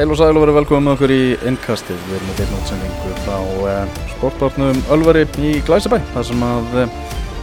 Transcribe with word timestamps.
Heil 0.00 0.14
og 0.14 0.16
sæl 0.16 0.32
og 0.32 0.40
verið 0.40 0.56
velkomið 0.56 0.84
með 0.86 0.94
okkur 0.94 1.12
í 1.12 1.24
innkastið. 1.44 1.96
Við 2.08 2.14
erum 2.16 2.28
með 2.30 2.38
beina 2.38 2.56
útsendingu 2.56 3.10
frá 3.20 3.34
uh, 3.36 3.96
sportbarnum 4.14 4.78
Ölvari 4.94 5.24
í 5.44 5.50
Glæsibæ. 5.66 5.98
þar 6.14 6.22
sem 6.24 6.44
að 6.46 6.76
uh, 6.80 6.94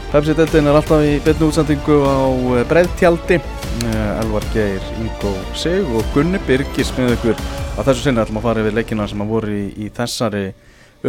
Pepsi-deltin 0.10 0.70
er 0.72 0.78
alltaf 0.80 1.04
í 1.06 1.12
beina 1.22 1.50
útsendingu 1.52 1.98
á 2.02 2.18
breiðtjaldi. 2.72 3.38
Uh, 3.84 4.24
Elvar 4.24 4.48
Geir, 4.56 4.88
Ingo 4.98 5.34
Sig 5.54 5.86
og 5.86 6.10
Gunni 6.16 6.42
Birgis 6.48 6.90
með 6.98 7.14
okkur. 7.20 7.44
Að 7.78 7.92
þessu 7.92 8.08
sinni 8.08 8.24
ætlum 8.24 8.40
að 8.42 8.48
fara 8.48 8.64
yfir 8.64 8.78
leikina 8.80 9.06
sem 9.12 9.22
að 9.22 9.36
voru 9.36 9.54
í, 9.54 9.68
í 9.78 9.92
þessari 9.94 10.42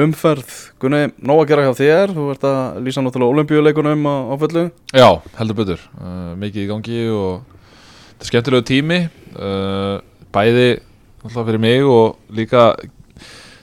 umferð. 0.05 0.53
Gunni, 0.85 1.01
nóg 1.17 1.41
að 1.47 1.49
gera 1.55 1.65
hjá 1.65 1.73
þér. 1.81 2.13
Þú 2.19 2.27
ert 2.35 2.45
að 2.51 2.83
lýsa 2.85 3.07
náttúrulega 3.07 3.39
olimpíuleikunum 3.39 4.05
á, 4.05 4.17
á 4.29 4.35
fullu. 4.45 4.67
Já, 4.93 5.09
heldur 5.41 5.59
betur, 5.63 5.89
uh, 5.97 6.37
mikið 6.45 6.67
í 6.67 6.69
gangi 6.75 7.01
og 7.09 7.57
þetta 8.11 8.29
er 8.29 8.33
skemmtilegu 8.35 8.69
tími 8.75 9.01
uh, 9.33 9.97
bæði 10.37 10.69
alltaf 11.25 11.47
fyrir 11.49 11.61
mig 11.63 11.83
og 11.89 12.17
líka 12.35 12.69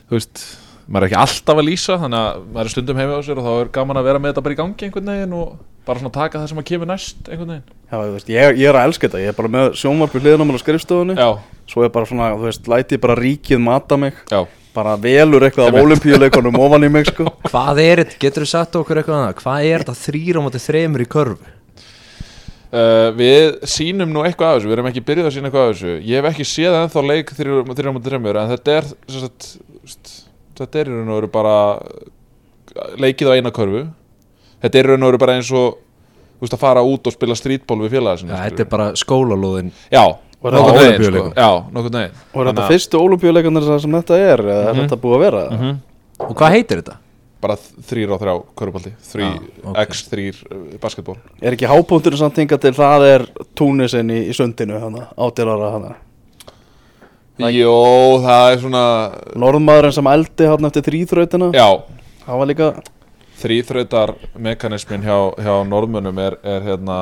þú 0.10 0.18
veist, 0.18 0.42
maður 0.88 1.06
er 1.06 1.10
ekki 1.10 1.22
alltaf 1.22 1.62
að 1.62 1.68
lýsa 1.70 1.96
þannig 2.02 2.20
að 2.26 2.44
maður 2.56 2.68
er 2.70 2.74
stundum 2.76 3.00
heimi 3.02 3.16
á 3.18 3.22
sér 3.26 3.40
og 3.42 3.48
þá 3.48 3.54
er 3.64 3.72
gaman 3.80 4.00
að 4.02 4.08
vera 4.10 4.22
með 4.22 4.34
þetta 4.34 4.44
bara 4.46 4.56
í 4.58 4.60
gangi 4.60 4.88
einhvern 4.90 5.12
veginn 5.14 5.38
og 5.40 5.56
bara 5.86 6.02
svona 6.02 6.14
taka 6.18 6.42
það 6.42 6.52
sem 6.52 6.60
að 6.62 6.68
kemur 6.72 6.90
næst 6.90 7.30
einhvern 7.30 7.54
veginn 7.56 7.74
Já, 7.86 7.98
þú 8.02 8.12
veist, 8.16 8.30
ég, 8.34 8.58
ég 8.60 8.68
er 8.72 8.76
að 8.80 8.88
elska 8.90 9.06
þetta. 9.08 9.20
Ég 9.22 9.30
er 9.30 9.36
bara 9.38 9.50
með 9.54 9.68
sjónvarpu 9.78 10.20
hliðina 10.20 10.46
mér 10.50 10.58
á 10.58 10.62
skrifstofunni. 10.64 11.14
Já, 11.22 11.28
Svo 11.70 11.84
er 11.86 11.92
bara 11.94 12.08
svona, 12.10 12.32
þú 12.34 12.48
veist, 12.48 12.66
læti 12.74 12.98
bara 13.02 13.16
ríkið 13.20 13.62
mata 13.62 13.98
mig. 14.02 14.18
já, 14.34 14.40
bara 14.74 14.96
velur 15.00 15.46
eitthvað 15.46 15.70
af 15.70 15.78
olimpíuleikunum 15.84 16.58
ofan 16.60 16.84
í 16.84 16.90
mig 16.92 17.06
sko 17.08 17.30
Hvað 17.46 17.80
er 17.86 18.02
þetta, 18.02 18.18
getur 18.26 18.44
þú 18.44 18.50
sagt 18.50 18.76
okkur 18.82 19.00
eitthvað 19.00 19.20
annað 19.22 19.38
Hvað 19.44 19.68
er 19.70 19.86
þetta 19.86 19.96
þrýr 20.02 20.40
á 20.42 20.42
móti 20.44 20.62
þremur 20.66 21.06
í 21.06 21.08
körfu? 21.14 21.38
Uh, 22.76 23.08
við 23.18 23.56
sýnum 23.72 24.12
nú 24.12 24.24
eitthvað 24.28 24.52
af 24.52 24.58
þessu, 24.60 24.70
við 24.70 24.76
erum 24.78 24.90
ekki 24.92 25.04
byrjuð 25.08 25.30
að 25.30 25.36
sína 25.38 25.50
eitthvað 25.50 25.70
af 25.70 25.74
þessu 25.76 25.94
ég 26.10 26.20
hef 26.20 26.28
ekki 26.32 26.48
séð 26.52 26.78
ennþá 26.82 27.04
leik 27.10 27.32
þrjá 27.38 27.64
mútið 27.96 28.10
þremur 28.12 28.40
en 28.42 28.52
þetta 28.52 28.76
er 28.80 28.90
sagt, 29.16 29.48
þetta 30.60 30.82
er 30.84 30.92
í 30.92 30.98
raun 31.00 31.14
og 31.14 31.20
veru 31.22 31.32
bara 31.36 31.56
leikið 33.00 33.32
á 33.32 33.36
eina 33.40 33.52
körfu 33.56 33.86
þetta 34.64 34.80
er 34.80 34.88
í 34.88 34.92
raun 34.94 35.06
og 35.06 35.12
veru 35.14 35.22
bara 35.26 35.36
eins 35.40 35.52
og 35.56 35.78
þú 36.36 36.44
veist 36.46 36.56
að 36.58 36.64
fara 36.66 36.84
út 36.86 37.08
og 37.08 37.16
spila 37.16 37.38
strítból 37.40 37.80
við 37.86 37.94
félaga 37.96 38.20
sinni 38.22 38.36
Ja, 38.36 38.44
þetta 38.50 38.66
er 38.66 38.70
bara 38.74 38.88
skólalóðin 39.00 39.70
já, 39.94 40.04
þetta 40.46 40.74
veginn 40.76 41.06
sko. 41.16 41.30
Og 42.36 42.42
er 42.44 42.50
þetta 42.52 42.66
fyrstu 42.74 43.00
olimpíuleikunir 43.02 43.70
sem 43.82 43.96
þetta 43.96 44.18
er 44.20 44.44
eða 44.44 44.66
er 44.68 44.74
Mhm. 44.76 44.82
þetta 44.84 45.00
búið 45.06 45.16
að 45.16 45.24
vera 45.26 45.44
Mhm. 45.56 45.76
Og 46.26 46.36
hvað 46.36 46.52
heitir 46.56 46.82
þetta? 46.82 46.98
Bara 47.46 47.58
þrýr 47.62 48.14
á 48.14 48.18
þrjá 48.22 48.34
körfbaldi 48.60 48.94
þrý, 49.12 49.28
Já, 49.30 49.70
ok. 49.72 49.78
x 49.86 50.02
þrýr 50.12 50.42
uh, 50.50 50.64
basketból 50.82 51.18
er 51.42 51.56
ekki 51.58 51.70
hápunkturinn 51.70 52.22
samt 52.24 52.42
hingað 52.42 52.66
til 52.66 52.74
það 52.78 53.08
er 53.12 53.28
túnisinn 53.58 54.12
í, 54.12 54.24
í 54.32 54.36
sundinu 54.36 54.82
hana, 54.82 55.08
átjára 55.16 55.72
hana? 55.78 55.96
Jó, 57.36 57.76
það 58.24 58.50
er 58.54 58.60
svona 58.64 58.84
norðmaðurinn 59.36 59.96
sem 59.98 60.08
eldi 60.08 60.46
hann 60.48 60.68
eftir 60.70 60.86
þrýþrautina 60.88 61.50
Já, 61.56 61.68
það 62.24 62.42
var 62.42 62.52
líka 62.52 62.70
þrýþrautar 63.42 64.14
mekanismin 64.40 65.04
hjá, 65.04 65.18
hjá 65.44 65.54
norðmönnum 65.68 66.22
er, 66.24 66.38
er 66.48 66.64
hérna 66.64 67.00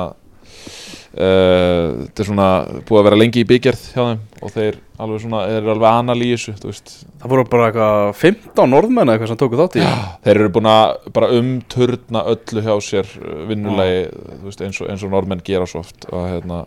uh, 1.14 2.04
þetta 2.04 2.22
er 2.22 2.28
svona 2.28 2.48
búið 2.86 3.00
að 3.00 3.06
vera 3.08 3.18
lengi 3.20 3.42
í 3.42 3.48
byggjörð 3.48 3.84
hjá 3.94 4.00
þeim 4.02 4.22
og 4.44 4.54
þeir 4.54 4.78
alveg 5.04 5.22
svona, 5.24 5.42
er 5.50 5.68
alveg 5.74 5.88
analýsu 5.90 6.54
þú 6.58 6.70
veist, 6.70 6.94
það 7.22 7.32
voru 7.34 7.46
bara 7.50 7.68
eitthvað 7.70 8.10
15 8.20 8.72
norðmenn 8.74 9.12
eitthvað 9.14 9.32
sem 9.32 9.40
tóku 9.40 9.58
þátt 9.58 9.78
í. 9.80 9.86
Þeir 10.26 10.34
eru 10.34 10.52
búin 10.54 10.70
að 10.70 11.08
bara 11.16 11.30
umturna 11.38 12.24
öllu 12.34 12.64
hjá 12.66 12.74
sér 12.88 13.14
uh, 13.22 13.40
vinnulegi, 13.50 14.04
veist, 14.44 14.64
eins 14.66 14.82
og, 14.82 14.90
eins 14.92 15.06
og 15.06 15.14
norðmenn 15.14 15.44
gera 15.46 15.68
svo 15.70 15.82
oft 15.82 16.08
og 16.12 16.28
hérna 16.30 16.64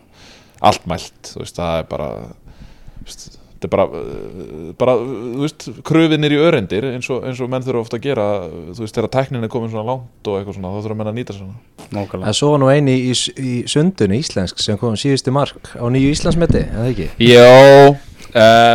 allt 0.58 0.88
mælt, 0.90 1.34
veist, 1.38 1.56
það 1.58 1.82
er 1.82 1.90
bara 1.92 2.10
veist, 3.04 3.37
þetta 3.58 3.66
er 3.66 3.72
bara, 3.72 4.02
bara 4.78 4.92
þú 5.02 5.42
veist, 5.42 5.64
kröfinir 5.86 6.34
í 6.36 6.38
örendir 6.38 6.84
eins 6.92 7.08
og, 7.10 7.24
eins 7.26 7.40
og 7.42 7.50
menn 7.50 7.64
þurfa 7.66 7.82
ofta 7.82 7.98
að 7.98 8.04
gera 8.06 8.26
þú 8.46 8.84
veist, 8.84 8.94
þegar 8.94 9.10
tæknin 9.16 9.46
er 9.46 9.50
komin 9.50 9.72
svona 9.72 9.88
langt 9.88 10.30
og 10.30 10.38
eitthvað 10.38 10.58
svona, 10.60 10.70
þá 10.70 10.86
þurfa 10.86 10.98
menn 11.00 11.10
að 11.10 11.18
nýta 11.18 11.36
svona 11.36 11.56
Nákvæmlega. 11.88 12.28
Það 12.28 12.36
svo 12.36 12.50
var 12.52 12.60
nú 12.60 12.68
eini 12.68 12.94
í, 13.00 13.12
í 13.40 13.52
sundunni 13.70 14.20
íslensk 14.20 14.60
sem 14.60 14.78
kom 14.78 14.94
síðusti 15.00 15.32
mark 15.32 15.70
á 15.72 15.84
nýju 15.88 16.12
Íslandsmeti, 16.12 16.60
eða 16.68 16.90
ekki? 16.92 17.06
Jó, 17.24 17.94
uh, 18.28 18.74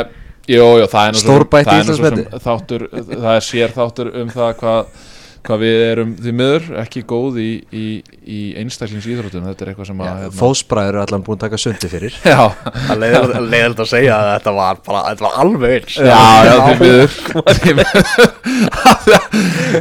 jó, 0.50 0.66
jó, 0.82 0.86
það 0.90 1.10
er 1.12 1.20
Íslandsmeti. 1.20 2.26
þáttur, 2.44 2.88
það 3.14 3.36
er 3.36 3.46
sér 3.46 3.76
þáttur 3.76 4.10
um 4.24 4.34
það 4.34 4.56
hvað 4.64 5.12
hva 5.44 5.58
við 5.60 5.82
erum 5.90 6.12
því 6.24 6.32
miður 6.40 6.68
ekki 6.80 7.02
góð 7.10 7.40
í, 7.44 7.48
í, 7.76 7.86
í 8.24 8.40
einstaklings 8.62 9.08
íþróttum, 9.12 9.44
þetta 9.50 9.66
er 9.66 9.72
eitthvað 9.74 9.90
sem 9.90 10.00
að 10.04 10.08
hérna- 10.12 10.38
Fósbræður 10.40 10.96
er 10.96 11.02
allan 11.04 11.26
búin 11.28 11.36
að 11.36 11.44
taka 11.46 11.60
sundi 11.60 11.90
fyrir. 11.92 12.16
Það 12.24 13.02
leiðilegt 13.02 13.50
leiðilegt 13.52 13.84
að 13.84 13.90
segja 13.92 14.14
að 14.22 14.30
þetta 14.38 14.56
var 14.60 14.80
bara 14.88 15.02
þetta 15.10 15.28
var 15.28 15.36
alveg 15.44 15.76
eins. 15.80 15.98
Já, 16.00 16.24
já, 16.48 16.56
því 16.64 16.76
miður. 16.84 17.12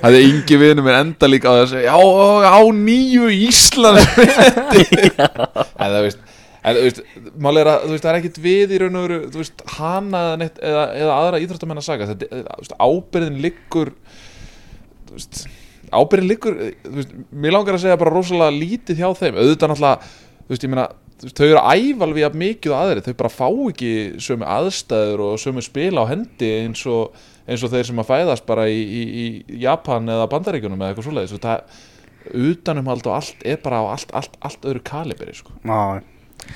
Það 0.03 0.17
er 0.17 0.21
yngi 0.27 0.59
vinur 0.61 0.85
minn 0.87 0.97
enda 0.99 1.29
líka 1.31 1.53
á 1.53 1.55
þessu 1.63 1.83
Já, 1.85 1.95
á 1.95 2.61
nýju 2.75 3.29
Íslands 3.49 4.07
En 5.83 5.89
það 5.93 5.99
veist 6.07 6.23
En 6.63 6.77
þú 6.79 6.83
veist, 6.87 7.01
mál 7.43 7.59
er 7.59 7.67
að, 7.73 7.87
þú 7.89 7.95
veist, 7.97 8.05
það 8.05 8.13
er 8.13 8.19
ekkit 8.21 8.37
við 8.45 8.73
í 8.77 8.77
raun 8.79 8.99
og 9.01 9.07
veru, 9.09 9.17
þú 9.35 9.41
veist, 9.41 9.63
hana 9.75 10.21
eða, 10.29 10.37
neitt, 10.39 10.61
eða, 10.63 10.85
eða 10.95 11.17
aðra 11.19 11.41
íþróttamenn 11.43 11.81
að 11.81 11.87
saga, 11.89 12.07
þetta, 12.13 12.29
þú 12.39 12.59
veist, 12.61 12.75
ábyrðin 12.87 13.41
liggur, 13.43 13.91
ábyrðin 15.93 16.33
veist, 16.97 17.15
mér 17.31 17.57
langar 17.57 17.77
að 17.77 17.85
segja 17.85 18.01
bara 18.01 18.15
rosalega 18.15 18.57
lítið 18.57 19.03
hjá 19.03 19.09
þeim, 19.19 19.39
auðvitað 19.39 19.73
náttúrulega, 19.73 20.89
þau 21.23 21.47
eru 21.47 21.63
ævalvi 21.63 22.25
af 22.27 22.39
mikið 22.39 22.73
og 22.73 22.79
aðri, 22.81 23.05
þau 23.07 23.17
bara 23.21 23.33
fá 23.33 23.47
ekki 23.51 23.93
sömu 24.23 24.49
aðstæður 24.49 25.25
og 25.29 25.39
sömu 25.43 25.65
spila 25.65 26.07
á 26.07 26.11
hendi 26.11 26.51
eins 26.65 26.83
og, 26.91 27.15
eins 27.47 27.63
og 27.63 27.73
þeir 27.75 27.89
sem 27.91 28.03
að 28.03 28.11
fæðast 28.11 28.47
bara 28.49 28.67
í, 28.71 28.83
í, 28.83 29.05
í 29.23 29.63
Japan 29.63 30.09
eða 30.11 30.29
Bandaríkjunum 30.33 30.83
eða 30.83 30.95
eitthvað 30.95 31.09
svoleiðis, 31.09 31.37
og 31.37 31.45
það, 31.45 31.81
utanumhald 32.51 33.09
og 33.11 33.17
allt 33.19 33.47
er 33.53 33.63
bara 33.63 33.83
á 33.83 33.85
allt, 33.95 34.13
allt, 34.19 34.37
allt 34.43 34.69
öðru 34.71 34.83
kaliberi, 34.87 35.35
sko. 35.37 35.55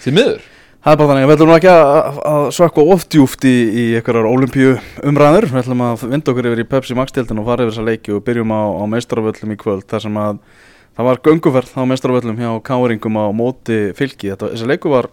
Því 0.03 0.17
miður 0.17 0.47
Það 0.87 0.93
er 0.93 0.99
bara 1.01 1.11
þannig, 1.11 1.25
við 1.27 1.35
ætlum 1.35 1.51
ekki 1.51 1.71
að, 1.73 2.19
að 2.31 2.45
sökka 2.55 2.83
oftjúft 2.95 3.45
í, 3.51 3.55
í 3.67 3.85
einhverjar 3.99 4.27
olimpíu 4.31 4.75
umræður, 5.11 5.49
við 5.51 5.59
ætlum 5.65 5.81
að 5.83 6.05
vinda 6.13 6.31
okkur 6.31 6.47
yfir 6.47 6.61
í 6.63 6.67
Pepsi 6.71 6.95
Max-dildin 6.95 7.41
og 7.43 7.49
fara 7.49 7.65
yfir 7.65 7.73
þessa 7.73 7.87
leiki 7.89 8.13
og 8.15 8.21
byrjum 8.29 8.53
á, 8.55 8.63
á 8.71 8.85
meistaraföllum 8.93 9.55
í 9.57 9.57
kvöld 9.59 9.83
þar 9.91 10.05
sem 10.05 10.21
að 10.23 10.39
það 10.95 11.09
var 11.09 11.21
gönguferð 11.27 11.73
á 11.75 11.83
meistaraföllum 11.91 12.39
hjá 12.39 12.53
káringum 12.71 13.19
á 13.19 13.27
móti 13.35 13.81
fylki, 13.99 14.31
þetta, 14.31 14.53
þessi 14.53 14.71
leiku 14.71 14.95
var 14.95 15.11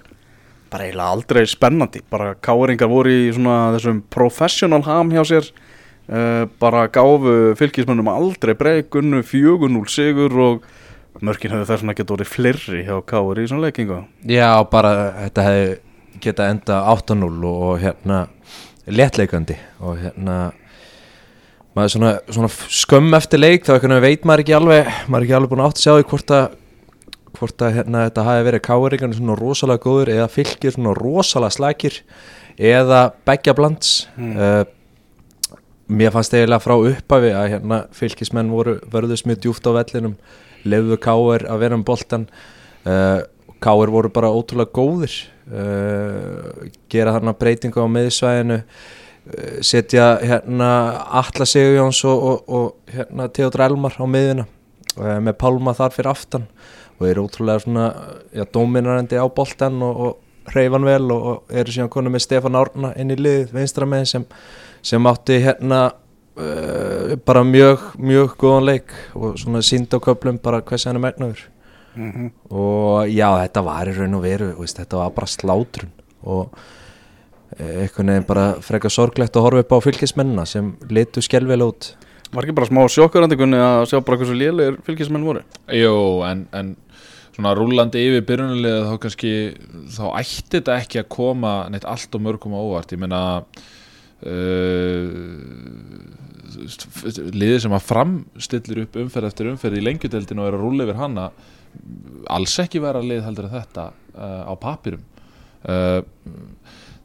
bara 0.69 0.85
eiginlega 0.85 1.17
aldrei 1.17 1.41
spennandi, 1.49 2.03
bara 2.13 2.35
káringar 2.37 2.93
voru 2.93 3.17
í 3.17 3.33
svona 3.33 3.57
þessum 3.73 4.05
professional 4.13 4.83
ham 4.85 5.09
hjá 5.09 5.23
sér, 5.25 5.49
uh, 6.05 6.45
bara 6.61 6.85
gáfu 6.93 7.57
fylkismönnum 7.57 8.13
aldrei 8.13 8.53
breikunnu, 8.61 9.25
4-0 9.25 9.89
sigur 9.97 10.37
og 10.51 10.69
mörkin 11.21 11.53
hefur 11.53 11.67
þess 11.69 11.83
vegna 11.83 11.95
getið 11.97 12.15
orðið 12.17 12.31
fleiri 12.31 12.83
hjá 12.87 12.95
káur 13.05 13.39
í 13.41 13.47
svona 13.49 13.67
leikingu. 13.67 13.99
Já, 14.29 14.49
bara 14.71 14.93
þetta 15.25 15.45
hefði 15.47 15.77
geta 16.23 16.49
enda 16.53 16.81
8-0 16.93 17.29
og, 17.29 17.61
og 17.69 17.79
hérna 17.83 18.19
léttleikandi 18.87 19.55
og 19.83 20.01
hérna 20.01 20.37
maður 21.73 21.95
svona, 21.95 22.11
svona 22.29 22.49
skömm 22.51 23.15
eftir 23.17 23.41
leik 23.41 23.65
þá 23.65 23.77
veit 24.03 24.25
maður 24.27 24.43
ekki 24.43 24.57
alveg 24.57 24.91
maður 25.07 25.23
er 25.23 25.25
ekki 25.27 25.37
alveg 25.37 25.53
búin 25.53 25.63
átt 25.65 25.79
að 25.79 25.85
sjá 25.85 25.93
því 25.95 26.05
hvort 26.11 26.35
að 26.37 26.59
hvort 27.33 27.63
að 27.65 27.73
hérna, 27.79 28.05
þetta 28.07 28.25
hafi 28.27 28.45
verið 28.45 28.63
káringarnir 28.67 29.17
svona 29.17 29.37
rosalega 29.39 29.83
góður 29.83 30.11
eða 30.13 30.29
fylgir 30.31 30.75
svona 30.75 30.93
rosalega 30.99 31.57
slækir 31.57 31.99
eða 32.61 33.01
begja 33.25 33.55
blands 33.57 33.93
Mm. 34.13 34.35
uh, 34.37 34.63
mér 35.89 36.13
fannst 36.13 36.33
eiginlega 36.33 36.63
frá 36.63 36.75
upphafi 36.77 37.31
að 37.35 37.49
hérna 37.55 37.79
fylgismenn 37.93 38.51
voru 38.53 38.77
vörðust 38.89 39.25
mjög 39.27 39.41
djúft 39.43 39.65
á 39.67 39.71
vellinum 39.75 40.13
lefðu 40.67 40.97
káir 41.03 41.47
að 41.49 41.63
vera 41.63 41.77
um 41.79 41.85
boltan 41.85 42.27
uh, 42.87 43.21
káir 43.63 43.93
voru 43.93 44.11
bara 44.13 44.31
ótrúlega 44.33 44.73
góðir 44.75 45.15
uh, 45.51 46.67
gera 46.91 47.15
þarna 47.17 47.35
breytingu 47.39 47.83
á 47.83 47.87
miðsvæðinu 47.95 48.59
uh, 48.63 49.61
setja 49.63 50.09
hérna 50.23 50.69
Atla 51.21 51.47
Sigurjóns 51.49 52.03
og, 52.09 52.27
og, 52.31 52.43
og 52.47 52.95
hérna 52.95 53.29
Theodor 53.31 53.67
Elmar 53.69 53.97
á 53.99 54.05
miðina 54.07 54.47
með 54.93 55.33
Pálma 55.41 55.71
þar 55.73 55.93
fyrir 55.95 56.11
aftan. 56.11 56.43
Og 56.99 57.07
eru 57.09 57.23
ótrúlega 57.25 57.63
svona 57.63 57.87
já, 58.29 58.43
dóminarandi 58.45 59.17
á 59.17 59.25
boltan 59.25 59.79
og, 59.81 60.03
og 60.05 60.51
hreyfan 60.51 60.85
vel 60.85 61.11
og, 61.15 61.43
eru 61.51 61.73
síðan 61.73 61.91
konum 61.91 62.13
með 62.13 62.25
Stefán 62.27 62.57
Árna 62.59 62.93
inn 62.99 63.13
í 63.13 63.17
liðið 63.19 63.53
vinstra 63.55 63.87
með 63.89 64.05
sem, 64.11 64.25
sem 64.85 65.09
átti 65.09 65.39
hérna 65.43 65.81
uh, 66.37 67.15
bara 67.25 67.43
mjög, 67.47 67.89
mjög 67.97 68.37
góðan 68.41 68.69
leik 68.69 68.93
og 69.13 69.39
svona 69.41 69.63
sínd 69.65 69.93
á 69.93 69.99
köplum 70.03 70.39
bara 70.43 70.61
hvers 70.61 70.87
hann 70.89 70.99
er 70.99 71.05
megnaður. 71.07 71.49
Mm 71.93 72.31
og 72.49 73.09
já, 73.09 73.27
þetta 73.43 73.61
var 73.65 73.89
í 73.89 73.93
raun 73.97 74.17
og 74.17 74.23
veru 74.23 74.47
veist, 74.57 74.79
þetta 74.79 74.97
var 74.97 75.11
bara 75.13 75.29
slátrun 75.29 75.91
og 76.23 76.55
eh, 77.57 77.83
einhvern 77.83 78.11
veginn 78.13 78.25
bara 78.29 78.45
freka 78.65 78.89
sorglegt 78.93 79.37
að 79.37 79.45
horfa 79.47 79.63
upp 79.65 79.75
á 79.77 79.85
fylgismennina 79.85 80.45
sem 80.49 80.71
litu 80.89 81.21
skelvel 81.21 81.67
út. 81.67 81.91
Var 82.33 82.47
ekki 82.47 82.55
bara 82.57 82.69
smá 82.69 82.81
sjokkurandi 82.89 83.37
kunni 83.37 83.59
að 83.61 83.85
sjá 83.91 83.99
bara 84.01 84.17
hversu 84.21 84.37
lélegir 84.37 84.79
fylgismenn 84.87 85.27
voru? 85.27 85.43
Jú, 85.69 85.93
en, 86.25 86.47
en 86.55 86.73
svona 87.35 87.53
rúlandi 87.57 88.01
yfir 88.07 88.25
byrjunarliða 88.29 88.87
þá 88.89 88.95
kannski 89.05 89.33
þá 89.93 90.05
ætti 90.21 90.57
þetta 90.57 90.79
ekki 90.79 91.01
að 91.03 91.11
koma 91.13 91.53
neitt 91.73 91.87
allt 91.89 92.17
og 92.17 92.25
mörgum 92.25 92.57
á 92.57 92.61
óvart. 92.61 92.93
Ég 92.93 93.01
meina 93.03 93.21
uh, 94.25 95.07
liðið 97.33 97.59
sem 97.65 97.75
að 97.75 97.87
framstillir 97.87 98.85
upp 98.85 98.97
umferð 99.03 99.29
eftir 99.29 99.51
umferð 99.51 99.79
í 99.79 99.83
lengjudeldinu 99.87 100.43
og 100.43 100.49
er 100.49 100.57
að 100.57 100.63
rúla 100.63 100.87
yfir 100.87 100.99
hana 101.01 101.27
alls 102.33 102.55
ekki 102.61 102.81
vera 102.83 103.01
lið 103.03 103.23
heldur 103.27 103.49
en 103.49 103.55
þetta 103.57 103.89
uh, 103.91 104.43
á 104.49 104.53
papirum. 104.59 105.03
Uh, 105.63 106.01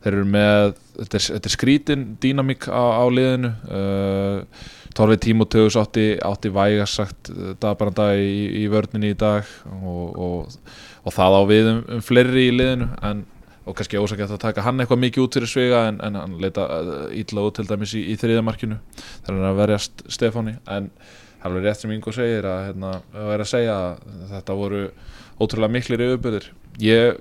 þeir 0.03 0.13
eru 0.15 0.27
með 0.29 0.75
þetta 0.99 1.19
er, 1.19 1.25
þetta 1.37 1.51
er 1.51 1.55
skrítin 1.55 2.05
dýnamík 2.23 2.69
á, 2.71 2.85
á 3.03 3.05
liðinu. 3.11 3.55
Uh, 3.69 4.67
Torfi 4.99 5.19
Tímoteus 5.23 5.77
átti, 5.79 6.17
átti 6.25 6.51
vægarsagt 6.51 7.31
dagbaranda 7.63 8.11
í, 8.19 8.65
í 8.65 8.69
vörninni 8.73 9.13
í 9.13 9.19
dag 9.19 9.47
og, 9.79 10.17
og, 10.19 10.57
og 11.07 11.15
það 11.15 11.37
á 11.39 11.43
við 11.47 11.69
um, 11.71 11.83
um 11.95 12.01
fleiri 12.03 12.49
í 12.49 12.55
liðinu 12.57 12.89
en 13.07 13.21
og 13.69 13.77
kannski 13.77 14.01
ósakægt 14.01 14.35
að 14.35 14.43
taka 14.43 14.65
hann 14.65 14.81
eitthvað 14.81 15.03
mikið 15.05 15.25
út 15.27 15.39
fyrir 15.39 15.51
svega 15.53 15.85
en, 15.91 16.01
en 16.05 16.17
hann 16.17 16.37
leita 16.41 16.67
ítla 17.15 17.45
út 17.45 17.59
til 17.59 17.69
dæmis 17.69 17.95
í, 17.99 18.05
í 18.13 18.19
þriðamarkinu 18.21 18.79
þegar 18.97 19.33
hann 19.35 19.43
er 19.43 19.51
að 19.51 19.63
verjast 19.63 20.05
Stefáni. 20.09 20.57
En 20.67 20.91
það 21.43 21.59
er 21.61 21.67
rétt 21.69 21.83
sem 21.83 21.93
Ingo 21.95 22.15
segir 22.15 22.49
að, 22.49 22.63
hérna, 22.71 22.93
að 23.13 23.33
vera 23.33 23.47
að 23.47 23.53
segja 23.53 23.75
að 23.83 24.15
þetta 24.33 24.57
voru 24.59 24.85
ótrúlega 25.39 25.75
miklir 25.77 26.07
yfirbyrðir 26.09 26.49
ég 26.83 27.21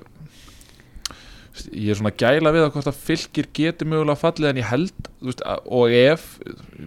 ég 1.73 1.91
er 1.91 1.97
svona 1.97 2.13
gæla 2.13 2.53
við 2.53 2.65
að 2.65 2.73
hvort 2.75 2.89
að 2.91 2.99
fylgir 3.07 3.47
getur 3.55 3.89
mögulega 3.89 4.21
fallið 4.21 4.49
en 4.51 4.59
ég 4.61 4.67
held 4.69 5.07
veist, 5.25 5.41
og 5.65 5.93
ef, 5.93 6.27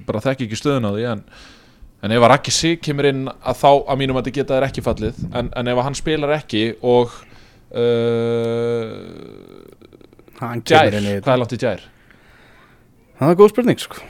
bara 0.06 0.22
þekk 0.24 0.44
ekki 0.46 0.58
stöðun 0.58 0.86
á 0.86 0.92
því 0.94 1.06
en, 1.10 1.24
en 2.06 2.14
ef 2.14 2.26
að 2.26 2.32
Raki 2.34 2.54
Sig 2.54 2.78
kemur 2.84 3.08
inn 3.10 3.24
að 3.30 3.58
þá 3.62 3.70
að 3.72 4.00
mínum 4.02 4.20
að 4.20 4.28
þetta 4.28 4.36
geta 4.38 4.58
er 4.58 4.68
ekki 4.68 4.84
fallið. 4.86 5.18
En 5.34 5.50
ef 5.72 5.80
að 5.80 5.86
hann 5.88 5.98
spilar 5.98 6.36
ekki 6.38 6.62
og 6.86 7.16
uh, 7.70 8.90
í 10.40 10.62
hvað 10.64 11.34
er 11.34 11.40
langt 11.42 11.54
í 11.54 11.60
Gjær? 11.60 11.84
Það 13.20 13.32
er 13.34 13.38
góð 13.42 13.52
spurning 13.52 13.80
sko 13.82 14.00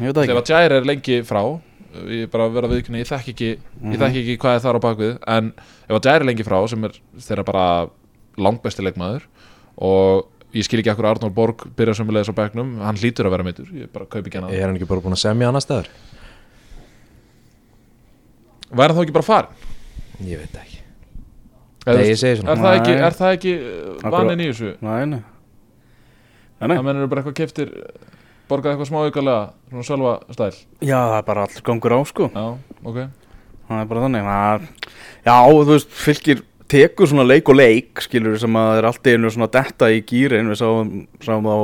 Ég 0.00 0.06
veit 0.08 0.16
það 0.16 0.22
Ef 0.22 0.30
ekki 0.30 0.38
að 0.40 0.50
Gjær 0.52 0.76
er 0.78 0.88
lengi 0.88 1.20
frá 1.26 1.42
ég 1.90 2.28
bara 2.30 2.46
vera 2.54 2.68
viðkynni, 2.70 3.00
ég 3.02 3.08
þekk 3.08 3.32
ekki 3.32 3.48
ég 3.50 3.98
þekk 3.98 4.18
ekki 4.20 4.36
hvað 4.40 4.56
er 4.56 4.62
þar 4.64 4.78
á 4.78 4.84
bakvið 4.84 5.14
en 5.34 5.48
ef 5.58 5.96
að 5.96 6.04
Gjær 6.06 6.20
er 6.22 6.26
lengi 6.28 6.46
frá 6.46 6.58
sem 6.70 6.86
er 6.86 6.98
þeirra 7.26 7.46
bara 7.48 7.64
langbesti 8.40 8.84
leikmaður 8.86 9.26
og 9.82 10.28
ég 10.54 10.66
skil 10.66 10.80
ekki 10.82 10.92
akkur 10.92 11.08
Arnór 11.10 11.34
Borg 11.34 11.66
byrja 11.78 11.96
sömulegis 11.98 12.30
á 12.30 12.34
bekknum, 12.38 12.76
hann 12.84 12.98
hlýtur 13.00 13.26
að 13.26 13.34
vera 13.34 13.46
meitur 13.46 13.74
ég 13.74 13.90
bara 13.90 14.06
kaupi 14.06 14.30
ekki 14.30 14.38
hann 14.38 14.54
Er 14.54 14.68
hann 14.68 14.78
ekki 14.78 14.88
bara 14.90 15.02
búin 15.02 15.18
að 15.18 15.24
semja 15.24 15.50
annar 15.50 15.66
staðar? 15.66 15.90
væri 18.70 18.92
hann 18.92 18.98
þá 19.00 19.04
ekki 19.04 19.16
bara 19.18 19.26
farin? 19.26 19.70
Ég 20.22 20.38
veit 20.38 20.52
það 20.54 20.62
ekki 20.62 20.69
Eða, 21.86 21.96
Nei, 21.96 22.08
ég 22.10 22.18
segi 22.20 22.40
svona. 22.40 22.52
er 22.52 22.60
það 22.60 22.78
ekki, 22.80 22.96
er 23.08 23.14
það 23.16 23.36
ekki 23.38 23.52
uh, 23.56 24.10
vanin 24.12 24.42
í 24.44 24.48
þessu? 24.50 24.72
Nei, 24.84 24.98
nei. 25.14 25.20
Nei, 26.60 26.66
nei. 26.68 26.74
Það 26.76 26.84
mennur 26.90 27.08
bara 27.08 27.22
eitthvað 27.22 27.38
keftir 27.38 27.70
borgað 28.50 28.74
eitthvað 28.74 28.90
smá 28.90 29.00
aukalega 29.06 29.40
svona 29.70 29.86
sjálfa 29.88 30.12
stæl? 30.36 30.50
Já, 30.84 30.98
það 30.98 31.16
er 31.16 31.26
bara 31.30 31.46
allir 31.46 31.64
gangur 31.70 31.96
á 31.96 32.00
sko. 32.10 32.28
Já, 32.34 32.46
ok. 32.84 33.00
Það 33.70 33.80
er 33.80 33.90
bara 33.94 34.04
þannig 34.04 34.28
það, 34.28 34.68
Já, 35.24 35.34
þú 35.46 35.66
veist, 35.70 35.92
fylgir 36.04 36.42
tekur 36.70 37.08
svona 37.10 37.24
leik 37.26 37.48
og 37.50 37.56
leik 37.58 38.02
skilur 38.04 38.36
sem 38.38 38.58
að 38.58 38.68
það 38.68 38.80
er 38.80 38.88
allt 38.90 39.08
í 39.08 39.14
einu 39.16 39.30
svona 39.34 39.48
detta 39.56 39.88
í 39.90 40.02
gýrin 40.06 40.50
við 40.52 40.60
sáum, 40.60 40.92
sáum 41.24 41.48
þá 41.48 41.56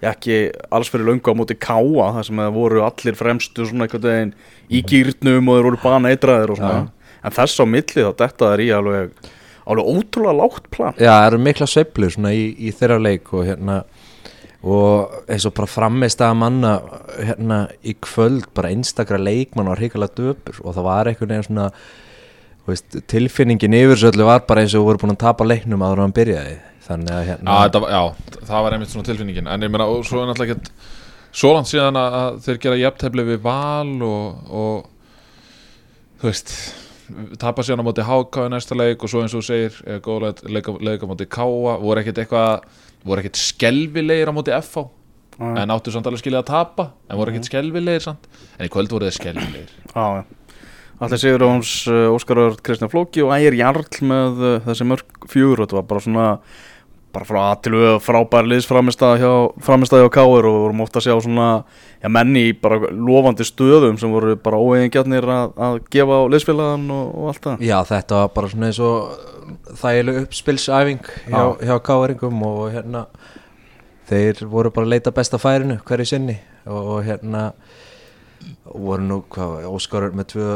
já, 0.00 0.12
ekki 0.14 0.38
alls 0.72 0.92
fyrir 0.92 1.10
löngu 1.10 1.34
á 1.34 1.36
móti 1.36 1.56
káa 1.60 2.06
þar 2.16 2.28
sem 2.28 2.40
það 2.40 2.54
voru 2.56 2.84
allir 2.86 3.18
fremstu 3.18 3.66
svona 3.68 3.84
einhvern 3.88 4.06
veginn 4.06 4.32
í 4.70 4.80
gýrnum 4.88 5.50
og 5.50 5.58
þeir 5.58 5.68
voru 5.68 5.82
bana 5.82 6.14
eitraðir 6.14 6.54
og 6.54 6.60
svona. 6.62 6.86
En 7.20 7.36
þess 7.36 7.60
á 7.60 7.64
milli 7.68 8.06
þá 8.06 8.12
detta 8.22 8.52
þær 8.54 8.64
í 8.64 8.70
alveg 8.78 9.28
alveg 9.66 9.90
ótrúlega 9.92 10.36
lágt 10.40 10.70
plan. 10.70 10.94
Já, 10.98 11.10
það 11.12 11.26
eru 11.30 11.38
mikla 11.46 11.66
sveiflur 11.70 12.14
svona 12.14 12.32
í, 12.36 12.44
í 12.58 12.72
þeirra 12.76 13.00
leik 13.02 13.32
og 13.36 13.44
hérna 13.48 13.80
og 14.60 15.14
eins 15.32 15.46
og 15.48 15.54
bara 15.56 15.70
frammeist 15.72 16.20
að 16.20 16.34
manna 16.36 16.74
hérna 17.16 17.58
í 17.80 17.94
kvöld 18.04 18.50
bara 18.56 18.68
einstakra 18.74 19.16
leikmann 19.20 19.70
var 19.72 19.80
hrikalega 19.80 20.12
döpur 20.20 20.58
og 20.64 20.74
það 20.76 20.84
var 20.84 21.08
einhvern 21.08 21.30
veginn 21.32 21.46
svona 21.48 21.68
veist, 22.68 22.98
tilfinningin 23.08 23.72
yfir 23.78 23.94
þessu 23.96 24.10
öllu 24.12 24.26
var 24.28 24.42
bara 24.48 24.60
eins 24.66 24.74
og 24.76 24.84
voru 24.84 25.00
búin 25.00 25.14
að 25.14 25.22
tapa 25.24 25.46
leiknum 25.48 25.80
áður 25.86 26.02
en 26.02 26.06
hann 26.08 26.16
byrjaði. 26.18 26.58
Þannig 26.90 27.14
að 27.14 27.20
Já, 27.22 27.28
hérna 27.30 27.56
þetta, 27.64 27.80
var- 27.86 27.92
já, 27.94 28.44
það 28.50 28.62
var 28.66 28.76
einmitt 28.76 28.92
svona 28.92 29.08
tilfinningin. 29.08 29.48
En 29.48 29.62
ég 29.64 29.70
meina, 29.72 29.86
og 29.86 30.04
svo 30.08 30.20
er 30.22 30.28
náttúrulega 30.32 30.56
ekkert 30.58 30.72
Svo 31.30 31.52
langt 31.54 31.68
síðan 31.70 31.94
að, 31.94 32.14
að 32.20 32.38
þeir 32.42 32.56
gera 32.64 32.78
jafntefli 32.80 33.24
við 33.28 33.36
val 33.44 33.90
og, 34.02 34.48
og 34.50 34.86
Þú 36.20 36.26
veist 36.26 36.50
Tapa 37.40 37.64
síðan 37.66 37.82
á 37.82 37.88
móti 37.88 38.04
HK 38.06 38.46
í 38.46 38.52
næsta 38.52 38.78
leik 38.78 39.04
Og 39.04 39.12
svo 39.12 39.24
eins 39.24 39.34
og 39.34 39.42
þú 39.42 39.48
segir, 39.48 39.76
eh, 39.86 40.00
góð 40.04 40.26
leik, 40.50 40.70
leika 40.80 41.06
á 41.06 41.10
móti 41.10 41.28
Káa 41.30 41.76
Voru 41.82 42.02
ekkert 42.02 42.22
eitthvað 42.24 42.66
Voru 43.06 43.22
ekkert 43.22 43.40
skelvilegir 43.40 44.30
á 44.30 44.34
móti 44.36 44.54
FH 44.56 44.86
Já, 45.40 45.54
En 45.62 45.72
áttu 45.72 45.92
samt 45.94 46.08
alveg 46.08 46.20
skilja 46.20 46.42
að 46.42 46.50
tapa 46.50 46.90
En 47.08 47.20
voru 47.20 47.32
ekkert 47.32 47.48
skelvilegir 47.48 48.04
samt? 48.04 48.28
En 48.58 48.68
í 48.68 48.72
kvöld 48.72 48.92
voru 48.92 49.08
þeir 49.08 49.18
skelvilegir 49.18 49.72
Allir 51.00 51.20
Sigur 51.22 51.46
Óns, 51.46 51.70
uh, 51.88 52.10
Óskar 52.12 52.42
Kristján 52.60 52.92
Flóki 52.92 53.24
og 53.24 53.32
Ægir 53.32 53.56
Jarl 53.56 53.86
með 54.04 54.42
uh, 54.44 54.56
þessi 54.66 54.88
mörg 54.90 55.30
fjögur 55.32 55.62
og 55.62 55.70
þetta 55.70 55.78
var 55.78 55.86
bara 55.88 56.04
svona 56.04 56.26
bara 57.14 57.26
frá 57.26 57.40
að 57.42 57.62
til 57.64 57.72
við 57.76 57.96
frábær 58.04 58.48
liðsframistæða 58.50 59.18
hjá, 59.20 60.08
Káir 60.14 60.48
og 60.48 60.58
vorum 60.64 60.82
ofta 60.84 61.00
að 61.00 61.06
sjá 61.08 61.14
svona 61.24 61.48
já, 62.00 62.08
menni 62.12 62.46
í 62.50 62.54
bara 62.56 62.90
lofandi 62.90 63.46
stöðum 63.46 63.98
sem 64.00 64.12
voru 64.12 64.36
bara 64.40 64.60
óeigingjarnir 64.60 65.26
að, 65.26 65.52
að 65.58 65.78
gefa 65.92 66.20
á 66.22 66.30
liðsfélagan 66.32 66.86
og, 66.94 67.12
og 67.18 67.32
allt 67.32 67.48
það 67.48 67.66
Já, 67.66 67.76
þetta 67.90 68.22
var 68.22 68.32
bara 68.36 68.52
svona 68.52 68.70
eins 68.70 68.80
og 68.84 69.74
þægileg 69.80 70.22
uppspilsæfing 70.24 71.12
hjá, 71.26 71.36
Já. 71.36 71.44
hjá 71.66 71.74
káaringum 71.90 72.42
og 72.46 72.62
hérna 72.74 73.04
þeir 74.10 74.44
voru 74.50 74.72
bara 74.74 74.88
að 74.88 74.94
leita 74.96 75.14
besta 75.14 75.40
færinu 75.40 75.80
hverju 75.86 76.08
sinni 76.12 76.38
og, 76.66 76.80
og 76.96 77.04
hérna 77.06 77.50
voru 78.64 79.06
nú 79.06 79.22
hvað, 79.30 79.66
Óskar 79.70 80.10
með 80.14 80.32
tvö, 80.34 80.50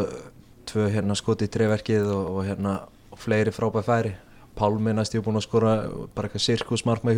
tvö 0.71 0.91
hérna 0.95 1.17
skoti 1.19 1.49
í 1.49 1.53
treyverkið 1.53 2.11
og, 2.15 2.29
og 2.39 2.47
hérna 2.49 2.79
fleiri 3.21 3.53
frábæð 3.55 3.91
færi 3.91 4.15
Pálmi 4.55 4.93
næst 4.95 5.15
ég 5.17 5.23
búin 5.27 5.37
að 5.41 5.47
skora 5.49 5.71
bara 6.15 6.29
eitthvað 6.29 6.45
sirkusmark 6.45 7.03
með 7.06 7.17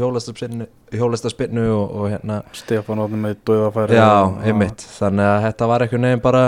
hjólastarspinnu 0.93 1.67
og, 1.75 1.91
og 2.00 2.06
hérna 2.12 2.38
Stefán 2.56 3.03
Átni 3.03 3.19
með 3.21 3.37
döðafæri 3.49 3.99
Já, 3.99 4.09
einmitt, 4.49 4.85
þannig 4.97 5.29
að 5.31 5.43
þetta 5.47 5.69
var 5.73 5.85
einhvern 5.85 6.06
veginn 6.09 6.23
bara 6.25 6.43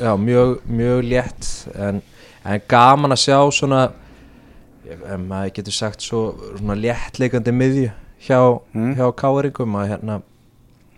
já, 0.00 0.12
mjög, 0.22 0.54
mjög 0.80 1.02
létt. 1.10 1.50
En, 1.76 2.00
en 2.44 2.64
gaman 2.72 3.12
að 3.16 3.22
sjá 3.26 3.38
svona 3.58 3.82
ef 4.92 5.04
maður 5.22 5.52
getur 5.58 5.76
sagt 5.76 6.02
svo 6.04 6.22
svona 6.58 6.76
léttleikandi 6.80 7.54
miðju 7.54 7.90
hjá, 8.26 8.40
Mm. 8.74 8.94
hjá 8.98 9.06
káeringum 9.18 9.76
að 9.78 9.88
hérna 9.92 10.20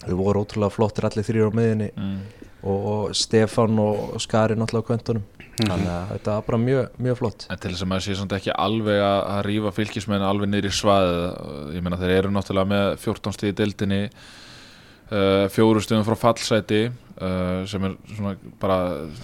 þau 0.05 0.17
voru 0.19 0.45
ótrúlega 0.45 0.73
flottir 0.75 1.07
allir 1.09 1.25
þrýr 1.27 1.49
á 1.49 1.57
miðjunni. 1.59 1.91
Mm. 1.97 2.19
og, 2.65 2.87
og 2.95 3.15
Stefan 3.17 3.79
og 3.83 4.21
Skari 4.25 4.55
náttúrulega 4.57 4.85
á 4.85 4.89
kvöntunum 4.89 5.23
þannig 5.61 5.91
að 5.91 6.09
þetta 6.15 6.35
var 6.35 6.47
bara 6.49 6.61
mjög, 6.65 6.97
mjög 7.07 7.19
flott. 7.21 7.47
En 7.51 7.61
til 7.63 7.73
þess 7.73 7.85
að 7.85 7.91
maður 7.93 8.07
sé 8.07 8.17
samt 8.19 8.35
ekki 8.37 8.55
alveg 8.65 9.03
að, 9.07 9.41
rífa 9.47 9.73
fylgismenn 9.77 10.27
alveg 10.27 10.51
niður 10.51 10.71
í 10.71 10.75
svaðið 10.75 11.77
ég 11.77 11.85
meina 11.85 12.01
þeir 12.01 12.15
eru 12.17 12.35
náttúrulega 12.35 12.71
með 12.73 12.87
14 13.05 13.37
stíði 13.37 13.57
dildinni 13.61 14.01
uh, 14.09 15.47
fjóru 15.55 15.83
stíðum 15.85 16.07
frá 16.09 16.19
fallsæti 16.27 16.83
uh, 16.91 17.63
sem 17.71 17.87
er 17.87 17.97
svona 18.17 18.35
bara 18.63 18.79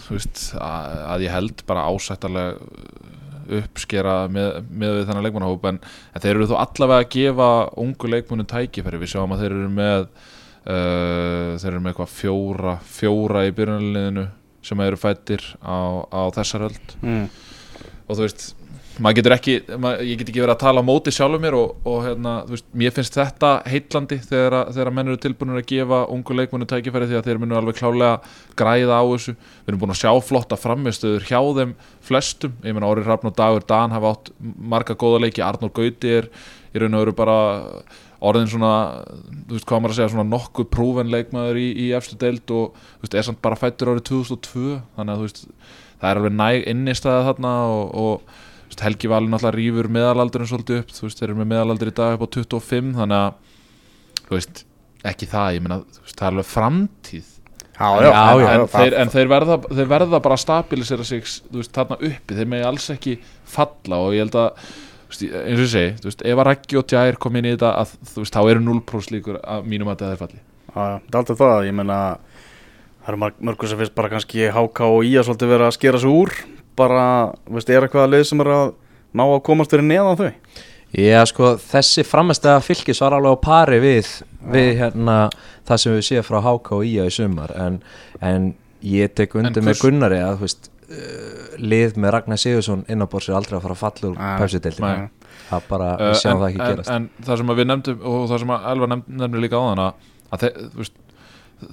veist, 0.06 0.50
að, 0.54 0.98
að 1.14 1.26
ég 1.26 1.34
held 1.34 1.64
bara 1.70 1.88
ásættarlega 1.90 2.54
uppskera 3.60 4.16
með, 4.30 4.60
með 4.70 4.98
við 5.00 5.08
þennan 5.08 5.24
leikmannahóp. 5.26 5.64
En, 5.70 5.80
en 6.14 6.22
þeir 6.22 6.36
eru 6.36 6.50
þó 6.52 6.58
allavega 6.62 7.06
að 7.06 7.14
gefa 7.16 7.48
ungu 7.82 8.10
leikmunum 8.12 8.46
tækifæri. 8.50 9.00
Við 9.02 9.16
sjáum 9.16 9.34
að 9.34 9.42
þeir 9.44 9.56
eru 9.56 9.70
með 9.74 10.04
uh, 10.04 11.56
þeir 11.58 11.72
eru 11.72 11.80
með 11.82 11.92
eitthvað 11.92 12.14
fjóra 12.14 12.76
fjóra 12.86 13.48
í 13.48 13.56
byrjunarliðinu 13.56 14.26
sem 14.62 14.80
eru 14.84 14.98
fættir 15.00 15.44
á, 15.64 16.04
á 16.10 16.22
þessar 16.36 16.68
öld. 16.70 16.96
Mm. 17.02 17.28
og 18.06 18.16
þú 18.16 18.24
veist 18.26 18.50
maður 19.00 19.16
getur 19.20 19.34
ekki, 19.34 19.54
maður, 19.80 20.02
ég 20.08 20.18
get 20.20 20.30
ekki 20.30 20.42
verið 20.42 20.54
að 20.54 20.62
tala 20.62 20.82
á 20.82 20.88
móti 20.88 21.12
sjálfur 21.14 21.40
mér 21.42 21.56
og, 21.56 21.72
og 21.88 22.00
hérna, 22.04 22.34
þú 22.46 22.54
veist, 22.56 22.66
mér 22.82 22.94
finnst 22.96 23.16
þetta 23.16 23.52
heitlandi 23.70 24.18
þegar, 24.24 24.56
þegar 24.74 24.92
menn 24.96 25.10
eru 25.12 25.20
tilbúinir 25.22 25.60
að 25.60 25.68
gefa 25.70 26.00
ungu 26.12 26.36
leikmennu 26.36 26.68
tækifæri 26.68 27.08
því 27.08 27.18
að 27.20 27.28
þeir 27.28 27.40
munu 27.40 27.58
alveg 27.58 27.78
klálega 27.78 28.12
græða 28.60 29.00
á 29.00 29.04
þessu. 29.12 29.36
Við 29.38 29.72
erum 29.72 29.82
búin 29.84 29.94
að 29.94 30.00
sjá 30.02 30.12
flotta 30.26 30.60
framistöður 30.60 31.26
hjá 31.30 31.40
þeim 31.60 31.74
flestum, 32.10 32.56
ég 32.66 32.76
meina 32.76 32.90
Orri 32.90 33.06
Hrafn 33.06 33.30
og 33.30 33.36
Dagur 33.38 33.66
Dan 33.70 33.96
hafa 33.96 34.14
átt 34.16 34.32
marga 34.40 34.98
góða 35.00 35.24
leiki. 35.24 35.44
Arnór 35.46 35.72
Gauti 35.76 36.16
er 36.20 36.30
í 36.74 36.82
raun 36.82 36.98
og 36.98 37.06
veru 37.06 37.16
bara 37.16 37.38
orðin 38.20 38.50
svona, 38.52 38.72
þú 39.48 39.56
veist 39.56 39.66
hvað 39.68 39.80
maður 39.80 39.94
að 39.94 39.98
segja 39.98 40.12
svona 40.12 40.28
nokkuð 40.28 40.68
prúven 40.74 41.12
leikmaður 41.12 41.60
í, 41.60 41.66
í 41.72 41.86
efstu 41.96 42.18
deild 42.20 42.52
og 42.52 42.76
þú 42.76 43.06
veist, 43.06 43.16
er 43.16 43.26
samt 43.26 43.40
bara 43.44 43.58
fættur 43.58 43.92
árið 43.94 44.06
2002 44.10 44.74
þannig 44.98 45.14
að 45.14 45.22
þú 45.22 45.28
veist, 45.28 45.42
það 46.00 46.10
er 46.10 46.20
alveg 46.20 46.36
næg 46.36 46.68
innistæða 46.74 47.22
þarna 47.30 47.54
og, 47.70 47.94
og 48.02 48.68
veist, 48.70 48.84
Helgi 48.84 49.10
Valur 49.10 49.32
náttúrulega 49.32 49.56
rýfur 49.56 49.90
meðalaldurinn 49.96 50.50
svolítið 50.50 50.82
upp 50.82 50.94
þú 50.96 51.06
veist, 51.06 51.22
þeir 51.22 51.30
eru 51.30 51.38
með 51.40 51.50
meðalaldur 51.54 51.92
í 51.92 51.96
dag 51.96 52.16
upp 52.16 52.26
á 52.28 52.28
25 52.36 52.92
þannig 53.00 53.24
að, 53.24 53.56
þú 54.20 54.36
veist, 54.36 54.62
ekki 55.10 55.30
það 55.30 55.56
ég 55.56 55.64
meina, 55.64 55.80
þú 55.80 56.04
veist, 56.04 56.16
það 56.18 56.26
er 56.26 56.34
alveg 56.34 56.50
framtíð. 56.50 57.36
Já, 57.80 57.88
já, 57.96 58.10
en, 58.10 58.40
já, 58.44 58.48
en, 58.52 58.66
þeir, 58.68 58.94
en 59.00 59.10
þeir, 59.14 59.28
verða, 59.32 59.54
þeir 59.70 59.86
verða 59.88 60.18
bara 60.20 60.36
að 60.36 60.42
stabilisera 60.42 61.04
sig 61.08 61.22
þú 61.24 61.62
veist, 61.62 61.72
þarna 61.72 61.96
uppi, 62.10 62.36
þeir 62.36 62.50
megi 62.52 62.66
alls 62.68 62.88
ekki 62.92 63.14
falla 63.48 64.00
og 64.04 64.12
ég 64.12 64.26
held 64.26 64.36
að 64.36 64.66
eins 65.10 65.58
og 65.58 65.64
ég 65.64 65.70
segi, 65.74 65.90
þú 66.00 66.08
veist, 66.10 66.22
ef 66.30 66.38
að 66.42 66.46
Raggi 66.50 66.78
og 66.80 66.86
Tjær 66.90 67.18
kom 67.22 67.36
inn 67.40 67.48
í 67.50 67.54
þetta 67.56 67.72
að, 67.82 67.94
þú 68.12 68.22
veist, 68.24 68.36
þá 68.36 68.40
eru 68.52 68.62
0% 68.68 69.14
líkur 69.16 69.40
að 69.42 69.68
mínum 69.70 69.90
að 69.92 70.04
það 70.04 70.14
er 70.14 70.20
falli 70.22 70.40
það 70.70 70.94
er 70.94 71.18
alltaf 71.20 71.40
það, 71.40 71.66
ég 71.66 71.76
meina 71.80 71.98
það 73.00 73.10
eru 73.10 73.20
marg- 73.24 73.40
mörgur 73.48 73.70
sem 73.72 73.80
finnst 73.80 73.94
bara 73.98 74.10
kannski 74.12 74.46
HK 74.54 74.80
og 74.86 75.04
IA 75.08 75.24
svolítið 75.26 75.50
vera 75.54 75.68
að 75.70 75.76
skera 75.78 75.98
sig 76.02 76.10
úr 76.14 76.30
bara, 76.78 77.04
veist, 77.50 77.70
er 77.74 77.82
eitthvað 77.88 78.06
að 78.06 78.12
leið 78.14 78.26
sem 78.30 78.40
er 78.44 78.50
að 78.54 78.74
ná 79.18 79.24
að 79.26 79.40
komast 79.48 79.72
fyrir 79.74 79.88
neðan 79.88 80.20
þau? 80.20 80.30
Já, 80.90 81.20
sko, 81.30 81.52
þessi 81.70 82.02
framestega 82.06 82.62
fylgis 82.66 82.98
var 83.02 83.14
alveg 83.14 83.34
á 83.34 83.44
pari 83.44 83.76
við, 83.82 84.08
við 84.50 84.70
hérna, 84.80 85.16
það 85.68 85.82
sem 85.82 85.94
við 85.94 86.06
séum 86.08 86.26
frá 86.26 86.38
HK 86.42 86.72
og 86.78 86.86
IA 86.86 87.04
í 87.06 87.12
sumar 87.14 87.52
en, 87.54 87.76
en 88.22 88.48
ég 88.82 89.12
tek 89.14 89.34
undir 89.38 89.62
með 89.62 89.82
Gunnari 89.84 90.18
að 90.22 90.40
þú 90.40 90.46
veist, 90.48 90.70
uh, 90.90 91.56
lið 91.58 91.96
með 92.00 92.12
Ragnar 92.16 92.40
Sigursson 92.42 92.84
innanbors 92.88 93.28
er 93.30 93.38
aldrei 93.38 93.56
að 93.58 93.62
fara 93.66 93.76
að 93.76 93.82
falla 93.84 94.10
úr 94.10 94.18
nei. 94.98 95.08
það 95.50 95.68
bara, 95.68 95.90
Uh, 96.00 96.08
við 96.10 96.18
sjáum 96.22 96.32
en, 96.34 96.40
það 96.42 96.48
ekki 96.50 96.60
en, 96.60 96.72
gerast. 96.74 96.90
en 96.96 97.08
það 97.26 97.40
sem 97.42 97.52
að 97.54 97.60
við 97.62 97.70
nefndum 97.70 98.02
og 98.10 98.28
það 98.30 98.42
sem 98.44 98.52
að 98.56 98.68
Elva 98.72 98.90
nefnir 98.96 99.40
líka 99.44 99.60
á 99.60 99.62
þann 99.70 99.84
að 99.86 100.44
þe, 100.44 100.50
veist, 100.80 101.00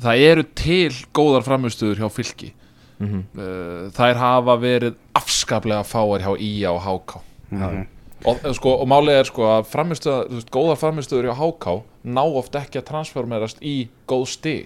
það 0.07 0.23
eru 0.31 0.43
til 0.63 0.95
góðar 1.15 1.45
framistuður 1.47 2.01
hjá 2.01 2.09
fylki. 2.11 2.53
Mm 2.97 3.19
uh, 3.37 3.89
þær 3.93 4.17
hafa 4.17 4.55
verið 4.57 4.95
afskaplega 5.15 5.83
fáar 5.85 6.23
hjá 6.25 6.31
IA 6.41 6.71
og 6.73 6.81
HK 6.81 7.19
Mhm. 7.51 7.85
og, 8.25 8.39
eh, 8.43 8.51
sko, 8.57 8.71
og 8.81 8.87
málið 8.89 9.19
er 9.21 9.23
sko 9.29 9.43
að 9.47 9.67
framistöða, 9.71 10.23
þú 10.27 10.33
veist, 10.39 10.49
góðar 10.51 10.77
framistöður 10.81 11.27
hjá 11.29 11.35
HK 11.37 11.83
ná 12.05 12.23
oft 12.25 12.51
ekki 12.59 12.79
að 12.81 12.87
transformerast 12.89 13.61
í 13.61 13.87
góð 14.09 14.25
veist, 14.27 14.65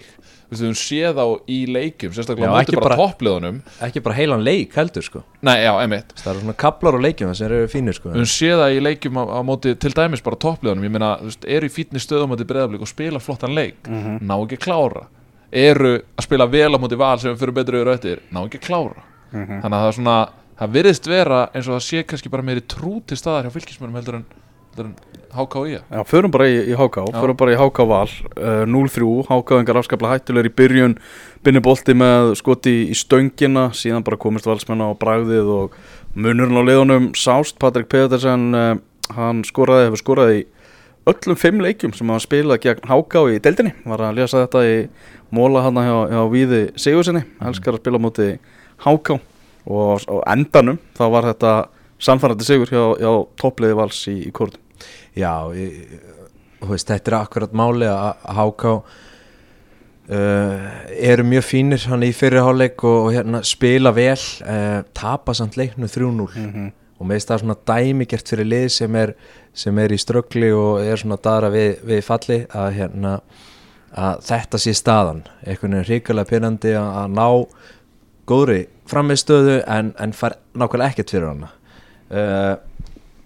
við 0.52 0.66
höfum 0.68 0.78
séð 0.78 1.16
á 1.18 1.26
í 1.48 1.58
leikjum 1.66 2.12
sérstaklega 2.12 2.46
Já, 2.46 2.52
á 2.52 2.54
móti 2.54 2.62
ekki 2.68 2.76
bara, 2.78 2.88
bara- 2.88 3.00
toppliðunum. 3.02 3.60
ekki 3.88 4.02
bara 4.04 4.14
heilan 4.18 4.44
leik 4.44 4.74
heldur 4.76 5.02
sko. 5.06 5.22
Nei, 5.42 5.56
já, 5.64 5.72
emitt 5.84 6.12
það 6.18 6.30
eru 6.34 6.40
svona 6.44 6.56
kaplar 6.62 6.94
og 6.98 7.02
leikjum 7.06 7.34
sem 7.34 7.46
eru 7.50 7.66
fínir 7.72 7.94
sko. 7.96 8.08
Við 8.12 8.20
höfum 8.20 8.32
séð 8.34 8.58
það 8.62 8.76
í 8.76 8.82
leikjum 8.86 9.16
á, 9.18 9.22
á 9.32 9.40
móti 9.42 9.74
til 9.78 9.90
dæmis 9.96 10.22
bara 10.22 10.36
toppliðunum, 10.36 10.84
ég 10.84 10.90
meina, 10.92 11.10
eru 11.46 11.66
í 11.66 11.72
fítni 11.72 11.98
stöðum 12.02 12.30
á 12.30 12.32
móti 12.36 12.44
breyðablík 12.46 12.80
og 12.84 12.88
spila 12.92 13.18
flottan 13.18 13.54
leik? 13.54 13.80
Mhm. 13.88 14.20
ná 14.22 14.34
ekki 14.46 14.58
klára. 14.58 15.06
Eru 15.52 15.98
að 16.16 16.22
spila 16.24 16.46
vel 16.48 16.72
á 16.72 16.78
móti 16.80 16.96
val 16.96 17.18
sem 17.18 17.36
fyrir 17.36 17.52
betur 17.52 17.74
yfir 17.82 17.92
öttir, 17.96 18.18
ná 18.32 18.44
ekki 18.46 18.60
klára. 18.60 19.02
Mhm. 19.32 19.62
þannig 19.62 19.76
að 19.76 19.82
það 19.82 19.88
er 19.88 19.96
svona 19.98 20.28
það 20.60 20.72
virðist 20.76 21.06
vera 21.08 21.48
eins 21.54 21.66
og 21.68 21.74
það 21.80 21.84
sé 21.88 22.02
kannski 22.04 22.30
bara 22.30 22.42
meiri 22.42 22.60
trú 22.60 23.00
til 23.06 23.16
staðar 23.16 23.46
hjá 23.48 23.52
fylgismörnum 23.56 23.96
heldur 23.96 24.14
en, 24.20 24.24
heldur 24.72 24.90
en 24.90 24.94
HKI 25.32 25.78
Já, 25.90 26.04
förum 26.04 26.30
bara 26.32 26.46
í, 26.48 26.56
í 26.68 26.76
HK, 26.76 27.06
Já. 27.08 27.20
förum 27.20 27.36
bara 27.36 27.52
í 27.54 27.56
HK 27.56 27.86
Val 27.88 28.08
uh, 28.08 28.64
0-3, 28.68 29.24
HK 29.28 29.58
engar 29.58 29.80
afskaplega 29.80 30.18
hættulegur 30.18 30.50
í 30.50 30.54
byrjun, 30.60 30.96
binni 31.44 31.62
bolti 31.64 31.94
með 31.96 32.34
skoti 32.40 32.74
í 32.92 32.96
stöngina, 32.96 33.70
síðan 33.76 34.04
bara 34.04 34.20
komist 34.20 34.48
valsmenn 34.48 34.84
á 34.84 34.92
bragðið 34.92 35.48
og 35.52 35.76
munurinn 36.14 36.60
á 36.60 36.62
liðunum 36.68 37.10
sást, 37.16 37.56
Patrik 37.62 37.88
Pedersen 37.92 38.52
uh, 38.56 38.74
hann 39.16 39.42
skoraði, 39.48 39.88
hefur 39.88 40.02
skoraði 40.02 40.42
í 40.42 40.46
öllum 41.08 41.40
fimm 41.40 41.64
leikjum 41.64 41.96
sem 41.96 42.12
hafa 42.12 42.26
spilað 42.26 42.62
gegn 42.62 42.88
HK 42.92 43.26
í 43.32 43.42
deildinni, 43.42 43.74
var 43.88 44.04
að 44.04 44.20
lesa 44.20 44.44
þetta 44.44 44.64
í 44.68 44.78
móla 45.34 45.64
hann 45.64 45.80
hjá, 45.80 45.96
hjá 46.12 46.22
Víði 46.30 46.64
Sigursinni, 46.76 47.24
elskar 47.42 47.78
að 47.78 47.82
spila 47.82 47.98
á 47.98 48.04
móti 48.04 48.28
HK 48.84 49.16
og 49.72 50.04
á 50.04 50.16
endanum 50.34 50.78
þá 50.98 51.04
var 51.10 51.32
þetta 51.32 51.52
sannfærandi 52.02 52.46
sigur 52.46 52.70
hjá, 52.70 52.84
hjá 52.98 53.10
toppliði 53.38 53.78
vals 53.78 54.00
í, 54.10 54.16
í 54.26 54.32
kortum 54.34 54.61
Já, 55.18 55.32
ég, 55.56 55.96
veist, 56.64 56.88
þetta 56.88 57.10
er 57.12 57.18
akkurat 57.22 57.56
máli 57.56 57.88
að 57.90 58.12
HK 58.38 58.68
uh, 58.72 58.84
eru 61.12 61.26
mjög 61.28 61.48
fínir 61.48 61.88
hann 61.90 62.06
í 62.06 62.12
fyrirháleik 62.16 62.84
og, 62.84 62.98
og 63.06 63.10
hérna, 63.16 63.42
spila 63.46 63.94
vel 63.96 64.18
uh, 64.18 64.80
tapa 64.96 65.34
samt 65.36 65.58
leiknu 65.60 65.90
3-0 65.90 66.30
mm 66.36 66.70
og 67.02 67.08
með 67.10 67.24
það 67.26 67.40
svona 67.42 67.56
dæmigert 67.66 68.30
fyrir 68.30 68.46
lið 68.46 68.68
sem 68.76 68.96
er, 68.98 69.12
sem 69.58 69.78
er 69.82 69.92
í 69.94 69.98
ströggli 69.98 70.52
og 70.54 70.84
er 70.86 71.00
svona 71.00 71.18
dara 71.22 71.50
við, 71.50 71.80
við 71.88 72.04
falli 72.06 72.38
að, 72.46 72.68
hérna, 72.76 73.14
að 73.98 74.20
þetta 74.28 74.60
sé 74.62 74.74
staðan. 74.78 75.24
Einhvern 75.42 75.80
veginn 75.80 75.88
hrikalega 75.88 76.30
pyrrandi 76.30 76.76
að, 76.78 77.16
ná 77.18 77.26
góðri 78.30 78.60
framistöðu 78.90 79.58
en, 79.66 79.90
en 79.98 80.14
fær 80.14 80.38
nákvæmlega 80.54 80.94
ekkert 80.94 81.16
fyrir 81.16 81.32
hana. 81.32 81.50
Uh, 82.12 82.54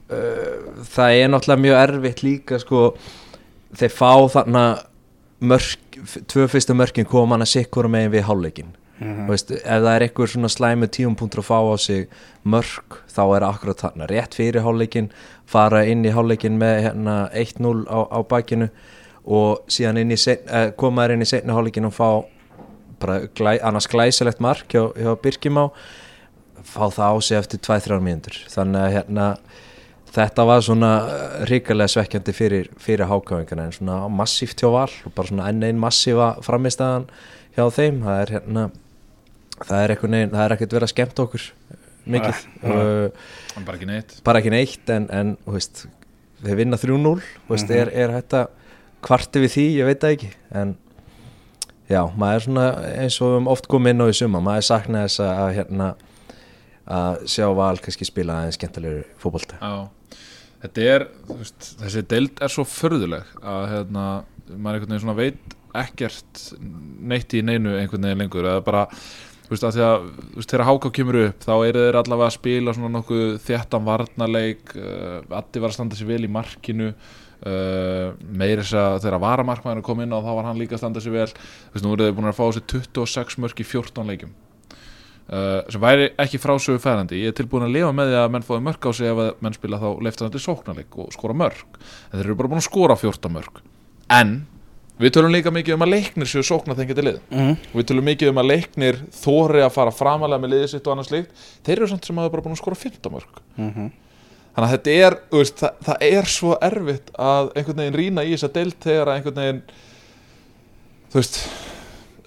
það 0.09 1.21
er 1.21 1.31
náttúrulega 1.33 1.65
mjög 1.65 1.79
erfitt 1.83 2.23
líka 2.23 2.59
sko. 2.63 2.83
Þeir 3.77 3.93
fá 3.93 4.11
þarna 4.37 4.65
mörk, 5.41 6.01
tvö 6.31 6.47
fyrstu 6.49 6.77
mörkin 6.79 7.09
koma 7.09 7.35
hann 7.35 7.45
að 7.45 7.55
sikkur 7.57 7.89
megin 7.91 8.15
við 8.15 8.29
hálfleikin 8.29 8.75
Mhm. 8.97 9.27
Þú 9.27 9.33
veist, 9.35 9.51
ef 9.53 9.83
það 9.85 9.91
er 9.93 10.05
eitthvað 10.07 10.31
svona 10.33 10.49
slæmu 10.49 10.87
tíumpunktur 10.89 11.43
að 11.43 11.49
fá 11.51 11.59
á 11.61 11.77
sig 11.77 12.07
mörk 12.49 13.01
þá 13.13 13.23
er 13.37 13.45
akkurat 13.45 13.83
þarna 13.83 14.09
rétt 14.09 14.37
fyrir 14.39 14.65
hálfleikin 14.65 15.11
fara 15.45 15.83
inn 15.85 16.05
í 16.05 16.13
hálfleikin 16.15 16.57
með 16.57 16.81
hérna, 16.87 17.17
1-0 17.37 17.85
á, 17.93 18.09
á 18.09 18.19
bakinu 18.25 18.71
og 19.27 19.69
síðan 19.69 20.01
eh, 20.01 20.71
koma 20.79 21.05
þær 21.05 21.13
inn 21.13 21.27
í 21.27 21.29
setna 21.29 21.53
hálfleikin 21.53 21.91
og 21.91 21.93
fá 21.93 22.25
bara 22.99 23.29
glæ, 23.37 23.59
annars 23.61 23.87
glæsilegt 23.87 24.41
mark 24.41 24.73
hjá, 24.73 24.89
hjá 24.97 25.13
Birkimá 25.21 25.69
fá 26.65 26.89
það 26.89 27.13
á 27.13 27.17
sig 27.21 27.37
eftir 27.37 27.61
2-3 27.61 28.01
mínútur. 28.01 28.39
Þannig 28.49 28.81
að 28.81 28.95
hérna 28.97 29.27
þetta 30.17 30.45
var 30.49 30.63
svona 30.65 30.91
eh, 31.13 31.45
hrikalega 31.47 31.93
svekkjandi 31.93 32.33
fyrir, 32.37 32.69
fyrir 32.83 33.09
hákáingana 33.11 33.67
en 33.69 33.75
svona 33.77 33.97
massíft 34.13 34.61
hjá 34.63 34.71
val 34.73 34.91
og 35.07 35.15
bara 35.17 35.29
svona 35.31 35.49
enn 35.53 35.63
einn 35.67 35.81
massífa 35.83 36.33
framistæðan 36.47 37.09
hjá 37.57 37.67
þeim. 37.77 38.03
Það 38.07 38.21
er 38.23 38.33
hérna 38.37 38.67
það 39.57 39.83
er, 39.83 39.95
neginn, 40.13 40.33
það 40.37 40.45
er 40.47 40.55
ekkert 40.57 40.75
verið 40.77 40.87
að 40.89 40.93
skemmta 40.95 41.25
okkur 41.27 41.45
mikið. 42.07 42.41
Uh, 42.63 43.07
en 43.57 43.65
bara 43.67 43.79
ekki 43.81 43.87
neitt. 43.91 44.17
bara 44.27 44.41
ekki 44.43 44.53
neitt 44.55 44.91
en, 44.95 45.07
en 45.11 45.31
veist, 45.51 45.87
þeir 46.45 46.59
vinna 46.61 46.77
3-0 46.79 47.03
þú 47.03 47.55
veist, 47.55 47.71
Mhm. 47.71 47.79
er, 47.81 47.91
er 48.05 48.13
þetta 48.21 48.43
kvarti 49.07 49.41
við 49.43 49.55
því, 49.57 49.65
ég 49.81 49.89
veit 49.89 50.01
það 50.05 50.15
ekki. 50.17 50.29
En 50.61 50.77
já, 51.91 52.03
maður 52.19 52.35
er 52.37 52.45
svona 52.47 52.67
eins 53.03 53.17
og 53.21 53.27
við 53.27 53.35
höfum 53.37 53.51
oft 53.57 53.69
komið 53.73 53.91
inn 53.95 54.05
á 54.05 54.07
í 54.13 54.15
suma 54.21 54.41
maður 54.45 54.69
sakna 54.69 55.03
þess 55.07 55.21
að, 55.25 55.51
hérna 55.59 55.89
að 56.87 57.27
sjá 57.33 57.47
val 57.59 57.77
kannski 57.83 58.07
spila 58.07 58.39
aðeins 58.41 58.59
skemmtilegur 58.61 59.05
fótbolta. 59.19 59.59
Já, 59.59 59.89
þetta 60.67 60.89
er, 60.95 61.07
veist, 61.31 61.71
þessi 61.81 62.03
deild 62.11 62.43
er 62.43 62.53
svo 62.53 62.65
förðuleg 62.69 63.31
að 63.43 63.69
hérna, 63.73 64.07
maður 64.55 64.79
einhvern 64.79 64.93
veginn 64.93 65.05
svona 65.05 65.19
veit 65.19 65.57
ekkert 65.77 66.43
neitt 67.13 67.35
í 67.37 67.43
neinu 67.45 67.77
einhvern 67.77 68.09
veginn 68.09 68.25
lengur. 68.25 68.49
Eða 68.49 68.65
bara, 68.67 68.87
þú 69.47 69.53
veist, 69.53 69.67
að 69.67 69.77
þú 69.77 70.41
veist, 70.41 70.51
þegar 70.55 70.67
Háká 70.71 70.93
kemur 70.99 71.21
upp, 71.27 71.45
þá 71.45 71.55
eru 71.57 71.85
þeir 71.85 72.01
allavega 72.01 72.31
að 72.31 72.39
spila 72.39 72.75
svona 72.77 72.93
nokkuð 72.97 73.37
þéttan 73.47 73.87
varnarleik 73.87 74.75
uh, 74.81 75.39
Addi 75.41 75.63
var 75.63 75.73
að 75.73 75.79
standa 75.79 75.99
sér 75.99 76.11
vel 76.11 76.23
í 76.25 76.33
markinu 76.33 76.89
uh, 76.93 78.17
meira 78.27 78.65
þess 78.65 78.81
að 78.81 78.99
þegar 79.05 79.23
varamarkmaður 79.27 79.87
kom 79.87 80.03
inn 80.05 80.17
á 80.17 80.19
þá 80.19 80.33
var 80.33 80.51
hann 80.51 80.61
líka 80.63 80.79
að 80.79 80.85
standa 80.85 81.05
sér 81.05 81.17
vel. 81.19 81.31
Þú 81.31 81.77
veist, 81.77 81.87
nú 81.87 81.95
eru 81.95 82.09
þeir 82.09 82.19
búin 82.19 82.33
að 82.33 82.41
fá 82.41 82.47
sér 82.57 82.69
26 82.75 83.41
mörk 83.45 83.63
í 83.63 83.71
14 83.77 84.13
leikjum 84.15 84.35
Uh, 85.27 85.65
sem 85.75 85.81
væri 85.83 86.05
ekki 86.23 86.39
frásögu 86.39 86.79
færandi 86.79 87.19
ég 87.19 87.33
er 87.33 87.35
tilbúin 87.35 87.65
að 87.67 87.73
lifa 87.75 87.89
með 87.93 88.13
því 88.13 88.19
að 88.21 88.29
menn 88.31 88.45
fóði 88.47 88.63
mörk 88.63 88.85
á 88.87 88.91
sig. 88.95 89.09
Ef 89.11 89.19
að 89.19 89.31
menn 89.43 89.57
spila 89.57 89.79
þá 89.83 89.87
leiftarandi 90.07 90.39
sóknarleik 90.39 90.99
og 91.03 91.09
skora 91.17 91.35
mörk, 91.35 91.81
en 92.13 92.21
þeir 92.21 92.27
eru 92.29 92.37
bara 92.39 92.49
búin 92.53 92.61
að 92.63 92.69
skora 92.69 92.95
14 93.01 93.33
mörk, 93.35 93.59
en 94.15 94.47
við 95.03 95.11
tölum 95.17 95.35
líka 95.35 95.51
mikið 95.51 95.75
um 95.75 95.83
að 95.83 95.91
leiknir 95.97 96.31
séu 96.31 96.45
sóknarþengjandi 96.47 97.03
lið, 97.09 97.19
Mhm. 97.35 97.51
og 97.73 97.75
við 97.75 97.87
tölum 97.91 98.07
mikið 98.07 98.29
um 98.31 98.39
að 98.39 98.47
leiknir 98.53 98.97
þóri 99.19 99.61
að 99.67 99.73
fara 99.75 99.91
framalega 99.91 100.41
með 100.41 100.53
liðið 100.55 100.69
sitt 100.77 100.87
og 100.87 100.93
annars 100.95 101.11
líkt, 101.11 101.31
þeir 101.67 101.77
eru 101.77 101.89
samt 101.91 102.05
sem 102.07 102.17
að 102.17 102.23
það 102.29 102.33
bara 102.33 102.43
búin 102.47 102.55
að 102.55 102.63
skora 102.63 102.77
15 102.77 103.13
mörk, 103.13 103.43
Mhm. 103.59 103.91
þannig 104.55 104.69
að 104.71 104.75
þetta 104.79 104.91
er 105.07 105.19
veist, 105.33 105.57
það, 105.59 105.73
það 105.85 105.97
er 106.01 106.23
svo 106.23 106.59
erfitt 106.63 107.11
að 107.19 107.53
einhvern 107.57 107.77
veginn 107.83 107.99
rýna 107.99 108.23
í 108.25 108.33
þessa 108.39 108.53
deild 108.53 108.79
þegar 108.79 109.07
að 109.11 109.17
einhvern 109.19 109.35
veginn 109.43 109.63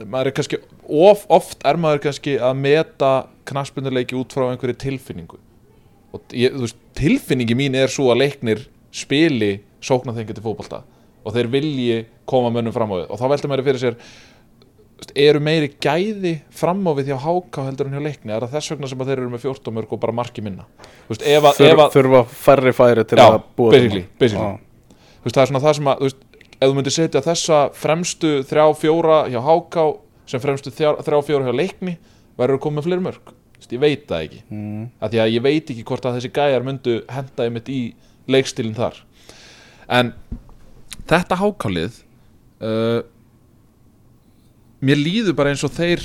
maður 0.05 0.31
er 0.31 0.35
kannski 0.37 0.59
of, 0.87 1.25
oft 1.31 1.65
er 1.67 1.79
maður 1.81 2.03
kannski 2.07 2.37
að 2.39 2.61
meta 2.61 3.11
knaspunuleiki 3.49 4.17
út 4.19 4.35
frá 4.35 4.47
einhverju 4.49 4.77
tilfinningu. 4.85 5.39
Og 6.15 6.37
ég, 6.37 6.55
veist, 6.57 6.79
tilfinningi 6.97 7.57
mín 7.57 7.77
er 7.77 7.91
svo 7.91 8.09
að 8.13 8.23
leiknir 8.23 8.63
spili 8.95 9.59
sóknarþengjandi 9.85 10.43
fótbolta 10.43 10.81
og 11.27 11.35
þeir 11.35 11.49
vilji 11.51 11.99
koma 12.29 12.51
mönnum 12.53 12.73
fram 12.73 12.91
á 12.95 12.95
við. 13.01 13.07
Og 13.11 13.19
þá 13.19 13.25
veldur 13.33 13.51
maður 13.51 13.67
fyrir 13.67 13.83
sér 13.83 13.99
eru 15.15 15.39
meiri 15.43 15.69
gæði 15.81 16.33
fram 16.55 16.81
á 16.87 16.91
við 16.97 17.11
hjá 17.11 17.19
háká 17.23 17.65
heldur 17.69 17.89
en 17.89 17.95
hjá 17.95 18.03
leikni? 18.03 18.33
Er 18.33 18.45
það 18.45 18.55
þess 18.57 18.73
vegna 18.73 18.89
sem 18.91 19.03
að 19.03 19.11
þeir 19.11 19.21
eru 19.21 19.33
með 19.33 19.45
14 19.45 19.75
mörg 19.77 19.93
og 19.95 20.01
bara 20.01 20.15
marki 20.15 20.43
minna? 20.43 20.65
Þurfa 21.09 22.23
færri 22.47 22.73
færi 22.75 23.05
til 23.07 23.21
Já, 23.21 23.27
að 23.27 23.37
búa 23.57 23.75
basically, 23.75 24.03
basically. 24.19 24.59
Veist, 25.23 25.35
það 25.35 25.43
er 25.43 25.51
svona 25.51 25.63
það 25.63 25.77
sem 25.79 25.91
að 25.91 26.03
veist, 26.05 26.25
ef 26.59 26.67
þú 26.67 26.75
myndir 26.75 26.95
setja 26.95 27.23
þessa 27.23 27.65
fremstu 27.75 28.39
þrjá 28.47 28.65
fjóra 28.77 29.19
hjá 29.31 29.39
háká 29.43 29.89
sem 30.29 30.43
fremstu 30.43 30.71
þrjá, 30.75 31.19
fjóra 31.25 31.47
hjá 31.47 31.55
leikni 31.55 31.97
verður 32.39 32.71
með 32.75 32.89
fleiri 32.89 33.05
mörg 33.07 33.35
ég 33.73 33.81
veit 33.81 34.05
það 34.09 34.25
ekki. 34.25 34.41
Mm. 34.49 34.83
af 34.99 35.11
því 35.11 35.21
að 35.21 35.33
ég 35.33 35.45
veit 35.45 35.71
ekki 35.71 35.85
hvort 35.87 36.05
að 36.07 36.17
þessi 36.17 36.33
gæjar 36.35 36.65
myndu 36.65 36.95
henda 37.11 37.45
einmitt 37.45 37.71
í 37.71 37.81
leikstílinn 38.29 38.77
þar. 38.77 38.99
En 39.89 40.13
þetta 41.09 41.39
hákálið 41.39 41.99
uh, 42.65 43.01
mér 44.85 45.01
líður 45.01 45.37
bara 45.37 45.53
eins 45.53 45.65
og 45.65 45.73
þeir 45.75 46.03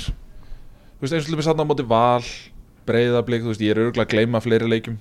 veist 1.01 1.15
eins 1.15 1.29
og 1.29 1.37
við 1.37 1.47
sattum 1.47 1.65
á 1.65 1.69
móti 1.69 1.85
val 1.87 2.25
breyðablík, 2.85 3.45
ég 3.57 3.73
er 3.73 3.81
örgulega 3.87 4.05
að 4.05 4.13
gleyma 4.13 4.43
fleiri 4.43 4.69
leikjum. 4.69 4.99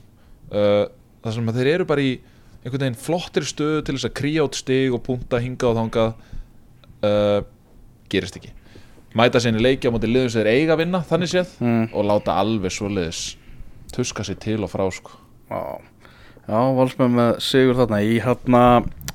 Uh, 0.49 0.87
það 1.25 1.37
sem 1.37 1.53
þeir 1.59 1.73
eru 1.75 1.89
bara 1.89 2.05
í 2.05 2.15
einhvern 2.65 2.81
veginn 2.87 2.99
flottir 3.01 3.45
stöðu 3.47 3.83
til 3.85 3.97
þess 3.99 4.09
að 4.09 4.17
kríja 4.21 4.45
át 4.47 4.59
stig 4.59 4.95
og 4.97 5.03
punta 5.07 5.41
hingað 5.45 5.71
og 5.75 5.79
þangað 5.83 6.13
uh, 7.05 7.41
gerist 8.13 8.39
ekki 8.41 8.53
mæta 9.15 9.41
sinni 9.43 9.63
leiki 9.63 9.87
á 9.87 9.95
móti 9.95 10.09
liðum 10.11 10.33
sem 10.33 10.43
þeir 10.43 10.53
eiga 10.57 10.75
að 10.75 10.81
vinna 10.85 11.03
þannig 11.07 11.31
séð 11.35 11.53
Mm. 11.61 11.85
og 11.95 12.09
láta 12.09 12.39
alveg 12.41 12.73
svoleiðis 12.75 13.37
tuska 13.95 14.25
sér 14.27 14.41
til 14.43 14.59
og 14.67 14.73
frá 14.73 14.83
sko. 14.91 15.13
Já, 15.53 15.79
já 16.49 16.61
valsmenn 16.81 17.15
með 17.15 17.37
sigur 17.45 17.79
þarna 17.79 18.03
í 18.03 18.17
hérna 18.25 18.65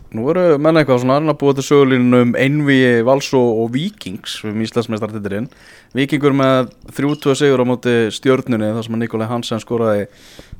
Nú 0.09 0.23
eru 0.31 0.55
menn 0.57 0.73
eitthvað 0.79 1.03
svona 1.03 1.19
að 1.21 1.35
búa 1.37 1.53
til 1.53 1.63
sögulínu 1.67 2.19
um 2.23 2.31
einvíi 2.33 3.03
Vals 3.05 3.27
og, 3.37 3.59
og 3.61 3.67
Víkings 3.75 4.39
um 4.49 4.57
Íslandsmeistartitilinn 4.65 5.45
Víkingur 5.93 6.33
með 6.33 6.71
30 6.97 7.37
sigur 7.37 7.61
á 7.61 7.65
móti 7.69 7.93
stjörnunni 8.15 8.71
þar 8.73 8.87
sem 8.87 8.97
að 8.97 9.03
Nikolai 9.03 9.27
Hansen 9.29 9.61
skoraði 9.61 10.07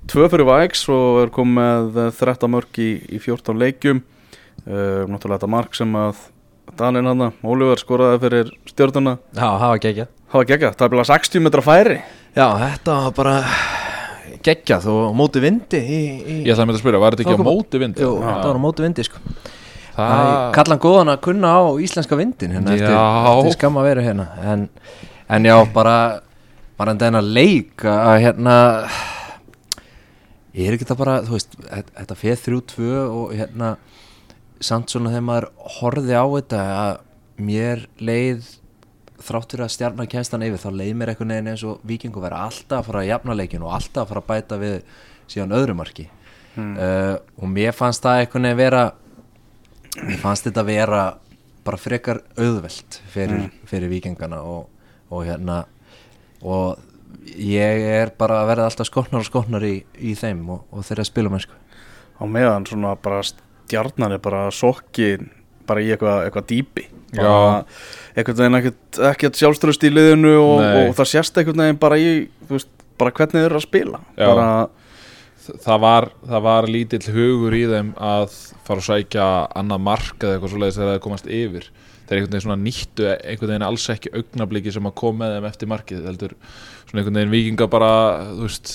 2 0.10 0.28
fyrir 0.32 0.48
Væks 0.48 0.84
og 0.94 1.22
er 1.24 1.32
komið 1.34 1.56
með 1.96 2.00
13 2.18 2.52
mörg 2.52 2.80
í, 2.82 2.90
í 3.14 3.22
14 3.22 3.60
leikjum. 3.62 4.02
Uh, 4.66 5.06
Náttúrulega 5.10 5.38
þetta 5.38 5.52
mark 5.54 5.78
sem 5.78 5.98
að 5.98 6.24
Dalinn 6.80 7.10
hann, 7.10 7.30
Ólívar 7.42 7.82
skoraði 7.82 8.22
fyrir 8.24 8.50
stjörnuna. 8.70 9.18
Já, 9.34 9.46
það 9.46 9.68
var 9.68 9.84
geggjað. 9.86 10.10
Það 10.30 10.40
var 10.42 10.50
geggjað, 10.52 10.74
það 10.78 10.86
er 10.86 10.94
bila 10.94 11.06
60 11.10 11.46
metra 11.46 11.64
færi. 11.66 12.00
Já, 12.38 12.46
þetta 12.62 12.98
var 13.06 13.16
bara 13.18 13.36
geggjað 14.46 14.88
og 14.94 15.16
móti 15.18 15.42
vindi 15.44 15.80
í, 15.82 16.00
í... 16.00 16.36
ég 16.46 16.54
ætlaði 16.54 16.62
að 16.62 16.68
mynda 16.70 16.78
að 16.78 16.84
spyrja, 16.84 17.02
var 17.02 17.16
þetta 17.16 17.26
ekki 17.26 17.44
á 17.44 17.50
móti 17.50 17.82
vind 17.82 18.00
Jú, 18.00 18.12
þetta 18.24 18.46
var 18.46 18.60
á 18.60 18.64
móti 18.64 18.86
vindi 18.86 19.06
sko. 19.08 19.22
Það, 19.96 20.14
Það 20.14 20.34
kallan 20.56 20.82
góðan 20.86 21.12
að 21.12 21.22
kunna 21.26 21.52
á 21.52 21.62
íslenska 21.84 22.20
vindin 22.20 22.54
hérna 22.56 22.76
eftir, 22.78 22.96
eftir 22.96 23.56
skamma 23.58 23.84
veru 23.84 24.06
hérna. 24.06 24.28
En, 24.48 24.68
en 25.28 25.50
já, 25.50 25.56
bara 25.74 25.96
bara 26.80 26.94
en 26.96 27.02
þennan 27.02 27.34
leik 27.36 27.84
að 27.84 28.22
hérna 28.24 28.56
ég 30.54 30.68
er 30.68 30.78
ekki 30.78 30.88
það 30.90 31.02
bara, 31.04 31.18
þú 31.26 31.36
veist 31.36 31.58
þetta- 31.60 32.20
feð 32.20 32.46
3-2 32.46 32.90
og 33.08 33.34
hérna 33.38 33.74
samt 34.60 34.90
svona 34.92 35.12
þegar 35.14 35.28
maður 35.28 35.50
horfði 35.80 36.16
á 36.16 36.26
þetta 36.36 36.64
að 36.80 37.00
mér 37.40 37.86
leið 38.00 38.50
þrátt 39.20 39.54
fyrir 39.54 39.66
að 39.66 39.72
hann 40.32 40.48
yfir 40.48 40.64
þá 40.64 40.70
leið 40.76 40.96
mér 40.96 41.12
einhvern 41.14 41.34
veginn 41.34 41.52
eins 41.52 41.64
og 41.68 41.80
vikingu 41.84 42.22
vera 42.24 42.46
alltaf 42.48 42.82
að 42.82 42.88
fara 42.90 43.00
að 43.04 43.10
jafna 43.12 43.36
leikin 43.36 43.64
og 43.64 43.74
alltaf 43.76 44.04
að 44.04 44.12
fara 44.14 44.22
að 44.22 44.30
bæta 44.32 44.60
við 44.60 44.76
síðan 45.30 45.56
öðru 45.60 45.76
marki. 45.76 46.10
Uh, 46.60 47.16
og 47.40 47.48
mér 47.48 47.72
fannst 47.72 48.04
það 48.04 48.24
einhvern 48.24 48.48
veginn 48.50 48.58
vera 48.58 48.84
mér 50.04 50.20
fannst 50.20 50.48
þetta 50.48 50.64
vera 50.68 51.04
bara 51.64 51.78
frekar 51.80 52.22
auðvelt 52.40 53.00
fyrir, 53.14 53.50
fyrir 53.70 53.92
vikingana 53.92 54.42
og, 54.44 54.68
og 55.12 55.26
hérna 55.28 55.62
og 56.42 56.80
ég 57.26 57.84
er 58.00 58.14
bara 58.18 58.42
að 58.44 58.52
verða 58.54 58.70
alltaf 58.70 58.90
skotnar 58.90 59.24
og 59.24 59.28
skotnar 59.28 59.66
í, 59.66 59.76
í 60.00 60.16
þeim 60.18 60.46
og, 60.56 60.64
og 60.72 60.86
þeirra 60.88 61.08
spilum 61.08 61.40
sko. 61.42 61.58
á 62.20 62.24
meðan 62.28 62.68
svona 62.68 62.96
bara 63.00 63.22
stjarnar 63.24 64.16
er 64.16 64.24
bara 64.24 64.48
sokkin 64.52 65.30
bara 65.70 65.84
í 65.86 65.92
eitthvað, 65.94 66.26
eitthvað 66.26 66.50
dýpi. 66.50 66.88
Bara 67.14 67.64
einhvern 68.18 68.40
veginn 68.40 68.60
ekkert, 68.60 69.00
ekkert 69.12 69.40
sjálfströst 69.40 69.86
í 69.86 69.92
liðinu 69.94 70.36
og, 70.42 70.64
og 70.64 70.92
það 70.98 71.12
sést 71.14 71.38
einhvern 71.38 71.64
veginn 71.64 71.82
bara 71.82 72.00
í 72.02 72.12
veist, 72.50 72.72
bara 73.00 73.14
hvernig 73.16 73.38
þeir 73.38 73.50
eru 73.50 73.60
að 73.60 73.66
spila. 73.66 74.02
Bara, 74.18 74.48
það 75.66 75.84
var, 75.86 76.10
það 76.32 76.46
var 76.48 76.70
lítill 76.70 77.04
hugur 77.16 77.58
í 77.58 77.64
þeim 77.70 77.94
að 77.98 78.34
fara 78.68 78.84
að 78.84 78.88
sækja 78.90 79.30
annað 79.62 79.86
mark 79.90 80.18
eða 80.26 80.38
eitthvað 80.38 80.56
svoleiðis 80.56 80.80
þegar 80.80 80.92
það 80.94 81.06
komast 81.06 81.32
yfir 81.40 81.70
þeir 82.10 82.18
einhvern 82.18 82.34
veginn 82.34 82.46
svona 82.48 82.60
nýttu 82.64 83.06
einhvern 83.14 83.54
veginn 83.54 83.68
alls 83.68 83.86
ekki 83.94 84.14
augnabliki 84.18 84.74
sem 84.74 84.90
að 84.90 84.98
koma 85.02 85.24
með 85.24 85.36
þeim 85.36 85.48
eftir 85.52 85.72
markið 85.72 86.10
heldur 86.10 86.36
svona 86.90 87.04
einhvern 87.04 87.20
veginn 87.22 87.36
vikinga 87.36 87.70
bara 87.72 87.92
þú 88.34 88.48
veist 88.48 88.74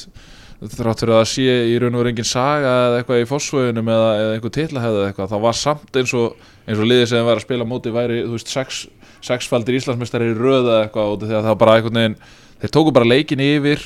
þrátt 0.64 1.02
fyrir 1.02 1.12
að 1.12 1.18
það 1.18 1.30
sé 1.32 1.54
í 1.68 1.78
raun 1.82 1.96
og 1.96 2.00
veru 2.00 2.12
engin 2.12 2.28
saga 2.28 2.74
eða 2.86 3.00
eitthvað 3.00 3.20
í 3.20 3.26
fósföðunum 3.28 3.90
eða, 3.90 4.10
eða 4.20 4.36
einhver 4.36 4.54
titlahefð 4.54 4.98
eða 5.00 5.08
eitthvað, 5.10 5.32
það 5.32 5.42
var 5.44 5.58
samt 5.58 5.98
eins 6.00 6.14
og 6.16 6.46
eins 6.64 6.78
og 6.78 6.88
liðið 6.88 7.10
sem 7.10 7.26
var 7.26 7.40
að 7.40 7.44
spila 7.44 7.66
móti 7.68 7.92
væri 7.92 8.22
þú 8.22 8.36
veist, 8.36 8.52
sex, 8.52 8.84
sexfaldir 9.24 9.76
Íslandsmeistari 9.80 10.30
í 10.30 10.38
röð 10.38 10.70
eða 10.70 10.78
eitthvað 10.86 11.26
að 11.26 11.48
það 11.50 11.58
bara 11.60 11.76
einhvern 11.80 12.00
veginn 12.00 12.16
þeir 12.62 12.74
tóku 12.78 12.94
bara 12.96 13.10
leikin 13.10 13.44
yfir 13.44 13.84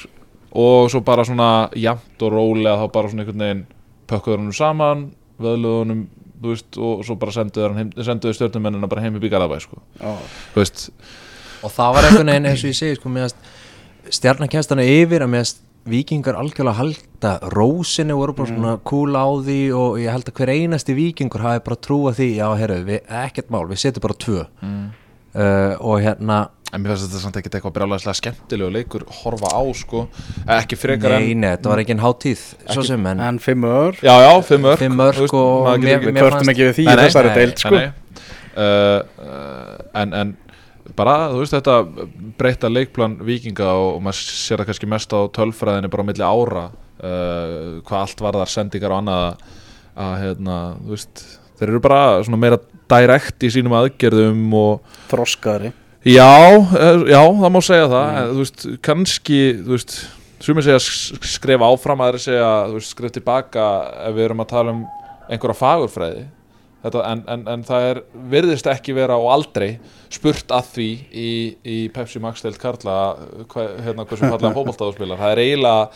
og 0.59 0.93
svo 0.93 1.03
bara 1.05 1.27
svona 1.27 1.51
jamt 1.77 2.23
og 2.23 2.35
rólega 2.37 2.79
þá 2.83 2.87
bara 2.95 3.11
svona 3.11 3.25
einhvern 3.25 3.45
veginn 3.47 3.65
pökkuður 4.09 4.43
honum 4.43 4.57
saman 4.57 5.09
vöðluðu 5.43 5.83
honum 5.83 6.07
þú 6.07 6.18
veist, 6.43 6.79
og 6.79 7.05
svo 7.07 7.19
bara 7.21 7.35
senduðu, 7.35 7.69
hann 7.69 7.81
heim, 7.83 7.95
senduðu 7.97 8.39
stjórnumennina 8.39 8.91
bara 8.91 9.05
heim 9.05 9.19
upp 9.19 9.27
í 9.27 9.33
Garðabæ 9.33 9.61
sko. 9.65 9.81
og 11.63 11.73
það 11.75 11.95
var 11.97 12.09
einhvern 12.09 12.33
veginn 12.33 12.51
eins 12.53 12.65
og 12.65 12.71
ég 12.73 12.79
segi 12.79 12.99
sko, 12.99 13.09
hann 14.75 14.85
yfir 14.85 15.27
að 15.27 15.33
meðast 15.35 15.65
vikingar 15.89 16.37
algjörlega 16.39 16.79
halda 16.79 17.33
rósinu 17.55 18.17
voru 18.19 18.35
bara 18.37 18.51
svona 18.51 18.75
cool 18.89 19.17
á 19.17 19.27
því 19.45 19.59
og 19.77 19.99
ég 20.03 20.13
held 20.13 20.29
að 20.29 20.41
hver 20.41 20.53
einasti 20.53 20.97
vikingur 20.97 21.45
hafi 21.45 21.65
bara 21.65 21.81
trúa 21.87 22.13
því, 22.17 22.29
já 22.39 22.49
herru, 22.61 22.79
við, 22.89 23.01
ekkert 23.25 23.53
mál 23.55 23.65
við 23.71 23.83
setjum 23.85 24.05
bara 24.05 24.19
tvö 24.25 24.45
mm. 24.45 24.87
uh, 25.35 25.75
og 25.81 26.03
hérna, 26.05 26.39
en 26.73 26.83
mér 26.83 26.93
finnst 26.93 27.07
þetta 27.09 27.21
samt 27.23 27.37
ekkert 27.41 27.55
eitthvað 27.59 27.75
brjálæðislega 27.79 28.19
skemmtilegu 28.19 28.73
leikur 28.75 29.05
horfa 29.23 29.53
á 29.57 29.63
sko, 29.79 30.03
ekki 30.59 30.77
frekar 30.79 31.15
nei, 31.17 31.31
en 31.33 31.41
nei, 31.45 31.51
þetta 31.55 31.71
var 31.73 31.83
ekki 31.85 31.95
en 31.97 32.03
hátíð 32.03 32.43
svo 32.75 32.85
sem, 32.85 33.07
en 33.13 33.23
en 33.29 33.39
fimm 33.43 33.65
ör. 33.69 33.97
Já, 34.05 34.13
já, 34.27 34.33
fimm 34.51 34.67
mörg 34.67 34.83
Fimm 34.83 34.99
mörk 35.01 35.17
þú 35.17 35.25
veist, 35.25 35.39
og 35.39 35.71
ekki- 35.73 36.13
mér 36.13 36.27
kvörtum 36.29 36.53
ekki 36.53 36.67
við 36.69 36.77
því 36.81 36.85
Nei, 36.85 36.93
í 36.93 36.99
nei, 37.01 37.05
þessari 37.07 37.33
nei, 37.33 37.39
deild 37.41 37.63
sko. 37.65 37.75
Nei, 37.79 37.87
nei. 37.87 38.27
Uh, 38.59 39.01
uh, 39.23 40.03
en, 40.03 40.13
en 40.21 40.35
bara, 40.99 41.17
þú 41.33 41.41
veist 41.45 41.55
þetta 41.57 41.79
breyta 42.41 42.69
leikplan 42.73 43.17
vikinga 43.25 43.69
og, 43.73 43.89
og 43.97 44.05
maður 44.05 44.23
sér 44.29 44.61
það 44.63 44.71
kannski 44.73 44.91
mest 44.91 45.13
á 45.15 45.21
tölfræðinu 45.39 45.91
bara 45.93 46.05
á 46.05 46.09
milli 46.11 46.27
ára 46.27 46.65
uh, 46.69 47.81
hvað 47.87 48.01
allt 48.03 48.25
var 48.25 48.41
þar 48.43 48.53
sendingar 48.59 48.93
og 48.97 49.01
annað 49.03 49.27
að, 49.29 49.53
að 50.05 50.15
hérna, 50.25 50.57
þú 50.85 50.97
veist 50.97 51.25
þeir 51.59 51.69
eru 51.73 51.83
bara 51.89 52.01
svona 52.27 52.41
meira 52.45 52.59
direkt 52.89 53.45
í 53.47 53.51
sínum 53.53 53.77
aðgerðum 53.79 54.43
og 54.59 54.97
þroskaðri 55.13 55.73
já, 56.05 56.31
eh, 56.55 57.03
já, 57.11 57.23
það 57.41 57.53
má 57.55 57.61
segja 57.65 57.89
það. 57.91 58.09
En, 58.23 58.31
þú 58.33 58.43
veist, 58.45 58.67
kannski, 58.87 59.41
þú 59.67 59.75
veist 59.77 59.99
sumir 60.45 60.63
segja 60.67 60.79
sk- 60.83 61.25
skref 61.35 61.65
áfram 61.67 62.03
aðri 62.07 62.21
segja, 62.23 62.51
þú 62.71 62.79
veist, 62.79 62.93
skref 62.95 63.15
tilbaka 63.17 63.69
ef 64.09 64.15
við 64.17 64.29
erum 64.29 64.45
að 64.45 64.51
tala 64.55 64.75
um 64.77 64.85
einhverja 65.29 65.59
fagurfræði. 65.59 66.27
Þetta, 66.79 67.01
en, 67.11 67.23
en, 67.35 67.41
en 67.51 67.63
það 67.67 67.87
er, 67.91 67.99
virðist 68.31 68.69
ekki 68.71 68.95
vera 68.95 69.17
og 69.19 69.33
aldrei 69.35 69.81
spurt 70.15 70.53
að 70.55 70.69
því 70.77 70.87
í, 71.11 71.31
í 71.67 71.79
Pepsi 71.93 72.21
Max 72.23 72.45
deild 72.45 72.61
Karla 72.63 72.95
hva, 73.51 73.65
hérna 73.83 74.05
hversu 74.07 74.23
fallega 74.31 74.55
fótballtáðspilar 74.55 75.19
það 75.19 75.33
er 75.35 75.41
eiginlega 75.43 75.89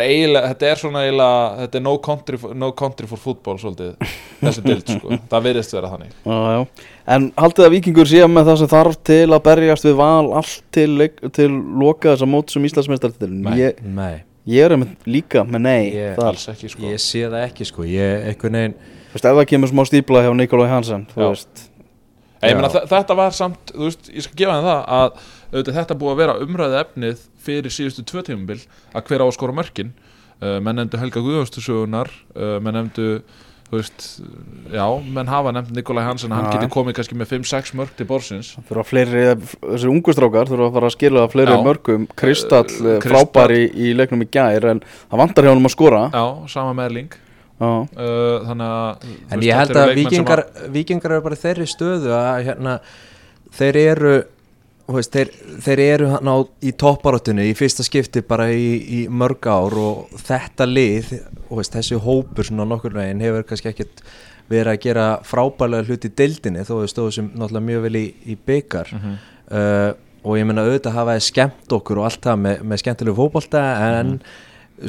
er 0.00 0.04
eiginlega, 0.08 0.48
þetta 0.52 0.66
er 0.70 0.80
svona 0.80 1.02
eiginlega, 1.04 1.38
þetta 1.62 1.78
er 1.78 1.84
no 1.84 1.94
country, 2.02 2.38
no 2.54 2.68
country 2.72 3.06
for 3.10 3.20
football 3.20 3.58
svolítið, 3.62 3.94
þessi 4.40 4.64
dild 4.64 4.92
sko, 4.96 5.18
það 5.32 5.46
virðist 5.48 5.74
vera 5.76 5.90
þannig. 5.92 6.12
já, 6.24 6.38
já. 6.56 6.90
en 7.16 7.28
haldið 7.44 7.66
að 7.68 7.74
vikingur 7.76 8.10
sé 8.10 8.22
með 8.26 8.50
það 8.50 8.60
sem 8.62 8.72
þarf 8.74 8.98
til 9.10 9.24
að 9.30 9.42
berjast 9.48 9.88
við 9.88 9.98
val 10.00 10.32
allt 10.40 10.56
til, 10.74 10.88
leik- 11.02 11.22
til 11.36 11.50
loka 11.84 12.14
þessa 12.14 12.30
mót 12.30 12.54
sem 12.54 12.64
Íslandsmeistartitilin 12.70 13.42
Nei. 13.44 13.58
ég, 13.60 13.82
nei 13.84 14.14
ég 14.44 14.60
er 14.66 14.74
einmitt 14.76 15.06
líka 15.08 15.44
með 15.48 15.62
nei 15.64 15.84
Ég- 15.94 16.18
ekki 16.20 16.68
sko. 16.68 16.82
ég 16.84 17.00
sé 17.00 17.22
það 17.28 17.46
ekki 17.46 17.64
sko, 17.70 17.86
ég 17.88 18.26
einhvern 18.32 18.58
veginn 18.60 18.74
þú 19.14 19.14
veist 19.16 19.28
ef 19.30 19.38
það 19.38 19.46
kemur 19.54 19.70
smá 19.70 19.84
stípla 19.88 20.24
hjá 20.26 20.34
Nikolai 20.36 20.68
Hansen 20.68 21.06
þú 21.14 21.22
Já. 21.22 21.28
veist 21.30 21.70
Ég 22.44 22.58
meina, 22.58 22.68
þetta 22.68 23.14
var 23.16 23.32
samt, 23.32 23.70
þú 23.72 23.86
veist, 23.86 24.08
ég 24.12 24.20
skal 24.26 24.36
gefa 24.36 24.56
þeim 24.58 24.66
það 24.68 24.80
að 24.98 25.22
auðvitað, 25.54 25.76
þetta 25.78 25.98
búið 26.02 26.12
að 26.16 26.20
vera 26.24 26.34
umræði 26.44 26.80
efnið 26.82 27.24
fyrir 27.46 27.70
síðustu 27.78 28.04
tvö 28.10 28.24
tímabil 28.26 28.60
að 28.92 29.08
hver 29.08 29.22
á 29.22 29.26
að 29.30 29.34
skora 29.38 29.54
mörkin 29.56 29.94
uh, 30.42 30.58
menn 30.60 30.80
nefndu 30.82 30.98
Helga 31.00 31.22
Guðjónstusögunar 31.24 32.10
uh, 32.34 32.56
menn 32.64 32.74
nefndu, 32.80 33.08
veist 33.74 34.04
já, 34.70 34.84
menn 35.16 35.30
hafa 35.30 35.50
nefnd 35.56 35.74
Nikolai 35.78 36.04
Hansen 36.06 36.30
hann 36.34 36.44
Já. 36.46 36.58
geti 36.58 36.68
komið 36.74 36.94
kannski 36.98 37.16
með 37.18 37.30
5-6 37.32 37.72
mörk 37.80 37.94
til 37.98 38.06
borsins 38.06 38.52
þurfa 38.68 38.84
fleiri, 38.86 39.22
þessi 39.64 39.88
ungustrákar 39.90 40.50
þurfa 40.50 40.68
að 40.68 40.76
fara 40.76 40.90
að 40.90 40.94
skila 40.98 41.24
fleiri 41.32 41.56
Já. 41.56 41.62
mörgum 41.64 42.04
Kristall, 42.18 42.68
Eh, 42.68 42.84
uh, 42.84 42.98
Kristall. 43.02 43.24
frábær 43.24 43.54
í, 43.56 43.62
í 43.74 43.94
leiknum 43.98 44.22
í 44.26 44.28
gær 44.36 44.68
en 44.74 44.82
það 44.84 45.22
vantar 45.24 45.48
hjá 45.48 45.54
hann 45.54 45.64
að 45.70 45.74
skora 45.74 46.02
já, 46.12 46.24
sama 46.54 46.74
með 46.76 46.90
Erling 46.90 47.16
já, 47.16 47.70
uh, 47.70 48.36
þannig 48.50 48.68
að 48.68 49.08
En 49.08 49.40
veist, 49.40 49.48
ég 49.48 49.58
held 49.62 49.80
að 49.82 49.94
vikingar, 50.02 50.44
vikingar 50.76 51.16
eru 51.16 51.26
bara 51.30 51.40
þeirri 51.46 51.66
stöðu 51.70 52.14
að 52.20 52.44
hérna, 52.50 52.76
þeir 53.58 53.80
eru 53.86 54.14
veist, 54.88 55.12
þeir, 55.14 55.30
þeir 55.64 55.80
eru 55.80 56.08
hann 56.12 56.28
á 56.28 56.36
í 56.60 56.72
topparóttunni 56.76 57.46
í 57.50 57.54
fyrsta 57.56 57.84
skipti 57.86 58.20
bara 58.28 58.50
í, 58.52 58.74
í 58.84 59.00
mörg 59.08 59.46
ár 59.48 59.74
og 59.80 60.14
þetta 60.26 60.66
lið 60.68 61.12
veist, 61.48 61.72
þessi 61.72 61.96
hópur 62.04 62.44
svona 62.44 62.66
nokkur 62.68 62.92
veginn 62.98 63.22
hefur 63.24 63.46
kannski 63.48 63.70
ekkert 63.72 64.02
verið 64.50 64.72
að 64.74 64.80
gera 64.84 65.04
frábælega 65.24 65.86
hluti 65.88 66.10
í 66.10 66.16
deildinni 66.20 66.64
þó 66.68 66.74
við 66.82 66.90
stóðum 66.92 67.14
sem 67.16 67.30
náttúrulega 67.32 67.66
mjög 67.70 67.84
vel 67.86 67.96
í, 67.96 68.06
í 68.28 68.36
byggar 68.46 68.90
Mhm. 68.92 69.14
uh, 69.50 69.92
og 70.24 70.38
ég 70.38 70.46
menna 70.48 70.62
auðvitað 70.64 70.94
hafa 70.96 71.14
skemmt 71.20 71.72
okkur 71.76 71.98
og 72.00 72.06
allt 72.08 72.22
það 72.24 72.38
með, 72.40 72.60
með 72.64 72.78
skemmtilegu 72.80 73.16
fótbolta 73.18 73.62
en 74.00 74.14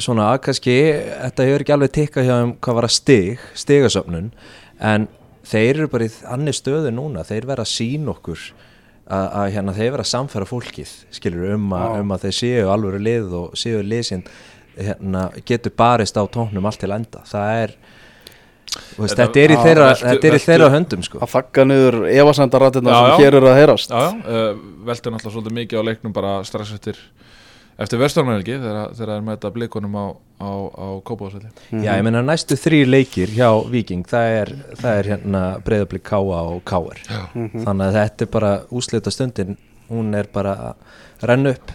svona 0.00 0.30
kannski 0.40 0.76
þetta 1.22 1.44
hefur 1.44 1.64
ekki 1.64 1.74
alveg 1.74 1.92
tikkað 1.92 2.24
hjá 2.28 2.36
þeim 2.40 2.54
hvað 2.64 2.74
var 2.78 2.86
að 2.88 2.94
stig, 2.96 3.42
stigasöfnun 3.54 4.30
en 4.80 5.04
þeir 5.46 5.74
eru 5.82 5.88
bara 5.92 6.08
í 6.08 6.14
annir 6.32 6.56
stöðu 6.56 6.90
núna, 6.96 7.24
þeir 7.28 7.46
vera 7.52 7.64
sín 7.68 8.08
okkur 8.08 8.40
að, 9.06 9.52
hérna 9.54 9.72
þeir 9.76 9.90
vera 9.94 10.02
að 10.06 10.10
samfæra 10.12 10.48
fólkið 10.50 10.92
skilur 11.14 11.54
um, 11.54 11.66
a, 11.76 11.82
um 12.00 12.10
að 12.16 12.24
þeir 12.26 12.36
séu 12.40 12.70
alvöru 12.72 12.98
lið 13.06 13.34
og 13.38 13.52
séu 13.58 13.82
lið 13.86 14.02
sem 14.08 14.22
hérna, 14.76 15.28
getur 15.46 15.72
barist 15.78 16.16
á 16.18 16.22
tóknum 16.26 16.66
allt 16.66 16.80
til 16.82 16.90
enda 16.92 17.22
það 17.28 17.52
er 17.62 17.76
veist, 18.98 19.14
Þetta- 19.14 19.22
þetta 19.22 19.40
er 19.44 19.52
í 19.52 19.56
Já, 19.56 19.62
þeirra, 19.66 19.84
veltu- 19.92 20.06
þetta 20.10 20.26
er 20.26 20.34
í 20.34 20.36
veltu- 20.36 20.48
þeirra 20.50 20.70
höndum 20.74 21.02
sko. 21.06 21.18
að 21.22 21.30
þakka 21.36 21.64
niður 21.70 21.96
efasendarættina 22.12 22.90
Já, 22.90 22.98
sem 22.98 23.08
já. 23.12 23.16
hér 23.24 23.38
eru 23.40 23.48
að 23.52 23.60
heyrast 23.60 23.94
uh, 23.94 24.02
velti 24.90 25.12
náttúrulega 25.14 25.34
svolítið 25.36 25.56
mikið 25.60 25.80
á 25.80 25.82
leiknum 25.88 26.12
bara 26.12 26.34
strax 26.44 26.72
eftir 26.76 26.98
eftir 27.82 28.00
vestarmælgi 28.00 28.56
þegar 28.62 28.94
það 28.96 29.10
er 29.16 29.24
með 29.26 29.36
þetta 29.36 29.50
blikunum 29.56 29.96
á, 30.00 30.06
á, 30.40 30.50
á 30.72 30.86
Kópavásvelli 31.04 31.82
Já, 31.84 31.92
ég 31.98 32.04
meina 32.06 32.22
næstu 32.24 32.56
þrý 32.60 32.80
leikir 32.88 33.32
hjá 33.36 33.50
Viking 33.72 34.06
það 34.08 34.30
er, 34.40 34.52
það 34.80 35.00
er 35.02 35.10
hérna 35.12 35.42
breyðablík 35.66 36.06
Káa 36.08 36.40
og 36.54 36.62
Káar 36.68 37.02
þannig 37.34 37.84
að 37.90 37.98
þetta 38.00 38.26
er 38.28 38.32
bara 38.38 38.52
úslita 38.72 39.12
stundin 39.12 39.58
hún 39.90 40.14
er 40.18 40.26
bara 40.32 40.56
að 40.72 41.28
renna 41.30 41.52
upp 41.56 41.70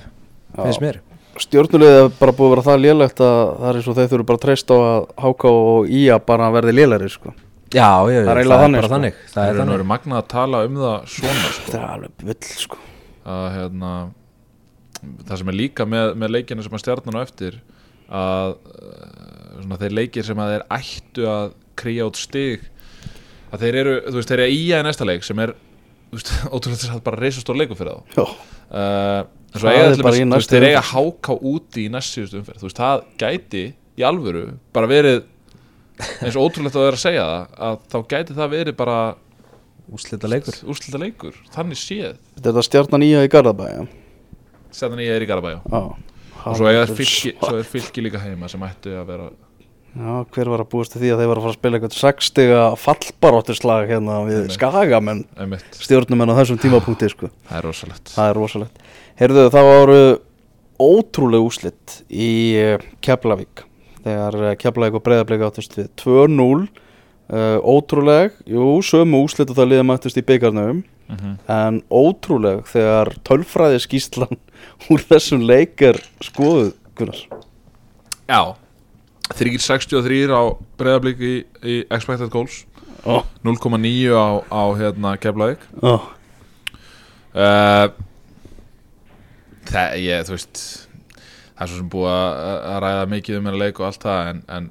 finnst 0.58 0.82
mér. 0.84 0.98
Stjórnulegið 1.40 1.98
er 2.02 2.10
bara 2.20 2.34
búið 2.36 2.50
að 2.50 2.52
vera 2.58 2.64
það 2.66 2.82
lélegt 2.84 3.22
að 3.24 3.38
það 3.62 3.70
er 3.70 3.78
eins 3.80 3.86
og 3.88 3.96
þeir 3.98 4.10
þurfu 4.12 4.26
bara 4.28 4.40
að 4.40 4.44
treysta 4.44 4.76
á 4.76 4.80
að 4.84 5.06
Háka 5.24 5.52
og 5.62 5.94
Ía 5.96 6.18
bara 6.28 6.50
verði 6.52 6.74
lélæri 6.76 7.08
sko. 7.14 7.32
Já, 7.72 7.88
ég, 8.12 8.18
Það 8.18 8.18
er 8.20 8.26
það, 8.28 8.40
eiginlega 8.42 8.58
er 8.58 8.66
þannig, 8.66 8.82
bara 8.82 8.90
sko. 8.90 8.96
þannig 8.98 9.22
Það 9.32 9.46
er 9.46 9.54
er 9.56 9.60
þannig. 9.62 9.86
magnað 9.94 10.20
að 10.20 10.28
tala 10.34 10.60
um 10.68 10.76
það 10.82 10.98
svona 11.14 11.46
sko, 11.56 11.64
það 11.72 11.78
er 11.80 11.88
alveg 11.94 12.26
vill 12.28 12.50
sko. 12.66 12.82
að 13.32 13.46
hérna 13.56 13.94
það 15.02 15.42
sem 15.42 15.52
er 15.52 15.58
líka 15.58 15.88
með, 15.90 16.14
með 16.22 16.34
leikinu 16.36 16.66
sem 16.66 16.78
að 16.78 16.84
stjarnan 16.84 17.18
á 17.18 17.26
eftir 17.26 17.58
að 18.12 18.54
uh, 18.54 19.58
svona, 19.62 19.80
þeir 19.82 19.98
leikir 19.98 20.28
sem 20.28 20.42
að 20.42 20.54
þeir 20.54 20.66
ættu 20.78 21.28
að 21.32 21.58
krýja 21.82 22.08
út 22.10 22.20
stig 22.20 22.66
að 23.52 23.66
þeir 23.66 23.78
eru, 23.82 23.98
þú 24.08 24.18
veist, 24.20 24.32
þeir 24.32 24.44
eru 24.46 24.56
í 24.56 24.64
að 24.76 24.86
næsta 24.88 25.08
leik 25.08 25.28
sem 25.28 25.44
er, 25.44 25.54
þú 26.12 26.20
veist, 26.20 26.34
ótrúlega 26.56 26.82
þess 26.84 26.96
að 26.96 27.04
bara 27.08 27.22
reysastór 27.22 27.60
leiku 27.60 27.78
fyrir 27.80 27.98
þá. 27.98 28.18
Já. 28.18 28.26
uh, 28.72 29.22
en 29.52 29.60
svo 29.60 29.68
Það 29.68 29.76
eiga 29.76 29.88
er 29.88 29.96
í 29.96 30.02
dæmis, 30.02 30.22
þú 30.22 30.38
veist, 30.38 30.56
þeir 30.56 30.68
eiga 30.70 30.86
háká 30.92 31.38
úti 31.52 31.86
í 31.86 31.92
næst 31.92 32.16
síðustu 32.18 32.42
umferð, 32.42 32.62
þú 32.62 32.70
veist, 32.70 32.82
það 32.82 33.06
gæti 33.24 33.66
í 34.00 34.06
alvöru 34.08 34.46
bara 34.76 34.90
verið 34.92 35.26
eins 36.22 36.38
og 36.38 36.46
ótrúlegt 36.48 36.78
að 36.78 36.80
það 36.80 36.88
er 36.88 36.98
að 36.98 37.04
segja 37.04 37.26
það 37.28 37.58
að 37.68 37.82
þá 37.92 37.98
gæti 38.14 38.38
það 38.38 38.54
verið 38.56 38.78
bara 38.80 39.00
úslita 39.92 40.30
leikur 40.32 40.62
úrslita 40.72 41.02
leikur, 41.02 41.42
þannig 41.52 41.82
séð. 41.82 42.16
Þetta 42.38 42.52
er 42.52 42.58
það 42.58 42.68
stjarnan 42.70 43.06
í 43.06 43.12
Garðabæ 43.34 43.68
já. 43.68 43.82
setjan 43.82 44.00
ég 45.06 45.14
er 45.16 45.26
í 45.26 45.30
Garabæjá 45.30 45.62
Já. 45.62 45.82
og 46.42 46.58
svo 46.58 46.72
er, 46.72 46.92
fylki, 46.92 47.36
svo 47.38 47.56
er 47.60 47.68
fylki 47.68 48.04
líka 48.06 48.22
heima 48.24 48.50
sem 48.52 48.62
ættu 48.66 48.94
að 48.98 49.10
vera 49.14 49.32
Já, 49.92 50.24
hver 50.32 50.48
var 50.48 50.62
að 50.64 50.70
búast 50.72 50.94
til 50.94 51.02
því 51.02 51.10
að 51.12 51.22
þeir 51.22 51.30
var 51.30 51.40
að 51.40 51.44
fara 51.44 51.52
að 51.52 51.58
spila 51.58 51.78
eitthvað 51.78 51.96
60 52.00 52.52
fallbarótturslag 52.80 53.90
hérna 53.90 54.20
við 54.24 54.38
Einmitt. 54.38 54.54
skagamenn? 54.56 55.24
Einmitt, 55.36 55.80
stjórnumenn 55.84 56.32
á 56.32 56.40
þessum 56.40 56.62
tímapunkti 56.64 57.10
sko. 57.12 57.28
það 57.50 57.58
er 57.58 57.68
rosalegt. 57.68 58.14
Það 58.16 58.30
er 58.30 58.40
rosalegt. 58.40 58.86
Heyrðu 59.20 59.44
það 59.52 59.68
voru 59.68 59.98
ótrúlega 60.80 61.50
úslitt 61.50 61.98
í 62.08 62.30
uh, 62.62 62.86
Keflavík. 63.04 63.66
Þegar 64.06 64.40
uh, 64.40 64.54
Keflavík 64.64 64.96
og 64.96 65.04
Breiðarbleik 65.10 65.44
áttust 65.50 65.76
við 65.76 65.92
2-0 66.00 66.48
uh, 66.48 67.60
ótrúleg, 67.60 68.40
jú, 68.48 68.72
sömu 68.88 69.26
úslitt 69.26 69.52
og 69.52 69.60
það 69.60 69.74
liða 69.74 69.88
mættust 69.92 70.24
í 70.24 70.24
byggarnum 70.24 70.86
mm 71.12 71.18
-hmm. 71.18 71.36
en 71.48 71.84
ótrúleg 71.90 72.66
þegar 72.72 73.14
tölfræði 73.28 73.80
skýslan 73.84 74.38
úr 74.92 75.06
þessum 75.10 75.46
leik 75.46 75.82
er 75.82 76.02
skoðuð 76.24 76.74
Gunnar 76.96 77.22
já 78.28 78.56
363 79.32 80.28
á 80.32 80.44
breyðablík 80.78 81.20
í, 81.20 81.36
í 81.64 81.76
expected 81.90 82.30
goals 82.30 82.66
oh, 83.06 83.24
0,9 83.44 84.12
á, 84.12 84.44
á 84.52 84.64
hérna 84.76 85.16
Keflavík 85.18 85.64
oh. 85.82 86.08
uh, 87.34 87.88
það, 89.70 89.98
ég, 90.02 90.26
þú 90.28 90.36
veist 90.36 90.64
það 91.56 91.64
er 91.64 91.72
svo 91.72 91.80
sem 91.80 91.90
búið 91.94 92.12
að, 92.12 92.62
að 92.74 92.80
ræða 92.86 93.10
mikið 93.16 93.38
um 93.38 93.50
hennar 93.50 93.62
leik 93.62 93.82
og 93.82 93.88
allt 93.88 94.06
það 94.08 94.32
en, 94.32 94.44
en 94.50 94.70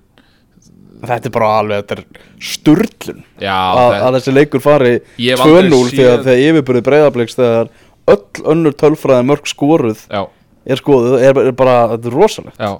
þetta 1.06 1.30
er 1.30 1.34
bara 1.36 1.50
alveg 1.60 1.80
þetta 1.84 1.96
er 1.98 2.26
sturlun. 2.50 3.22
Já, 3.40 3.54
að, 3.56 3.80
það, 3.80 4.02
að 4.08 4.16
þessi 4.18 4.34
leikur 4.36 4.64
fari 4.64 4.92
Ég 5.20 5.32
hef 5.36 5.44
aldrei 5.46 5.70
2-0 5.70 5.80
séð- 5.86 5.96
þegar, 6.00 6.22
þegar 6.26 6.44
yfirbyrði 6.50 6.84
Breiðarbleiks 6.90 7.38
þegar 7.38 7.72
öll 8.10 8.44
önnur 8.54 8.76
tölfræði 8.80 9.26
mörg 9.30 9.50
skoruð 9.50 10.04
já, 10.10 10.22
er 10.66 10.80
skoðuð, 10.82 11.16
er, 11.24 11.42
er 11.50 11.52
bara, 11.56 11.74
þetta 11.94 12.10
er 12.10 12.16
rosalegt. 12.20 12.58
Já. 12.60 12.72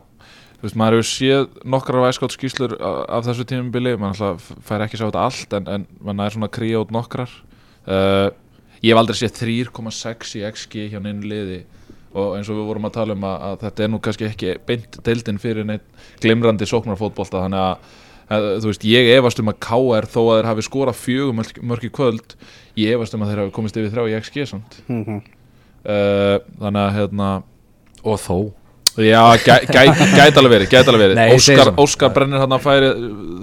Þú 0.60 0.66
veist, 0.68 0.76
maður 0.76 0.98
hefur 0.98 1.08
séð 1.08 1.44
nokkrar 1.72 2.02
væskátt 2.04 2.34
skýslur 2.36 2.74
af 2.84 3.24
þessu 3.24 3.46
tímubili, 3.48 3.94
maður 3.96 4.26
alltaf 4.26 4.50
fær 4.68 4.82
ekki 4.84 4.98
að 4.98 5.00
sjá 5.00 5.06
þetta 5.08 5.22
allt 5.24 5.54
en, 5.56 5.68
en 5.76 5.86
maður 6.04 6.26
er 6.26 6.34
svona 6.36 6.50
kríja 6.52 6.82
út 6.84 6.90
nokkrar. 6.92 7.32
Uh, 7.88 8.28
Ég 8.80 8.94
hef 8.94 9.00
aldrei 9.00 9.16
séð 9.20 9.34
3,6 9.36 10.34
í 10.38 10.42
XG 10.48 10.84
hjá 10.92 11.00
neinu 11.04 11.28
liði 11.28 11.58
og 12.10 12.36
eins 12.36 12.50
og 12.50 12.58
við 12.58 12.68
vorum 12.70 12.88
að 12.88 12.94
tala 12.98 13.16
um 13.16 13.26
að, 13.28 13.42
að 13.48 13.58
þetta 13.64 13.84
er 13.84 13.90
nú 13.92 14.00
kannski 14.02 14.28
ekki 14.28 14.54
beint 14.66 15.00
deildin 15.06 15.40
fyrir 15.42 15.66
neitt 15.66 16.06
glimrandi 16.22 16.66
sóknarfótbolta 16.66 17.44
þannig 17.44 17.60
að, 17.62 17.98
að 18.34 18.48
þú 18.62 18.72
veist, 18.72 18.86
ég 18.90 19.10
efast 19.16 19.42
um 19.42 19.52
að 19.52 19.60
KR 19.66 20.08
þó 20.10 20.20
að 20.22 20.32
þeir 20.32 20.48
hafi 20.50 20.66
skorað 20.66 21.02
fjögum 21.04 21.44
mörg 21.70 21.86
í 21.86 21.92
kvöld 21.94 22.34
ég 22.80 22.96
efast 22.96 23.14
um 23.14 23.22
að 23.24 23.32
þeir 23.32 23.42
hafi 23.44 23.54
komist 23.58 23.78
yfir 23.78 23.92
þrjá 23.94 24.08
í 24.08 24.16
XG 24.20 24.48
samt. 24.50 24.80
Mm 24.88 25.04
-hmm. 25.04 25.20
uh, 25.84 26.36
þannig 26.64 26.82
að 26.82 26.96
hérna 26.98 27.30
og 28.02 28.18
þó? 28.20 28.38
Já, 28.98 29.22
gæ, 29.38 29.54
gæ, 29.70 29.82
gæti 30.16 30.40
alveg 30.40 30.52
verið, 30.56 30.70
gæti 30.70 30.90
alveg 30.90 31.04
verið. 31.04 31.18
Nei, 31.20 31.34
Óskar. 31.36 31.70
Óskar 31.78 32.10
brennir 32.14 32.42
hann 32.42 32.52
að 32.56 32.64
færi 32.64 32.88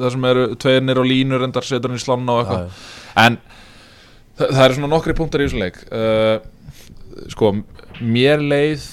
það 0.02 0.12
sem 0.12 0.26
eru 0.28 0.44
tveirnir 0.60 1.00
og 1.00 1.08
línur 1.08 1.46
endar 1.48 1.64
setur 1.64 1.94
hann 1.94 2.02
í 2.02 2.04
slanna 2.04 2.36
og 2.36 2.42
eitthvað. 2.42 2.82
En 3.24 3.38
það, 4.36 4.52
það 4.52 4.64
eru 4.66 4.78
svona 4.78 4.92
nokkri 4.92 5.16
punktar 5.18 5.44
í 5.44 5.48
þessu 5.48 5.62
leik. 5.62 5.80
Uh, 5.88 7.24
sko, 7.32 7.54
mér 8.02 8.44
leið 8.44 8.86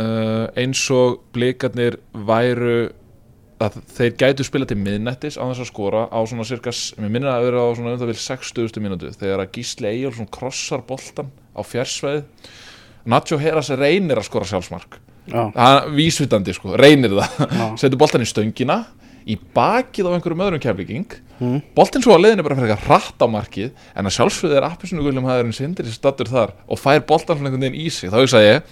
uh, 0.00 0.50
eins 0.58 0.82
og 0.94 1.22
blikarnir 1.34 1.98
væru 2.12 2.90
að 3.62 3.78
þeir 3.94 4.16
gætu 4.20 4.44
spila 4.46 4.66
til 4.68 4.76
miðnettis 4.80 5.38
á 5.38 5.44
þess 5.46 5.62
að 5.62 5.70
skora 5.70 6.04
á 6.10 6.18
svona 6.26 6.46
cirka, 6.48 6.74
mér 7.00 7.12
minnir 7.12 7.30
að 7.32 7.46
vera 7.46 7.64
á 7.64 7.68
svona 7.76 7.94
um 7.94 8.02
það 8.02 8.10
vil 8.10 8.20
60. 8.24 8.82
mínútu 8.82 9.12
þegar 9.14 9.44
að 9.44 9.52
Gísli 9.54 9.90
Eyjálsson 9.92 10.30
krossar 10.34 10.84
boltan 10.88 11.30
á 11.54 11.60
fjarsveið 11.62 12.24
Nacho 13.04 13.38
Heras 13.40 13.68
reynir 13.76 14.16
að 14.16 14.28
skora 14.30 14.48
sjálfsmark. 14.48 14.98
Já, 15.28 15.40
hann 15.56 15.94
vísvitandi 15.96 16.54
sko, 16.56 16.74
reynir 16.80 17.12
það. 17.12 17.42
Setur 17.80 18.00
boltan 18.00 18.24
í 18.24 18.28
stöngina 18.28 18.78
í 19.28 19.38
bakið 19.56 20.10
á 20.10 20.14
einhverjum 20.14 20.44
öðrum 20.46 20.62
keflíking 20.64 21.20
Mm. 21.42 21.62
boltin 21.74 22.02
svo 22.04 22.14
að 22.14 22.20
leiðinu 22.22 22.44
bara 22.46 22.54
fyrir 22.54 22.70
eitthvað 22.70 22.90
hratt 22.92 23.22
á 23.24 23.26
markið 23.26 23.70
en 23.98 24.06
að 24.06 24.12
sjálfsögðu 24.14 24.54
er 24.54 24.66
appisinu 24.68 25.02
gullum 25.02 25.24
hæðurinn 25.26 25.56
sindir 25.56 25.88
sem 25.88 25.96
stattur 25.96 26.28
þar 26.30 26.52
og 26.70 26.78
fær 26.78 27.00
boltan 27.08 27.40
svona 27.40 27.50
einhvern 27.50 27.64
veginn 27.66 27.78
í 27.82 27.88
sig 27.90 28.12
þá 28.12 28.20
hugsa 28.20 28.42
ég, 28.44 28.68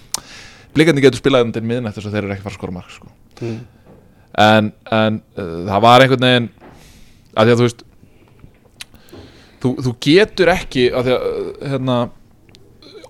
blikandi 0.70 1.02
getur 1.02 1.18
spilað 1.18 1.50
til 1.56 1.64
miðnætt 1.66 1.96
þess 1.96 2.06
að 2.06 2.14
þeir 2.14 2.20
eru 2.28 2.36
ekki 2.36 2.44
fara 2.44 2.54
að 2.54 2.58
skora 2.60 2.74
mark 2.76 2.92
sko. 2.94 3.10
Mm. 3.42 3.56
en, 4.44 4.68
en 4.94 5.18
uh, 5.34 5.56
það 5.72 5.82
var 5.88 6.04
einhvern 6.04 6.26
veginn 6.28 6.46
að 7.34 7.50
því 7.50 7.56
að 7.56 7.58
þú 7.58 7.66
veist 7.66 7.82
þú, 9.64 9.72
þú 9.88 9.94
getur 10.06 10.52
ekki 10.54 10.84
að 10.92 11.08
því 11.08 11.16
að 11.16 11.26
uh, 11.32 11.48
hérna, 11.72 11.96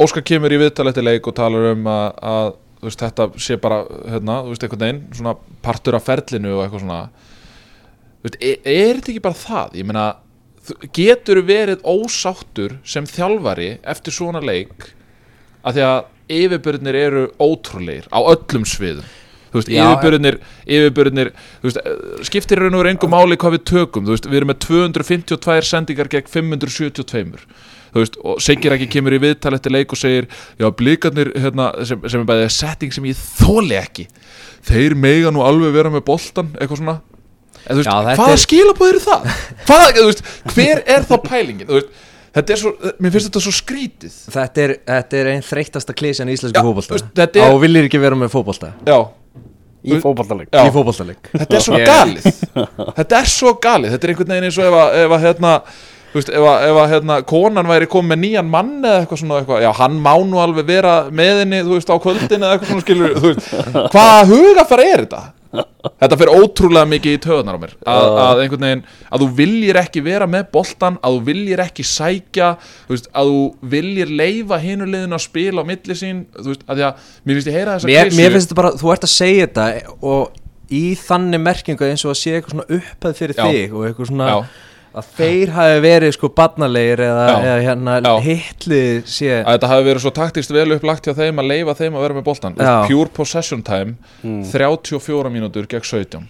Óskar 0.00 0.24
kemur 0.24 0.57
í 0.57 0.62
viðtal 0.62 0.88
eftir 0.88 1.05
leik 1.05 1.28
og 1.28 1.37
talar 1.37 1.74
um 1.74 1.85
að, 1.92 2.07
að 2.33 2.48
veist, 2.88 3.05
þetta 3.05 3.28
sé 3.37 3.61
bara 3.61 3.83
hérna, 4.09 4.38
þú 4.46 4.55
veist, 4.55 4.64
einhvern 4.64 4.87
veginn 4.87 5.05
svona 5.20 5.37
partur 5.62 6.00
af 6.00 6.09
ferlinu 6.09 6.57
og 6.57 6.64
eitthvað 6.64 6.87
svona 6.87 7.02
veist, 8.26 8.38
er, 8.38 8.58
er 8.64 8.98
þetta 8.98 9.12
ekki 9.14 9.24
bara 9.24 9.38
það? 9.38 9.78
Ég 9.80 9.88
meina, 9.88 10.06
getur 10.94 11.42
verið 11.46 11.82
ósáttur 11.82 12.78
sem 12.87 13.08
þjálfari 13.08 13.74
eftir 13.82 14.14
svona 14.14 14.42
leik 14.44 14.92
að 15.62 15.78
því 15.78 15.85
að 15.88 15.98
yfirbörnir 16.32 16.98
eru 16.98 17.26
ótrúleir 17.42 18.06
á 18.14 18.18
öllum 18.22 18.66
sviðum? 18.68 19.11
Þú 19.52 19.61
veist, 19.61 19.68
yfirbörnir, 19.68 20.38
yfirbörnir 20.64 21.30
veist, 21.61 21.76
eh, 21.76 22.24
skiptir 22.24 22.62
raun 22.62 22.78
og 22.78 22.87
reyngu 22.87 23.08
máli 23.11 23.37
hvað 23.37 23.58
við 23.58 23.64
tökum, 23.68 24.06
þú 24.06 24.14
veist, 24.14 24.28
við 24.30 24.38
erum 24.40 24.48
með 24.48 24.62
252 24.64 25.68
sendingar 25.68 26.08
gegn 26.08 26.30
572 26.32 27.44
þú 27.92 28.00
veist, 28.00 28.16
og 28.24 28.40
Sigir 28.40 28.72
ekki 28.72 28.88
kemur 28.88 29.12
í 29.12 29.20
viðtal 29.20 29.52
eftir 29.58 29.74
leik 29.74 29.92
og 29.92 30.00
segir, 30.00 30.28
já, 30.56 30.70
blikarnir 30.72 31.35
hérna, 31.37 31.68
sem, 31.85 32.00
sem 32.08 32.22
er 32.22 32.28
bæðið 32.30 32.52
setting 32.56 32.94
sem 32.94 33.04
ég 33.04 33.18
þóli 33.20 33.76
ekki. 33.76 34.06
Þeir 34.64 34.96
mega 34.96 35.32
nú 35.35 35.44
alveg 35.44 35.74
vera 35.76 35.92
með 35.92 36.06
boltan, 36.08 36.54
eitthvað 36.56 36.80
svona 36.80 37.00
en, 37.66 37.79
veist, 37.79 37.88
Já, 37.88 37.96
hvaða 38.18 38.33
er- 38.37 38.42
skilabóð 38.42 38.90
eru 38.92 39.03
það? 39.05 39.29
Hvað, 39.68 39.85
þú 39.98 40.07
veist, 40.11 40.25
hver 40.57 40.83
er 40.96 41.07
þá 41.09 41.14
pælingin? 41.29 41.68
Þú 41.70 41.79
veist, 41.79 42.03
þetta 42.38 42.55
er 42.57 42.61
svo, 42.62 42.72
mér 42.98 43.14
finnst 43.14 43.29
þetta 43.31 43.42
svo 43.46 43.55
skrítið. 43.59 44.18
Þetta 44.37 44.64
er, 44.66 44.75
þetta 44.92 45.20
er 45.22 45.31
einn 45.37 45.46
þreytasta 45.46 45.96
klísjan 45.98 46.33
í 46.33 46.37
íslensku 46.38 46.62
þetta 47.22 47.42
er- 47.44 47.53
Á 47.53 47.61
viljir 47.62 47.88
ekki 47.90 48.03
vera 48.03 48.18
með 48.18 48.33
fótbolta. 48.35 48.72
Já, 48.88 48.98
í 50.62 50.68
fótboltaleik. 50.75 51.33
Þetta 51.33 51.59
er 51.59 51.64
svo 51.68 51.81
galið. 51.87 52.29
Þetta 52.98 53.18
er 53.22 53.33
svo 53.38 53.55
galið. 53.62 53.96
Þetta 53.96 54.07
er 54.09 54.14
einhvern 54.14 54.35
veginn 54.37 54.46
eins 54.51 54.61
og 54.62 54.68
ef 54.70 54.79
að, 54.83 55.01
ef 55.07 55.16
að 55.18 55.27
hérna 55.29 55.57
Þú 56.12 56.18
veist, 56.18 56.29
ef 56.37 56.44
að, 56.44 56.62
ef 56.68 56.77
að 56.77 56.90
hérna, 56.92 57.14
konan 57.25 57.68
væri 57.70 57.87
komið 57.88 58.11
með 58.11 58.18
nýjan 58.20 58.48
mann 58.53 58.72
eða 58.85 58.98
eitthvað 59.01 59.20
svona 59.22 59.37
eitthvað, 59.40 59.62
já, 59.64 59.68
hann 59.79 59.94
má 60.05 60.11
nú 60.29 60.42
alveg 60.42 60.66
vera 60.68 60.90
með 61.09 61.38
henni, 61.40 61.61
þú 61.64 61.79
veist, 61.79 61.88
á 61.88 61.96
kvöldin 62.05 62.42
eða 62.44 62.51
eitthvað 62.59 62.68
svona 62.75 62.85
skilur, 62.85 63.14
þú 63.16 63.31
veist, 63.31 63.46
hvaða 63.94 64.18
hugafæra 64.29 64.85
er 64.90 65.05
þetta? 65.07 65.20
Þetta 65.53 66.17
fer 66.19 66.31
ótrúlega 66.33 66.88
mikið 66.88 67.17
í 67.17 67.21
töðunar 67.23 67.59
á 67.59 67.62
mér, 67.62 67.73
að, 67.93 68.07
að 68.23 68.43
einhvern 68.45 68.67
veginn, 68.67 68.85
að 69.12 69.25
þú 69.25 69.29
viljir 69.41 69.79
ekki 69.83 70.03
vera 70.07 70.29
með 70.31 70.47
boltan, 70.55 70.99
að 71.05 71.17
þú 71.17 71.25
viljir 71.29 71.62
ekki 71.65 71.85
sækja, 71.87 72.51
þú 72.87 72.95
veist, 72.95 73.09
að 73.12 73.33
þú 73.33 73.43
viljir 73.75 74.15
leifa 74.23 74.61
hinulegðin 74.62 75.19
að 75.19 75.25
spila 75.27 75.65
á 75.67 75.69
milli 75.69 75.99
sín, 75.99 76.23
þú 76.38 76.49
veist, 76.55 76.65
að 76.67 76.81
því 76.81 76.87
að, 76.88 77.11
mér 77.23 77.38
finnst 77.38 77.51
ég 77.51 77.59
heyra 77.59 77.77
þessa 77.77 77.93
mér, 77.93 78.15
mér 78.19 78.37
finnst 78.37 78.49
þetta 78.49 78.61
bara, 78.62 78.73
þú 78.81 78.95
ert 78.95 79.09
að 79.09 79.15
segja 79.17 79.49
þetta 79.51 79.97
og 80.12 80.41
í 80.73 80.83
þannig 80.99 81.43
merkingu 81.43 81.88
eins 81.88 82.05
og 82.07 82.15
að 82.15 82.21
sé 82.23 82.37
eitthvað 82.37 82.57
svona 82.57 82.79
upphæð 82.79 83.19
fyrir 83.19 83.38
Já. 83.38 83.45
þig 83.45 83.75
og 83.77 83.88
eitthvað 83.88 84.12
svona 84.12 84.29
Já, 84.31 84.38
að 84.92 85.07
þeir 85.16 85.50
hafi 85.57 85.78
verið 85.87 86.12
sko 86.16 86.28
barnalegir 86.37 87.00
eða, 87.07 87.26
eða 87.40 87.55
hérna 87.64 87.94
hitlið 88.26 88.98
sé 89.09 89.31
að 89.40 89.48
þetta 89.55 89.70
hafi 89.72 89.87
verið 89.88 90.05
svo 90.05 90.12
taktist 90.18 90.52
vel 90.52 90.66
upplagt 90.76 91.09
hjá 91.09 91.14
þeim 91.16 91.40
að 91.40 91.48
leifa 91.52 91.74
þeim 91.78 91.96
að 91.96 92.05
vera 92.07 92.18
með 92.18 92.26
boltan 92.28 92.59
veist. 92.61 92.74
Pure 92.90 93.09
possession 93.16 93.62
time 93.64 93.96
Mm. 94.22 94.42
34 94.52 95.33
mínútur 95.33 95.66
gegn 95.66 95.83
17 95.88 96.28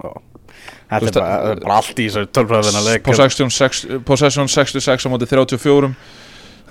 Já. 0.00 0.10
Þetta 0.90 0.96
Þú 0.96 0.96
er 0.96 1.04
veist, 1.06 1.18
bara, 1.20 1.54
bara 1.62 1.76
allt 1.78 2.00
í 2.02 2.06
þessu 2.08 2.26
tölfræðina 2.34 2.80
leik 2.88 3.04
possession, 3.06 3.50
sex, 3.54 3.84
possession 4.08 4.48
66 4.50 5.06
á 5.06 5.08
móti 5.12 5.28
34 5.30 5.60
Þú 5.60 5.92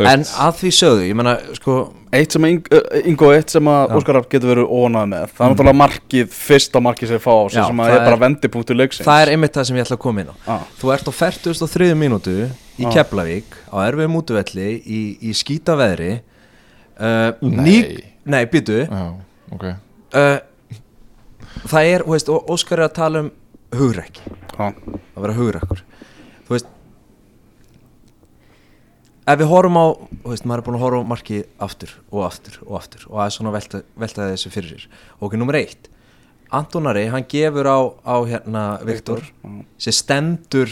en 0.07 0.23
að 0.23 0.59
því 0.61 0.69
sögðu, 0.79 1.07
ég 1.09 1.17
menna 1.19 1.39
sko 1.57 1.79
Eitt 2.09 2.33
sem 2.33 2.45
Ing- 2.47 2.69
uh, 2.73 2.79
Ingo, 3.05 3.27
eitt 3.35 3.51
sem 3.53 3.67
að 3.69 3.91
Já. 3.91 3.95
Óskar 3.99 4.15
Rapp 4.17 4.29
getur 4.31 4.49
verið 4.49 4.71
ónað 4.73 5.09
með 5.11 5.33
Það 5.35 5.43
er 5.45 5.51
náttúrulega 5.51 5.77
markið, 5.77 6.31
fyrsta 6.33 6.81
markið 6.81 7.11
sem 7.11 7.19
þeir 7.19 7.25
fá 7.25 7.33
á 7.37 7.45
sig 7.45 7.59
Já, 7.59 7.65
sem 7.67 7.81
að 7.83 7.89
það 7.89 7.97
er 7.97 8.07
bara 8.07 8.19
vendipunktur 8.23 8.79
leiksins 8.79 9.05
það 9.05 9.21
er 9.21 9.31
einmitt 9.33 9.59
það 9.59 9.67
sem 9.69 9.77
ég 9.77 9.85
ætla 9.85 9.97
að 9.99 10.01
koma 10.05 10.23
inn 10.23 10.31
á 10.33 10.35
ah. 10.55 10.63
þú 10.79 10.93
ert 10.95 11.11
á 11.11 11.13
43. 11.19 11.89
mínútu 12.01 12.33
í 12.39 12.47
Já. 12.81 12.89
Keflavík 12.95 13.59
á 13.69 13.77
erfið 13.85 14.09
mútuvelli 14.15 14.69
í, 14.81 15.01
í 15.21 15.35
skýta 15.37 15.77
veðri 15.77 16.09
uh, 16.17 17.29
Nei. 17.45 17.61
ný, 17.61 17.77
nei, 18.25 18.41
býtu 18.49 18.81
já, 18.87 19.05
ok 19.53 19.67
uh, 19.69 20.39
það 21.69 21.91
er, 21.93 22.07
þú 22.07 22.15
veist, 22.15 22.33
Óskar 22.55 22.81
er 22.81 22.87
að 22.89 22.97
tala 22.97 23.23
um 23.27 23.31
hugrekki, 23.77 24.25
ah. 24.57 24.73
að 25.13 25.27
vera 25.27 25.37
hugrekkur 25.37 25.85
þú 26.47 26.57
veist 26.57 26.73
ef 29.29 29.39
við 29.39 29.49
horfum 29.51 29.77
á 29.77 29.85
þú 29.93 30.33
veist, 30.33 30.45
maður 30.49 30.61
er 30.61 30.65
búin 30.65 30.77
að 30.79 30.83
horfa 30.85 30.99
á 31.05 31.11
markið 31.13 31.45
aftur 31.65 31.95
og 32.09 32.25
aftur 32.25 32.59
og 32.65 32.75
aftur 32.79 33.07
og 33.07 33.15
það 33.15 33.25
er 33.25 33.35
svona 33.35 33.55
velta, 33.55 33.81
velta 34.03 34.27
þessu 34.31 34.51
fyrir 34.53 34.75
sér. 34.75 34.85
Ok, 35.21 35.35
nummer 35.39 35.59
eitt. 35.59 35.89
Antonari, 36.49 37.05
hann 37.13 37.27
gefur 37.29 37.69
á, 37.69 37.79
á 38.01 38.15
hérna 38.25 38.63
Viktor 38.85 39.21
sem 39.77 39.93
stendur 39.93 40.71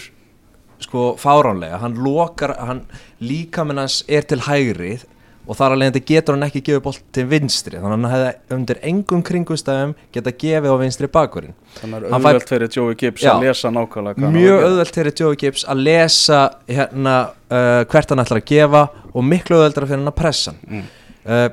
sko 0.81 1.11
fáránlega, 1.17 1.79
hann 1.81 1.97
lokar 2.01 2.55
hann 2.61 2.83
líkaminn 3.21 3.81
hans 3.81 4.03
er 4.09 4.25
til 4.29 4.41
hægri 4.45 4.97
og 5.47 5.55
þar 5.55 5.73
alveg 5.77 5.99
getur 6.09 6.35
hann 6.35 6.43
ekki 6.47 6.61
gefið 6.67 6.81
bolt 6.83 7.01
til 7.15 7.23
vinstri, 7.31 7.77
þannig 7.79 7.93
að 7.93 8.01
hann 8.03 8.11
hefði 8.11 8.55
undir 8.57 8.79
engum 8.89 9.21
kringumstæðum 9.23 9.93
geta 10.15 10.33
gefið 10.43 10.73
á 10.73 10.77
vinstri 10.81 11.07
bakurinn. 11.07 11.53
Þannig 11.79 12.07
fær- 12.09 12.17
auðvelt 12.19 12.49
fyrir 12.51 12.73
Joey 12.75 12.95
Gibbs 12.99 13.23
Já. 13.23 13.31
að 13.33 13.45
lesa 13.47 13.71
nákvæmlega 13.71 14.31
mjög 14.35 14.57
að 14.57 14.65
auðvelt 14.67 14.99
fyrir 14.99 15.15
Joey 15.21 15.39
Gibbs 15.43 15.63
að 15.71 15.83
lesa 15.87 16.41
hérna 16.67 17.15
uh, 17.47 17.85
hvert 17.87 18.09
hann 18.11 18.23
ætlar 18.25 18.41
að 18.43 18.49
gefa 18.51 18.83
og 19.13 19.23
miklu 19.23 19.55
auðveldra 19.61 19.87
fyrir 19.87 20.03
hann 20.03 20.11
að 20.11 20.19
pressa 20.19 20.53
Mm. 20.67 20.83
uh, 21.25 21.49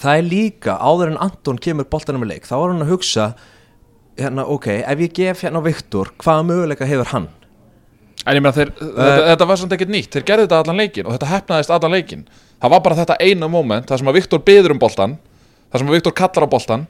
það 0.00 0.18
er 0.20 0.28
líka 0.28 0.76
áður 0.78 1.10
en 1.14 1.18
Anton 1.24 1.58
kemur 1.58 1.88
boltanum 1.90 2.20
með 2.22 2.34
leik 2.36 2.44
þá 2.46 2.54
er 2.60 2.68
hann 2.74 2.84
að 2.84 2.92
hugsa 2.92 3.30
hérna 4.20 4.44
ok, 4.46 4.66
ef 4.84 4.98
ég 5.06 5.12
gef 5.16 5.40
hérna 5.46 5.62
Viktor 5.64 6.12
hvaða 6.20 6.44
möguleika 6.46 6.86
hefur 6.86 7.08
hann 7.14 7.28
En 8.28 8.36
ég 8.36 8.42
meina 8.44 8.52
þeir, 8.52 8.70
þetta, 8.76 9.20
þetta 9.30 9.46
var 9.48 9.58
samt 9.60 9.74
ekkert 9.76 9.92
nýtt. 9.94 10.10
Þeir 10.12 10.24
gerðu 10.28 10.44
þetta 10.46 10.58
allan 10.60 10.80
leikin 10.82 11.06
og 11.08 11.14
þetta 11.14 11.28
hefnaðist 11.30 11.70
allan 11.72 11.94
leikin 11.96 12.24
Það 12.60 12.72
var 12.74 12.82
bara 12.84 12.98
þetta 12.98 13.16
eina 13.24 13.48
moment 13.48 13.88
Það 13.88 14.02
sem 14.02 14.10
að 14.10 14.18
Viktor 14.18 14.42
byður 14.44 14.74
um 14.74 14.80
boltan 14.82 15.14
Það 15.70 15.80
sem 15.80 15.88
að 15.90 15.96
Viktor 15.96 16.16
kallar 16.20 16.44
á 16.44 16.48
boltan 16.52 16.84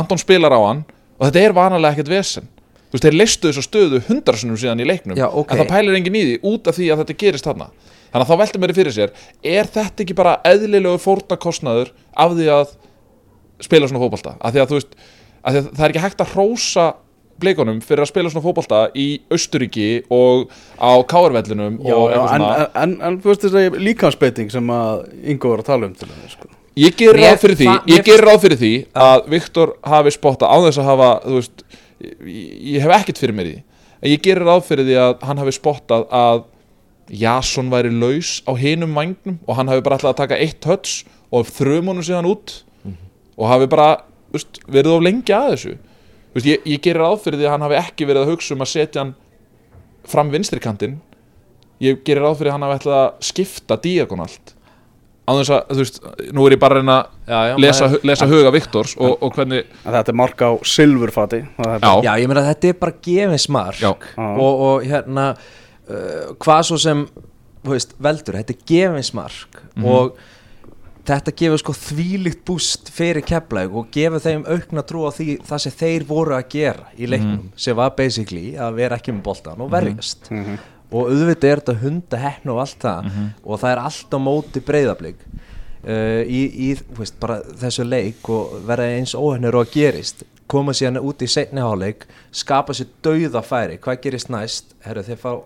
Anton 0.00 0.22
spilar 0.22 0.56
á 0.56 0.60
hann 0.64 0.80
Og 1.20 1.26
þetta 1.28 1.42
er 1.44 1.52
vanalega 1.58 1.92
ekkert 1.98 2.12
vesen. 2.14 2.46
Þú 2.90 2.96
veist, 2.96 3.04
þeir 3.04 3.16
leistu 3.20 3.50
þessu 3.50 3.64
stöðu 3.66 4.00
hundarsunum 4.08 4.56
síðan 4.58 4.80
í 4.80 4.86
leiknum 4.88 5.18
Já, 5.20 5.26
ok. 5.28 5.52
En 5.52 5.60
það 5.60 5.72
pælir 5.74 5.98
engin 5.98 6.16
í 6.16 6.22
því 6.24 6.38
út 6.48 6.70
af 6.72 6.78
því 6.78 6.88
að 6.90 7.02
þetta 7.02 7.16
gerist 7.20 7.46
þarna. 7.50 7.68
Þannig 8.10 8.24
að 8.24 8.30
þá 8.32 8.40
veltum 8.40 8.64
mér 8.64 8.72
fyrir 8.80 8.96
sér 8.96 9.12
Er 9.52 9.68
þetta 9.76 10.04
ekki 10.06 10.16
bara 10.18 10.32
eðlilegu 10.48 10.96
fórnarkostnaður 11.04 11.92
Af 12.24 12.32
því 12.38 12.48
að 12.56 12.72
spila 13.68 13.90
svona 13.90 14.02
fótbolta? 14.02 14.32
Af 14.40 14.56
því 14.56 14.64
að 14.64 14.72
þú 14.72 14.80
veist 14.80 14.96
að 15.44 15.60
Það 15.68 15.84
er 15.84 15.92
ekki 15.92 16.04
hægt 16.06 16.24
að 16.24 16.32
hrósa 16.34 16.86
bleikunum 17.40 17.80
fyrir 17.84 18.04
að 18.04 18.10
spila 18.12 18.30
svona 18.32 18.44
fótbolta 18.44 18.80
í 18.98 19.08
Austuríki 19.32 19.88
og 20.12 20.50
á 20.78 20.92
Káarvellinum 21.10 21.80
Já, 21.80 21.94
og 21.96 22.06
eitthvað 22.12 22.34
en, 22.36 22.44
svona 22.44 22.54
en, 22.56 22.70
en, 22.82 22.96
en 23.08 23.18
þú 23.20 23.32
veist 23.32 23.44
þess 23.46 23.58
að 23.60 23.78
líkansbeiting 23.88 24.52
sem 24.54 24.72
að 24.76 25.04
Ingo 25.34 25.52
var 25.54 25.64
að 25.64 25.70
tala 25.72 25.90
um 25.90 25.96
til 25.98 26.08
þess 26.10 26.36
sko. 26.36 26.52
Ég 26.80 26.94
gerir 26.96 27.18
Mér 27.18 27.32
ráð 27.34 27.42
fyrir 27.42 27.58
því, 27.58 27.68
ég 27.90 28.04
gerir 28.06 28.24
ráð 28.28 28.38
fyrir 28.44 28.60
því 28.60 28.72
að 29.06 29.26
Viktor 29.32 29.74
hafi 29.90 30.14
spotta 30.14 30.48
á 30.48 30.56
þess 30.68 30.80
að 30.80 30.88
hafa, 30.92 31.10
þú 31.24 31.40
veist, 31.40 31.64
ég, 32.06 32.14
ég 32.76 32.84
hef 32.86 32.94
ekkert 33.00 33.20
fyrir 33.20 33.36
mér 33.36 33.50
í 33.50 33.54
því. 33.56 33.62
En 34.00 34.12
ég 34.14 34.22
gerir 34.24 34.46
ráð 34.46 34.62
fyrir 34.68 34.86
því 34.86 34.96
að 35.02 35.26
hann 35.28 35.42
hafi 35.42 35.56
spottað 35.58 36.06
að 36.14 36.44
Jason 37.20 37.72
væri 37.72 37.90
laus 37.90 38.38
á 38.46 38.54
hinum 38.54 38.94
vangnum 38.94 39.40
og 39.44 39.58
hann 39.58 39.68
hafi 39.68 39.82
bara 39.82 39.98
ætlað 39.98 40.14
að 40.14 40.20
taka 40.22 40.38
eitt 40.38 40.68
höts 40.70 41.00
og 41.34 41.48
þrjum 41.50 41.90
honum 41.90 42.06
síðan 42.06 42.28
út 42.30 42.54
og 43.40 43.48
hafi 43.50 43.66
bara, 43.72 43.90
þú 44.30 44.38
veist, 44.38 44.60
verið 44.70 44.94
of 44.94 45.04
lengi 45.04 45.34
að 45.34 45.52
þessu. 45.54 45.74
Þú 46.30 46.38
veist, 46.38 46.46
ég, 46.46 46.60
ég 46.70 46.80
gerir 46.84 47.00
ráð 47.02 47.18
fyrir 47.24 47.40
því 47.40 47.46
að 47.48 47.54
hann 47.56 47.64
hafi 47.66 47.78
ekki 47.80 48.06
verið 48.06 48.22
að 48.24 48.30
hugsa 48.34 48.54
um 48.54 48.60
að 48.64 48.70
setja 48.70 49.02
hann 49.02 49.14
fram 50.10 50.30
vinstri 50.30 50.60
kantinn. 50.62 51.00
Ég 51.82 52.02
gerir 52.06 52.22
ráð 52.22 52.38
fyrir 52.40 52.52
að 52.52 52.58
hann 52.58 52.66
hafi 52.68 52.78
ætlað 52.80 52.98
að 53.00 53.28
skipta 53.30 53.76
diagonalt. 53.82 54.54
Á 55.26 55.32
þess 55.38 55.50
að, 55.54 55.60
þú 55.70 55.78
veist, 55.84 55.98
nú 56.34 56.44
er 56.48 56.54
ég 56.56 56.60
bara 56.62 56.74
að 56.74 56.80
reyna 56.80 56.96
já, 57.28 57.38
já, 57.50 57.54
lesa, 57.62 57.86
maður- 57.88 58.06
lesa 58.10 58.26
huga 58.30 58.50
Viktors 58.54 58.94
og, 58.98 59.12
og 59.22 59.34
hvernig 59.36 59.66
þetta 59.84 60.10
er 60.10 60.16
mark 60.18 60.42
á 60.42 60.50
silfurfati 60.66 61.40
það 61.58 61.74
er 61.76 61.84
Já. 61.84 61.92
já, 62.02 62.12
ég 62.24 62.30
meina 62.32 62.42
þetta 62.48 62.68
er 62.72 62.78
bara 62.80 62.96
gefinsmark 63.06 63.78
Já. 63.78 63.90
og, 64.18 64.64
og 64.66 64.88
hérna 64.90 65.26
uh, 65.36 66.32
hvað 66.40 66.62
svo 66.66 66.78
sem 66.82 67.04
þú 67.62 67.76
veist, 67.76 67.94
veldur, 68.02 68.40
þetta 68.40 68.56
er 68.56 68.64
gefinsmark 68.72 69.60
Mhm. 69.76 69.86
og 69.86 70.16
þetta 71.10 71.32
gefur 71.40 71.58
sko 71.62 71.72
þvílíkt 71.76 72.42
búst 72.48 72.90
fyrir 72.94 73.22
keflæg 73.26 73.74
og 73.76 73.90
gefur 73.94 74.20
þeim 74.24 74.44
aukna 74.46 74.82
trú 74.86 75.04
á 75.06 75.10
því 75.16 75.26
það 75.48 75.58
sem 75.64 75.72
þeir 75.80 76.04
voru 76.08 76.34
að 76.36 76.48
gera 76.54 76.86
í 76.98 77.06
leiknum 77.10 77.38
Mhm. 77.40 77.52
sem 77.56 77.76
var 77.76 77.90
basically 77.96 78.52
að 78.56 78.74
vera 78.74 78.96
ekki 78.98 79.12
með 79.12 79.22
boltan 79.22 79.60
og 79.60 79.70
verjast. 79.70 80.30
Og 80.92 81.06
auðvitað 81.10 81.44
er 81.52 81.60
þetta 81.60 81.78
hunda 81.84 82.16
hefn 82.18 82.50
og 82.50 82.58
allt 82.64 82.78
það 82.82 83.04
Mhm. 83.04 83.28
og 83.44 83.60
það 83.60 83.72
er 83.72 83.78
allt 83.78 84.10
á 84.10 84.18
móti 84.18 84.60
breyðablík 84.60 85.16
uh, 85.84 86.22
í, 86.26 86.40
í 86.70 86.74
þú 86.76 86.98
veist, 86.98 87.20
bara 87.20 87.40
þessu 87.42 87.84
leik 87.88 88.28
og 88.28 88.66
vera 88.66 88.82
eins 88.84 89.14
óhennir 89.14 89.54
og 89.54 89.66
að 89.66 89.72
gerist 89.72 90.24
koma 90.50 90.72
síðan 90.72 90.98
út 91.00 91.22
í 91.22 91.28
setni 91.30 91.60
háleik 91.62 92.06
skapa 92.32 92.72
sér 92.74 92.86
dauða 93.02 93.40
færi. 93.46 93.78
Hvað 93.78 94.00
gerist 94.02 94.28
næst, 94.28 94.74
herru 94.84 95.02
þeir 95.06 95.16
fá 95.16 95.42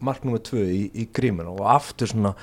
mark 0.00 0.24
nummer 0.24 0.40
tvö 0.40 0.64
í, 0.64 0.90
í 0.94 1.06
gríminu 1.12 1.52
og 1.60 1.66
aftur 1.66 2.08
svona 2.08 2.34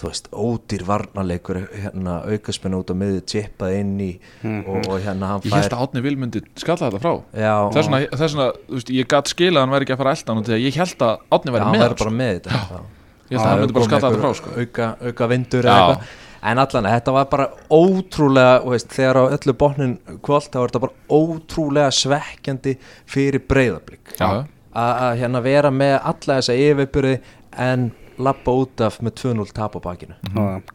þú 0.00 0.08
veist, 0.08 0.28
ódýr 0.32 0.84
varnarleikur 0.88 1.58
hérna 1.68 2.14
aukaspennu 2.24 2.78
út 2.80 2.92
á 2.92 2.94
miðu 2.96 3.20
tippað 3.28 3.74
inn 3.78 3.92
í 4.00 4.08
og, 4.44 4.86
og 4.88 4.94
hérna 5.04 5.34
hann 5.34 5.44
Ég 5.44 5.52
held 5.52 5.66
fær 5.68 5.76
að 5.76 5.84
Átni 5.84 6.02
Vilmundi 6.06 6.42
skalla 6.56 6.88
þetta 6.88 7.02
frá. 7.02 7.12
Já, 7.36 7.54
Þess 7.76 7.90
vegna, 7.90 8.00
þess 8.14 8.34
vegna, 8.36 8.46
þú 8.70 8.78
veist, 8.78 8.94
ég 8.96 9.10
gat 9.12 9.32
skila 9.34 9.60
að 9.60 9.66
hann 9.66 9.74
væri 9.76 9.86
ekki 9.88 9.96
að 9.96 10.00
fara 10.02 10.14
að 10.14 10.18
elda 10.22 10.32
hann 10.32 10.40
og 10.42 10.48
þegar 10.48 10.64
ég 10.64 10.80
held 10.80 11.04
að 11.06 11.22
Átni 11.36 11.54
væri 11.56 11.68
með 11.68 11.76
væri 11.76 11.84
hann, 11.84 12.00
bara 12.00 12.10
sko. 12.10 12.16
með 12.20 12.32
þetta 12.38 12.50
já. 12.56 12.80
Ég 13.30 13.36
held 13.36 13.44
að 13.44 13.50
hann 13.50 13.62
myndi 13.64 13.76
bara 13.76 13.88
skalla 13.90 14.10
þetta 14.10 14.22
frá 14.24 14.34
sko. 14.40 14.54
auka, 14.56 14.90
auka 15.10 15.30
vindur 15.34 15.68
eða 15.68 15.78
eitthvað. 15.84 16.16
En 16.40 16.56
allan, 16.62 16.86
þetta 16.88 17.12
var 17.12 17.26
bara 17.28 17.46
ótrúlega 17.76 18.52
þú 18.64 18.70
veist, 18.72 18.92
þegar 18.96 19.18
á 19.20 19.24
öllu 19.36 19.54
botnin 19.60 19.90
kvöld 20.24 20.46
þá 20.48 20.56
var 20.56 20.70
þetta 20.72 20.80
bara 20.86 21.18
ótrúlega 21.20 21.90
svekkjandi 21.92 22.72
fyrir 23.04 23.44
breyðablík 23.44 24.14
að 24.80 25.18
hérna 25.20 25.42
vera 25.44 25.70
með 25.74 25.96
alla 25.98 26.38
þessa 26.38 26.56
yfirbyrði 26.56 27.16
en 27.60 27.90
lappa 28.26 28.54
út 28.62 28.82
af 28.84 28.98
með 29.04 29.16
2-0 29.22 29.54
tap 29.56 29.78
á 29.78 29.80
bakinu. 29.84 30.18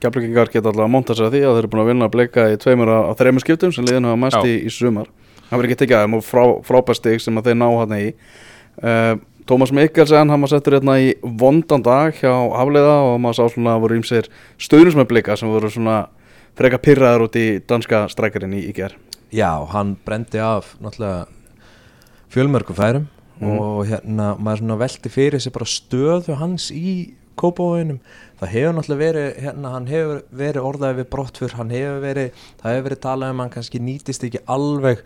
Gjafleikingar 0.02 0.52
geta 0.54 0.72
allavega 0.72 0.88
að 0.88 0.96
monta 0.96 1.18
sér 1.18 1.30
að 1.30 1.38
því 1.38 1.44
að 1.44 1.54
þeir 1.54 1.62
eru 1.62 1.72
búin 1.74 1.84
að 1.84 1.92
vinna 1.92 2.10
að 2.10 2.16
bleika 2.16 2.48
í 2.52 2.58
tveimur 2.62 2.92
á, 2.92 3.00
þreimur 3.20 3.46
skiptum 3.46 3.76
sem 3.76 3.88
liðinu 3.88 4.12
hafa 4.12 4.22
mest 4.26 4.50
í, 4.50 4.58
í 4.66 4.74
sumar. 4.74 5.14
Það 5.46 5.56
verður 5.56 5.70
ekki 5.70 5.80
tekið 5.84 6.00
aðeim 6.00 6.18
og 6.18 6.26
frá, 6.26 6.44
frábærstig 6.66 7.24
sem 7.24 7.40
að 7.40 7.50
þeir 7.50 7.58
ná 7.62 7.68
hann 7.70 7.96
í. 8.00 8.06
Uh, 8.82 9.14
Tómas 9.46 9.70
Mikkelsen, 9.70 10.32
hann 10.34 10.42
var 10.42 10.50
settur 10.50 10.80
hérna 10.80 10.96
í 10.98 11.12
vondan 11.22 11.84
dag 11.86 12.16
hjá 12.18 12.32
Hafleiða 12.34 12.96
og 13.12 13.20
maður 13.22 13.38
sá 13.38 13.54
svona 13.54 13.76
að 13.76 13.84
voru 13.84 14.00
ímsir 14.00 14.30
stöðnum 14.58 15.04
með 15.04 15.12
blika 15.12 15.36
sem 15.38 15.52
voru 15.54 15.70
svona 15.70 16.08
freka 16.58 16.80
pyrraðar 16.82 17.28
út 17.28 17.38
í 17.38 17.60
danska 17.62 18.08
strækjarinn 18.10 18.56
í, 18.58 18.64
í 18.66 18.74
ger 18.74 18.96
já, 19.30 19.52
hann 19.70 19.96
brendi 20.06 20.42
af 20.42 20.74
náttúrulega 20.82 21.28
fjölmörgum 22.34 22.78
færum 22.80 23.06
og 23.44 23.84
hérna 23.90 24.34
maður 24.40 24.62
svona 24.64 24.80
velti 24.80 25.12
fyrir 25.12 25.44
sig 25.44 25.54
bara 25.54 25.68
stöðu 25.68 26.38
hans 26.40 26.70
í 26.72 27.14
kópavóinum 27.40 28.00
það 28.40 28.52
hefur 28.52 28.76
náttúrulega 28.76 29.02
verið 29.06 29.40
hérna, 29.46 29.72
hann 29.76 29.88
hefur 29.90 30.22
verið 30.36 30.68
orðaði 30.70 31.00
við 31.00 31.10
brottfur 31.14 31.56
hann 31.56 31.74
hefur 31.74 32.02
verið, 32.04 32.46
það 32.62 32.74
hefur 32.74 32.88
verið 32.90 33.02
talað 33.06 33.34
um 33.34 33.42
hann 33.44 33.54
kannski 33.54 33.82
nýtist 33.84 34.26
ekki 34.28 34.44
alveg 34.52 35.04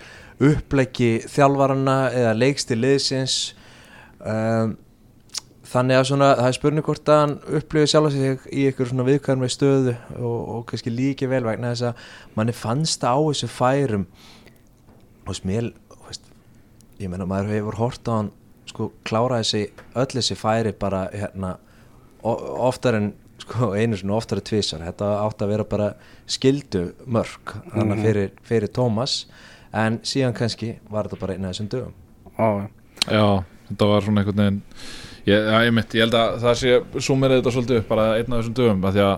uppleggi 0.49 1.09
þjálfarana 1.29 1.97
eða 2.15 2.37
leiksti 2.37 2.77
liðsins. 2.79 3.37
Um, 4.19 4.77
þannig 5.69 5.99
að 5.99 6.07
svona 6.09 6.31
það 6.39 6.47
er 6.47 6.57
spurning 6.57 6.87
hvort 6.87 7.11
að 7.13 7.21
hann 7.21 7.35
upplifið 7.59 7.91
sjálf 7.91 8.15
sig 8.15 8.49
í 8.49 8.65
ykkur 8.71 8.89
svona 8.89 9.05
viðkvæmri 9.07 9.51
stöðu 9.53 9.93
og, 10.17 10.39
og 10.55 10.65
kannski 10.71 10.93
líki 10.93 11.29
vel 11.29 11.43
vegna 11.45 11.75
þess 11.75 11.91
að 11.91 12.09
manni 12.39 12.55
fannst 12.57 13.05
á 13.05 13.13
þessu 13.13 13.51
færum. 13.53 14.07
Og 15.29 15.37
veist, 15.45 16.25
ég 16.97 17.11
meina 17.11 17.29
maður 17.29 17.53
hefur 17.53 17.77
hort 17.83 18.09
á 18.09 18.13
hann 18.15 18.33
sko 18.69 18.89
klára 19.05 19.43
þessi 19.43 19.67
öll 19.97 20.09
þessi 20.15 20.37
færi 20.37 20.73
bara 20.77 21.05
hérna 21.13 21.57
oftar 22.23 22.97
en 22.99 23.11
sko 23.39 23.71
einu 23.75 23.97
svona 23.97 24.17
oftar 24.17 24.41
en 24.41 24.47
tvisar 24.49 24.83
þetta 24.83 25.11
átti 25.23 25.45
að 25.45 25.53
vera 25.53 25.67
bara 25.69 25.91
skildu 26.29 26.89
mörg 27.07 27.53
þannig 27.73 28.03
fyrir, 28.03 28.33
fyrir 28.45 28.73
Tómas 28.75 29.21
en 29.75 29.99
síðan 30.03 30.35
kannski 30.37 30.73
var 30.89 31.07
þetta 31.07 31.21
bara 31.21 31.35
einn 31.37 31.45
af 31.45 31.53
þessum 31.53 31.69
dögum. 31.71 31.95
Já, 32.35 32.67
Já, 33.07 33.25
þetta 33.69 33.87
var 33.89 34.05
svona 34.05 34.23
einhvern 34.23 34.41
veginn 34.43 34.61
ég, 35.29 35.37
já, 35.39 35.57
ég, 35.65 35.73
mitt, 35.75 35.95
ég 35.95 36.05
held 36.05 36.17
að 36.19 36.37
það 36.43 36.57
sé 36.61 36.75
sumir 37.05 37.35
þetta 37.37 37.53
svolítið 37.55 37.81
upp, 37.81 37.89
bara 37.91 38.07
einn 38.17 38.33
af 38.33 38.41
þessum 38.41 38.57
dögum 38.59 38.87
af 38.89 38.95
því 38.97 39.05
að 39.07 39.17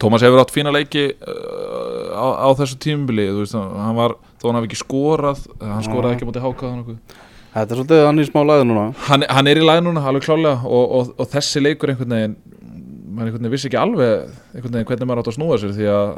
Tómas 0.00 0.22
hefur 0.24 0.40
átt 0.40 0.52
fína 0.54 0.70
leiki 0.72 1.02
uh, 1.12 2.12
á, 2.16 2.26
á 2.46 2.48
þessu 2.56 2.78
tímubili 2.80 3.26
þú 3.28 3.42
veist, 3.42 3.56
hann 3.56 3.96
var, 3.98 4.14
þó 4.40 4.46
hann 4.48 4.60
hafi 4.60 4.70
ekki 4.70 4.80
skorað 4.80 5.42
hann 5.60 5.84
skoraði 5.84 6.16
ekki 6.16 6.24
á 6.24 6.28
móti 6.30 6.44
hákáð 6.44 6.94
þetta 7.54 7.66
er 7.74 7.80
svolítið 7.80 8.04
hann 8.06 8.22
í 8.22 8.26
smá 8.28 8.40
lagið 8.46 8.66
núna 8.70 8.86
hann, 9.08 9.26
hann 9.28 9.50
er 9.50 9.60
í 9.60 9.64
lagi 9.66 9.84
núna, 9.86 10.04
alveg 10.06 10.26
klálega 10.26 10.66
og, 10.66 10.96
og, 10.98 11.14
og 11.18 11.30
þessi 11.32 11.62
leikur 11.64 11.92
einhvern 11.92 12.14
veginn 12.16 12.36
maður 13.10 13.30
einhvern 13.30 13.42
veginn 13.42 13.54
vissi 13.56 13.70
ekki 13.70 13.80
alveg 13.80 14.12
einhvern 14.54 14.76
veginn 14.76 14.90
hvernig 14.90 15.10
maður 15.10 15.22
átt 15.24 15.32
að 15.32 15.38
snúa 15.38 15.58
sér 15.60 15.74
því 15.76 15.88
að 15.94 16.12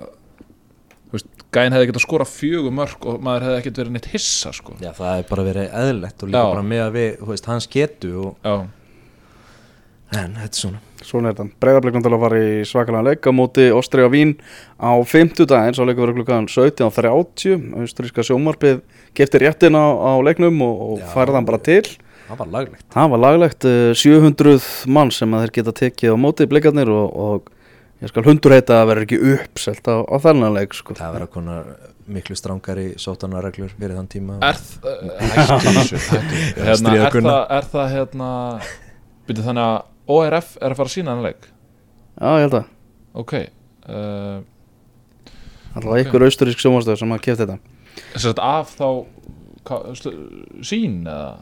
þú 1.13 1.19
veist, 1.19 1.43
gæinn 1.53 1.77
hefði 1.77 1.89
getað 1.91 2.05
skora 2.07 2.29
fjögur 2.29 2.77
mörg 2.77 3.09
og 3.09 3.19
maður 3.25 3.49
hefði 3.49 3.59
ekkert 3.63 3.81
verið 3.83 3.97
neitt 3.97 4.07
hissa 4.15 4.53
sko. 4.57 4.77
Já, 4.81 4.93
það 4.97 5.19
er 5.19 5.27
bara 5.29 5.43
verið 5.45 5.75
eðlilegt 5.83 6.23
og 6.25 6.31
líka 6.31 6.41
Já. 6.41 6.53
bara 6.55 6.63
með 6.71 6.85
að 6.87 6.95
við, 6.97 7.11
þú 7.19 7.29
veist, 7.33 7.49
hans 7.53 7.69
getu 7.75 8.13
og, 8.23 8.31
Já, 8.47 8.55
en 10.23 10.39
þetta 10.41 10.49
er 10.49 10.63
svona 10.63 10.81
Svona 11.07 11.33
er 11.33 11.39
þetta. 11.39 12.09
Að 12.13 12.23
fara 12.25 12.41
í 12.43 12.63
svakalega 12.69 13.05
leik 13.11 13.27
á 13.27 13.33
móti 13.35 13.69
Ástriða 13.75 14.13
Vín 14.13 14.37
á 14.79 14.93
50 14.99 15.49
daginn 15.51 15.77
Svo 15.77 15.87
leikur 15.89 16.07
verið 16.07 16.21
klukkan 16.21 16.49
17.30 16.51 17.77
Austríska 17.83 18.25
sjómarpið 18.27 18.83
kefti 19.17 19.43
réttin 19.43 19.77
á, 19.79 19.87
á 19.87 20.13
leiknum 20.25 20.63
og, 20.65 21.03
og 21.03 21.33
hann 21.35 21.49
bara 21.49 21.61
til. 21.63 21.85
Það 22.29 22.39
var 22.39 22.53
laglegt. 22.57 22.85
Það 22.95 23.09
var 23.13 23.23
laglegt. 23.27 23.65
Eh, 23.69 23.95
700 23.99 24.69
mann 24.89 25.11
sem 25.13 25.35
að 25.35 25.47
þeir 25.47 25.55
geta 25.59 25.75
tekið 25.83 26.15
á 26.15 26.17
móti 26.17 26.47
blikarnir 26.49 26.93
og, 26.93 27.09
og 27.13 27.51
ég 28.03 28.13
skal 28.13 28.25
hundur 28.27 28.55
heita 28.57 28.81
að 28.81 28.93
vera 28.93 29.07
ekki 29.07 29.19
uppselt 29.35 29.91
á, 29.91 29.97
á 30.01 30.17
þennan 30.23 30.57
leik 30.57 30.77
sko. 30.79 30.97
Það 30.99 31.19
verða 31.19 31.33
konar 31.35 31.73
miklu 32.13 32.37
strángari 32.39 32.87
sótanarreglur 33.01 33.75
fyrir 33.77 33.99
þann 33.99 34.11
tíma. 34.11 34.39
Er 34.43 34.59
það 34.59 35.05
hættu 35.37 35.75
þessu, 35.77 36.01
hættu 36.13 36.41
hérna, 36.63 36.95
er, 36.97 37.19
það, 37.19 37.43
er 37.59 37.69
það 37.75 37.93
hérna 37.97 38.31
byrju 39.29 39.47
þannig 39.49 39.69
að 39.69 39.77
ORF 40.11 40.57
er 40.61 40.73
að 40.75 40.79
fara 40.81 40.89
að 40.91 40.95
sína 40.97 41.15
hann 41.15 41.23
leik? 41.27 41.49
Já, 42.19 42.29
ég 42.39 42.47
held 42.47 42.57
að. 42.59 42.71
Ok 43.23 43.33
uh, 43.39 44.41
Það 45.73 45.87
var 45.89 46.03
ykkur 46.03 46.25
austurísk 46.27 46.61
sjómarstöð 46.61 46.99
sem 47.01 47.15
að 47.15 47.23
kefti 47.25 47.47
þetta. 47.47 47.59
Þess 48.13 48.29
að 48.33 48.41
af 48.45 48.73
þá 48.77 48.87
ka- 49.69 49.83
sl- 49.97 50.17
sín 50.65 51.03
eða? 51.09 51.35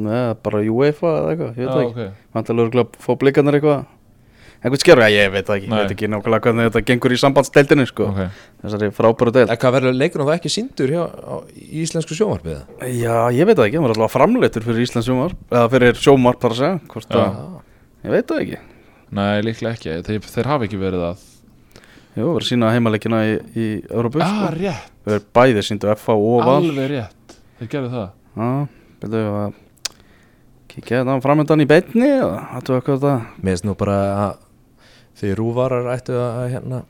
Nei, 0.00 0.34
bara 0.44 0.60
UEFA 0.70 1.10
eða 1.18 1.32
eitthvað, 1.34 1.56
ég 1.58 1.64
veit 1.66 1.72
það 1.74 1.80
Já, 1.82 1.88
ekki. 1.90 2.04
ok. 2.10 2.28
Vantilega 2.36 2.68
örgulega 2.68 2.86
að 2.86 3.00
fá 3.04 3.10
blikarnir 3.20 3.58
eitthvað. 3.58 3.80
Einhvern 4.60 4.80
skeru, 4.82 5.00
já 5.00 5.08
ég 5.24 5.30
veit 5.32 5.46
það 5.48 5.56
ekki, 5.56 5.68
ég 5.70 5.78
veit 5.80 5.92
ekki 5.94 6.08
nákvæmlega 6.12 6.44
hvernig 6.44 6.66
þetta 6.68 6.82
gengur 6.90 7.14
í 7.16 7.18
sambandsdeildinni 7.20 7.86
sko. 7.88 8.08
Ok. 8.12 8.42
Þessari 8.62 8.90
frábæru 8.92 9.32
deild. 9.34 9.50
En 9.54 9.60
hvað 9.62 9.74
verður 9.78 9.96
leikurinn 9.96 10.28
það 10.28 10.36
ekki 10.36 10.52
síndur 10.52 10.92
hjá 10.92 11.00
á, 11.08 11.34
í 11.56 11.80
íslensku 11.84 12.16
sjómarfið? 12.18 12.58
Já, 13.00 13.16
ég 13.32 13.48
veit 13.48 13.56
það 13.56 13.66
ekki, 13.70 13.78
hann 13.80 13.86
var 13.88 13.94
alltaf 13.96 14.12
framleitur 14.18 14.66
fyrir 14.68 14.84
Íslands 14.84 15.08
sjómar 15.08 15.32
Eða 15.48 15.64
fyrir 15.72 15.96
sjómar, 16.04 16.36
bara 16.44 16.52
að 16.54 16.60
segja 16.60 16.80
hvort 16.92 17.08
Já. 17.16 17.22
að, 17.24 17.40
Ég 18.04 18.14
veit 18.14 18.26
það 18.30 18.42
ekki. 18.44 18.60
Nei, 19.10 19.40
líklega 19.44 19.74
ekki, 19.76 19.94
þeir, 20.06 20.20
þeir 20.34 20.48
hafa 20.52 20.66
ekki 20.68 20.78
verið 20.80 21.02
að 21.10 21.26
Jú, 22.18 22.26
verður 22.26 22.46
sína 22.46 22.70
heimaleikina 22.74 23.18
í, 23.26 23.34
í 23.54 23.66
Európu 23.90 24.20
Ah, 24.22 24.30
sko. 24.48 24.54
rétt, 24.58 24.92
Við 25.06 25.14
erum 25.16 25.26
bæði 25.38 25.62
síndu 25.66 25.90
FH 25.94 26.14
og 26.16 26.40
Val. 26.46 26.56
Alveg 26.60 26.88
rétt. 26.90 27.34
Þeir 27.60 27.68
gerðu 27.74 27.90
það. 27.94 28.08
Já, 28.36 28.48
byrjuðu 29.02 29.34
að 29.40 29.58
Kikja 30.70 31.00
þetta 31.02 31.16
framöndan 31.24 31.62
í 31.64 31.66
þetta 31.66 31.94
Mér 33.42 33.54
finnst 33.56 33.64
nú 33.66 33.74
bara 33.78 33.96
að 34.24 34.34
því 35.20 35.32
rúvarar 35.38 35.88
ættu 35.96 36.14
að 36.16 36.44
hérna, 36.54 36.82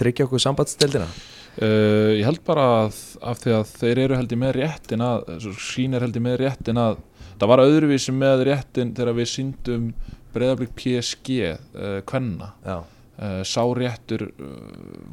tryggja 0.00 0.24
okkur 0.26 0.40
sambandstildina 0.42 1.06
uh, 1.08 2.12
Ég 2.16 2.24
held 2.24 2.40
bara 2.48 2.64
að 2.86 2.96
af 3.20 3.42
því 3.42 3.52
að 3.58 3.74
þeir 3.82 4.00
eru 4.06 4.16
held 4.20 4.32
ég 4.32 4.40
með 4.40 4.56
réttin 4.60 5.04
að 5.04 5.28
sín 5.60 5.94
er 5.96 6.06
held 6.06 6.16
ég 6.16 6.24
með 6.24 6.38
réttin 6.46 6.80
að 6.80 6.96
það 7.36 7.50
var 7.52 7.64
öðruvísi 7.66 8.14
með 8.16 8.46
réttin 8.48 8.94
þegar 8.96 9.18
við 9.20 9.28
síndum 9.34 9.90
breyðablík 10.36 10.72
PSG 10.78 11.40
uh, 11.48 11.98
kvenna. 12.08 12.52
Já, 12.66 12.78
uh, 12.82 13.42
sá 13.48 13.62
réttur 13.78 14.28
uh, 14.28 14.54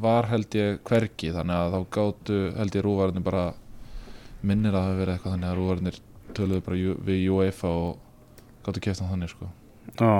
var 0.04 0.30
held 0.32 0.60
ég 0.60 0.80
hvergi 0.88 1.34
þannig 1.36 1.60
að 1.60 1.76
þá 1.76 1.98
gátu 1.98 2.40
held 2.60 2.80
ég 2.80 2.86
rúvarnir 2.86 3.26
bara 3.26 3.50
minnir 4.44 4.74
að 4.74 4.80
það 4.80 4.88
hafi 4.90 5.02
verið 5.02 5.14
eitthvað 5.16 5.36
þannig 5.38 5.50
að 5.50 5.60
rúvarnir 5.60 6.00
töluðu 6.34 6.64
bara 6.66 6.96
við 7.10 7.28
UEFA 7.32 7.76
og 7.82 7.92
gátu 8.66 8.84
keftan 8.84 9.12
þannig 9.12 9.34
sko. 9.34 9.52
Já, 10.00 10.16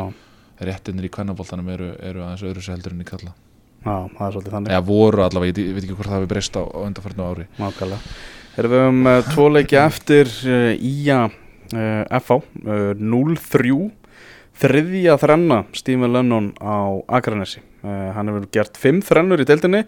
réttinir 0.64 1.08
í 1.08 1.14
kvennaboltanum 1.14 1.74
eru, 1.74 1.96
eru 2.00 2.24
aðeins 2.24 2.46
öðru 2.46 2.64
sér 2.64 2.78
heldur 2.78 2.96
en 2.96 3.04
í 3.04 3.08
kalla 3.08 3.34
já, 3.84 3.96
það 4.16 4.26
er 4.26 4.36
svolítið 4.36 4.56
þannig. 4.56 4.74
Eða 4.74 4.86
voru 4.88 5.24
allavega, 5.26 5.52
ég, 5.52 5.68
ég 5.68 5.76
veit 5.76 5.86
ekki 5.86 5.98
hvort 5.98 6.10
það 6.10 6.18
hafi 6.20 6.30
breyst 6.32 6.60
á, 6.60 6.64
á 6.64 6.80
undarfærnu 6.84 7.26
ári. 7.28 7.48
Nákvæmlega. 7.60 8.16
Erum 8.54 8.74
við 8.74 8.86
um 8.88 9.10
uh, 9.10 9.18
tvo 9.32 9.48
leiki 9.50 9.80
eftir 9.82 10.32
uh, 10.46 10.72
Ía 10.78 11.20
uh, 11.26 12.20
FH 12.20 12.38
uh, 12.38 12.94
0-3 13.02 13.74
Þriðja 14.62 15.16
þrenna 15.22 15.64
Stephen 15.74 16.14
Lennon 16.14 16.52
á 16.62 17.02
Akranesi. 17.10 17.64
Uh, 17.84 18.12
Hann 18.16 18.30
hefur 18.30 18.50
gert 18.54 18.78
fimm 18.80 19.02
þrennur 19.04 19.42
í 19.42 19.48
deildinni 19.50 19.84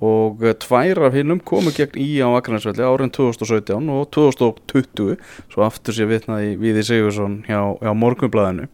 og 0.00 0.42
uh, 0.42 0.54
tvær 0.56 1.04
af 1.06 1.14
hinnum 1.14 1.40
komu 1.44 1.72
gegn 1.76 2.00
Ía 2.00 2.26
á 2.26 2.34
Akranesvelli 2.40 2.84
árin 2.84 3.12
2017 3.14 3.92
og 3.92 4.10
2020 4.16 5.16
svo 5.52 5.64
aftur 5.64 5.96
sé 5.96 6.08
vitnaði 6.10 6.56
Víði 6.60 6.84
Sigursson 6.88 7.42
hjá, 7.46 7.60
hjá 7.78 7.92
Morgunblæðinu 7.94 8.68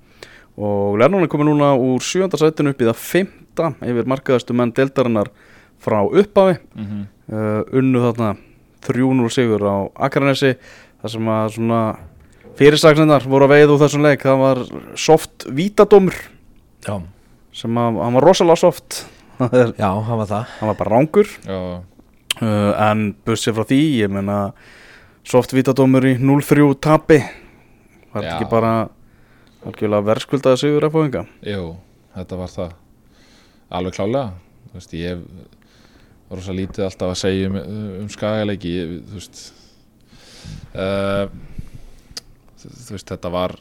og 0.57 0.97
Lennon 1.01 1.27
er 1.27 1.31
komið 1.31 1.51
núna 1.51 1.75
úr 1.77 2.01
sjönda 2.05 2.41
sætinu 2.41 2.73
upp 2.73 2.81
í 2.81 2.89
það 2.89 3.03
fymta 3.03 3.71
yfir 3.85 4.09
markaðastu 4.09 4.57
menn 4.57 4.73
deildarinnar 4.77 5.29
frá 5.83 6.01
upphafi. 6.05 6.59
Mm 6.75 6.87
-hmm. 6.87 7.07
uh, 7.33 7.79
unnu 7.79 8.01
þarna 8.01 8.37
3-0 8.87 9.29
sigur 9.31 9.63
á 9.67 9.77
Akranesi 9.95 10.57
þar 11.03 11.11
sem 11.11 11.29
að 11.29 11.49
svona 11.55 11.81
fyrirsaksnindar 12.59 13.27
voru 13.29 13.47
að 13.49 13.53
veið 13.57 13.73
úr 13.75 13.83
þessum 13.85 14.05
leik. 14.07 14.23
Það 14.25 14.41
var 14.43 14.61
soft 14.97 15.47
vítadómur. 15.59 16.17
Já, 16.87 16.97
sem 17.57 17.79
að 17.83 18.01
hann 18.05 18.17
var 18.19 18.27
rosalega 18.27 18.61
soft. 18.61 19.03
Það 19.37 19.55
er- 19.61 19.75
já 19.77 19.91
hann 20.07 20.19
var 20.23 20.27
það. 20.31 20.45
hann 20.61 20.69
var 20.71 20.77
bara 20.79 20.91
rángur 20.97 21.29
Já, 21.45 21.57
uh, 22.41 22.91
en 22.91 23.15
bussi 23.27 23.53
frá 23.53 23.67
því 23.69 23.81
ég 24.01 24.09
meina 24.09 24.53
soft 25.29 25.53
vítadómur 25.53 26.07
í 26.09 26.15
0-3 26.17 26.71
tapi. 26.81 27.19
Var 28.15 28.23
þetta 28.23 28.31
Já. 28.31 28.37
ekki 28.39 28.49
bara 28.51 28.89
algjörlega 29.67 30.07
verðskuldaði 30.09 30.61
sigur 30.63 30.87
að 30.89 30.95
fóðinga 30.95 31.25
jú, 31.45 31.77
þetta 32.17 32.39
var 32.41 32.49
það. 32.55 32.73
Alveg 33.77 33.97
klálega. 33.99 34.33
Þú 34.71 34.79
veist, 34.79 34.93
ég 34.97 35.09
hef 35.11 35.21
rosa 36.31 36.53
lítið 36.57 36.85
alltaf 36.87 37.13
að 37.13 37.21
segja 37.21 37.51
um, 37.51 37.57
um 38.01 38.09
skagaleiki. 38.09 38.73
Þú 39.11 39.19
veist 39.21 39.43
uh, 40.73 41.27
veist, 42.93 43.09
þetta 43.11 43.33
var 43.33 43.57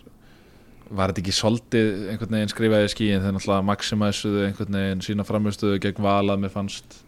var 0.86 1.10
þetta 1.10 1.24
ekki 1.24 1.34
svolítið 1.34 1.88
einhvern 2.13 2.36
veginn 2.38 2.52
skrifaði 2.52 2.89
skíin 2.94 3.22
þegar 3.24 3.34
náttúrulega 3.34 3.65
maximæsuðu 3.72 4.44
einhvern 4.46 4.78
veginn 4.78 5.02
sína 5.06 5.26
framistöðu 5.26 5.80
gegn 5.82 6.04
valað 6.06 6.44
mér 6.44 6.54
fannst. 6.54 7.02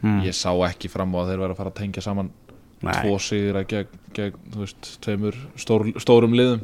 Mm. 0.00 0.22
ég 0.24 0.32
sá 0.32 0.48
ekki 0.64 0.88
fram 0.88 1.12
á 1.12 1.20
að 1.20 1.26
þeir 1.28 1.42
væri 1.42 1.52
að 1.52 1.58
fara 1.58 1.70
að 1.74 1.80
tengja 1.82 2.00
saman 2.00 2.30
Nei, 2.80 2.94
tvo 2.96 3.18
sigra 3.20 3.60
gegn, 3.68 3.98
gegn 4.16 4.38
þú 4.54 4.62
veist, 4.62 4.86
tveimur 5.04 5.36
stór, 5.60 5.84
stórum 6.00 6.32
liðum. 6.32 6.62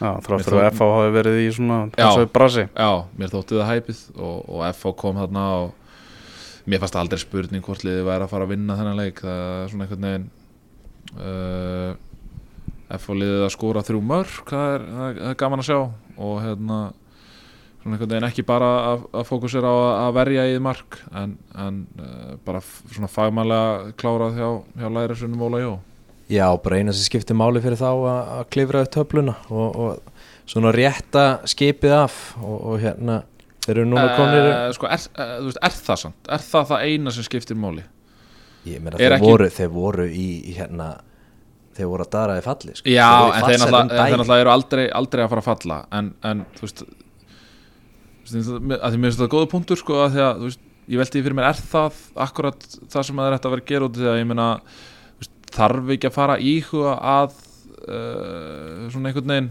Já, 0.00 0.14
þráttur 0.24 0.56
að 0.56 0.62
þó- 0.64 0.70
FH 0.72 0.86
hafi 0.96 1.10
verið 1.12 1.36
í 1.42 1.50
svona 1.52 1.78
Já. 1.92 2.24
brasi. 2.32 2.64
Já, 2.72 2.90
mér 3.20 3.32
þótti 3.34 3.58
það 3.60 3.68
hæpið 3.74 4.00
og, 4.16 4.38
og 4.48 4.62
FH 4.70 4.94
kom 5.02 5.20
þarna 5.20 5.42
og 5.58 5.74
mér 6.64 6.80
fannst 6.80 6.96
aldrei 6.96 7.20
spurning 7.20 7.66
hvort 7.66 7.84
liðið 7.84 8.08
væri 8.08 8.24
að 8.24 8.32
fara 8.32 8.46
að 8.48 8.54
vinna 8.54 8.78
þennan 8.80 8.96
leik. 9.02 9.20
Það 9.20 9.44
er 9.60 9.68
svona 9.74 9.84
einhvern 9.84 10.08
veginn 10.08 10.26
uh, 11.20 11.92
Liðið 12.90 13.44
að 13.46 13.52
skora 13.54 13.82
þrjú 13.86 14.00
mörg 14.02 14.40
það 14.50 14.72
er, 14.74 14.86
það 14.96 15.20
er- 15.30 15.36
gaman 15.38 15.62
að 15.62 15.68
sjá 15.68 15.78
og 15.80 16.40
hérna 16.44 16.78
svona 17.80 17.96
einhvern 17.96 18.10
veginn 18.12 18.28
ekki 18.28 18.44
bara 18.44 18.70
að, 18.90 19.04
að 19.16 19.28
fókusera 19.28 19.70
á 19.70 19.76
að, 20.06 20.10
verja 20.18 20.46
í 20.50 20.58
mark 20.60 20.98
en, 21.16 21.36
en 21.56 21.78
uh, 22.00 22.34
bara 22.44 22.60
svona 22.64 23.08
fagmælega 23.08 23.94
klárað 24.00 24.40
hjá, 24.40 24.48
hjá 24.82 24.88
lærisunum 24.98 25.46
Óla 25.46 25.62
Jó 25.62 25.72
Já, 26.30 26.46
bara 26.62 26.78
eina 26.78 26.92
sem 26.94 27.08
skiptir 27.08 27.34
máli 27.38 27.62
fyrir 27.62 27.80
þá 27.80 27.88
að, 27.90 28.18
að 28.36 28.42
klifra 28.54 28.82
upp 28.84 28.92
töfluna 28.94 29.34
og, 29.48 29.78
og 29.80 30.50
svona 30.50 30.74
rétta 30.76 31.24
skipið 31.48 31.96
af 32.02 32.18
og, 32.42 32.58
og 32.58 32.82
hérna 32.84 33.22
þeir 33.64 33.78
eru 33.78 33.88
núna 33.88 34.10
komnir 34.18 34.50
uh, 34.50 34.66
sko, 34.76 34.90
er, 34.90 35.06
uh, 35.16 35.32
veist, 35.46 35.62
er 35.62 35.78
það 35.88 36.02
samt? 36.04 36.20
Er 36.28 36.44
það 36.50 36.68
það 36.74 36.84
eina 36.90 37.14
sem 37.16 37.26
skiptir 37.26 37.58
máli? 37.58 37.86
ég 38.68 38.82
meina 38.82 39.00
þeir, 39.00 39.16
voru, 39.22 39.48
þeir 39.48 39.72
voru 39.72 40.06
í, 40.10 40.26
í 40.50 40.56
hérna 40.58 40.90
þeir 41.76 41.90
voru 41.90 42.06
að 42.06 42.12
daraði 42.14 42.44
falli 42.44 42.74
sko. 42.76 42.90
Já, 42.90 43.10
í 43.10 43.36
en 43.36 43.46
þeir 43.46 43.62
náttúrulega, 43.62 44.24
um 44.24 44.34
eru 44.36 44.52
aldrei, 44.54 44.84
aldrei 45.00 45.22
að 45.24 45.30
fara 45.32 45.44
að 45.44 45.48
falla 45.50 45.78
en, 45.96 46.10
en 46.26 46.42
þú 46.56 46.66
veist 46.66 46.82
að 48.30 48.92
því 48.92 49.00
mér 49.00 49.08
finnst 49.08 49.22
það 49.22 49.32
góða 49.34 49.50
punktur 49.50 49.80
sko, 49.80 49.98
að 50.04 50.16
því 50.16 50.24
að, 50.26 50.42
veist, 50.46 50.64
ég 50.90 51.00
velti 51.00 51.18
því 51.18 51.24
fyrir 51.26 51.38
mér 51.38 51.48
er 51.50 51.62
það 51.70 52.00
akkurat 52.26 52.66
það 52.92 53.06
sem 53.06 53.20
það 53.20 53.28
er 53.28 53.36
hægt 53.36 53.48
að 53.48 53.54
vera 53.54 53.64
að 53.64 53.70
gera 53.70 53.86
út 53.88 53.96
af 53.96 54.02
því 54.02 54.10
að 54.10 54.20
ég 54.20 54.28
meina, 54.30 54.48
veist, 55.20 55.34
þarf 55.56 55.92
ekki 55.94 56.10
að 56.10 56.16
fara 56.16 56.38
íhuga 56.50 56.94
að 57.14 57.36
uh, 57.80 58.86
svona 58.92 59.10
einhvern 59.10 59.34
veginn 59.34 59.50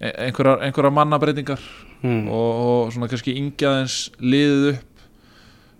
e- 0.00 0.14
einhverjar, 0.26 0.64
einhverjar 0.66 0.96
mannabreitingar 0.96 1.64
mm. 2.02 2.22
og, 2.28 2.50
og 2.64 2.94
svona 2.94 3.10
kannski 3.12 3.36
yngjaðins 3.40 3.98
liðið 4.20 4.70
upp 4.74 4.86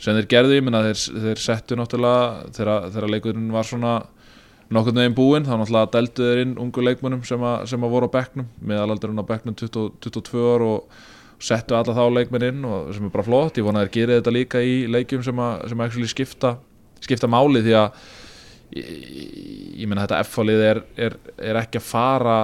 sem 0.01 0.17
þeir 0.17 0.31
gerðu, 0.31 0.57
ég 0.57 0.65
meina 0.65 0.81
þeir, 0.87 1.03
þeir 1.27 1.43
settu 1.43 1.77
náttúrulega 1.77 2.53
þegar 2.57 3.11
leikurinn 3.13 3.51
var 3.53 3.69
svona 3.69 3.99
nokkurn 4.71 5.01
veginn 5.03 5.17
búinn 5.19 5.47
þá 5.49 5.57
náttúrulega 5.57 5.93
deldu 5.97 6.27
þeir 6.29 6.43
inn 6.45 6.59
ungu 6.63 6.85
leikmönnum 6.87 7.25
sem, 7.27 7.43
a, 7.43 7.55
sem 7.67 7.83
að 7.83 7.95
voru 7.95 8.11
á 8.11 8.15
bekknum 8.17 8.51
meðalaldurinn 8.71 9.23
á 9.23 9.31
bekknum 9.31 9.57
20, 9.59 9.97
22 10.07 10.45
ár 10.55 10.67
og 10.67 11.01
settu 11.41 11.75
alla 11.75 11.97
þá 11.97 12.03
leikmenn 12.13 12.47
inn 12.51 12.65
og 12.69 12.91
sem 12.95 13.07
er 13.09 13.13
bara 13.15 13.27
flott, 13.27 13.59
ég 13.59 13.67
vona 13.67 13.83
að 13.83 13.89
þeir 13.89 13.95
gera 13.97 14.19
þetta 14.19 14.35
líka 14.37 14.63
í 14.63 14.75
leikjum 14.93 15.25
sem 15.27 15.41
að, 15.41 15.69
sem 15.73 15.83
að 15.83 16.11
skipta 16.13 16.57
skipta 17.01 17.31
máli 17.31 17.63
því 17.65 17.77
að 17.81 18.03
ég, 18.77 18.91
ég 19.81 19.89
meina 19.89 20.05
þetta 20.05 20.21
F-fálið 20.27 20.65
er, 20.69 20.83
er, 21.09 21.17
er 21.41 21.61
ekki 21.63 21.81
að 21.81 21.89
fara 21.89 22.39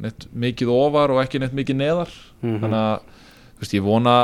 neitt 0.00 0.26
mikið 0.32 0.72
ofar 0.72 1.14
og 1.14 1.22
ekki 1.22 1.40
neitt 1.42 1.56
mikið 1.56 1.80
neðar. 1.80 2.12
Mhm. 2.40 2.60
þannig 2.62 2.80
að 2.80 3.18
veist, 3.60 3.74
ég 3.76 3.84
vona 3.84 4.14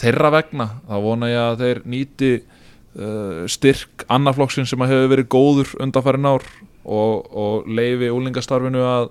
þeirra 0.00 0.32
vegna 0.34 0.66
þá 0.88 0.96
vona 1.04 1.30
ég 1.30 1.44
að 1.44 1.60
þeir 1.62 1.82
nýti 1.94 2.30
uh, 2.40 3.46
styrk 3.50 4.04
annarflokksinn 4.10 4.66
sem 4.66 4.82
að 4.82 4.94
hefur 4.94 5.12
verið 5.14 5.30
góður 5.30 5.74
undanfærin 5.84 6.30
ár 6.32 6.46
og, 6.90 7.28
og 7.30 7.68
leifi 7.70 8.08
úlingastarfinu 8.10 8.82
að, 8.86 9.08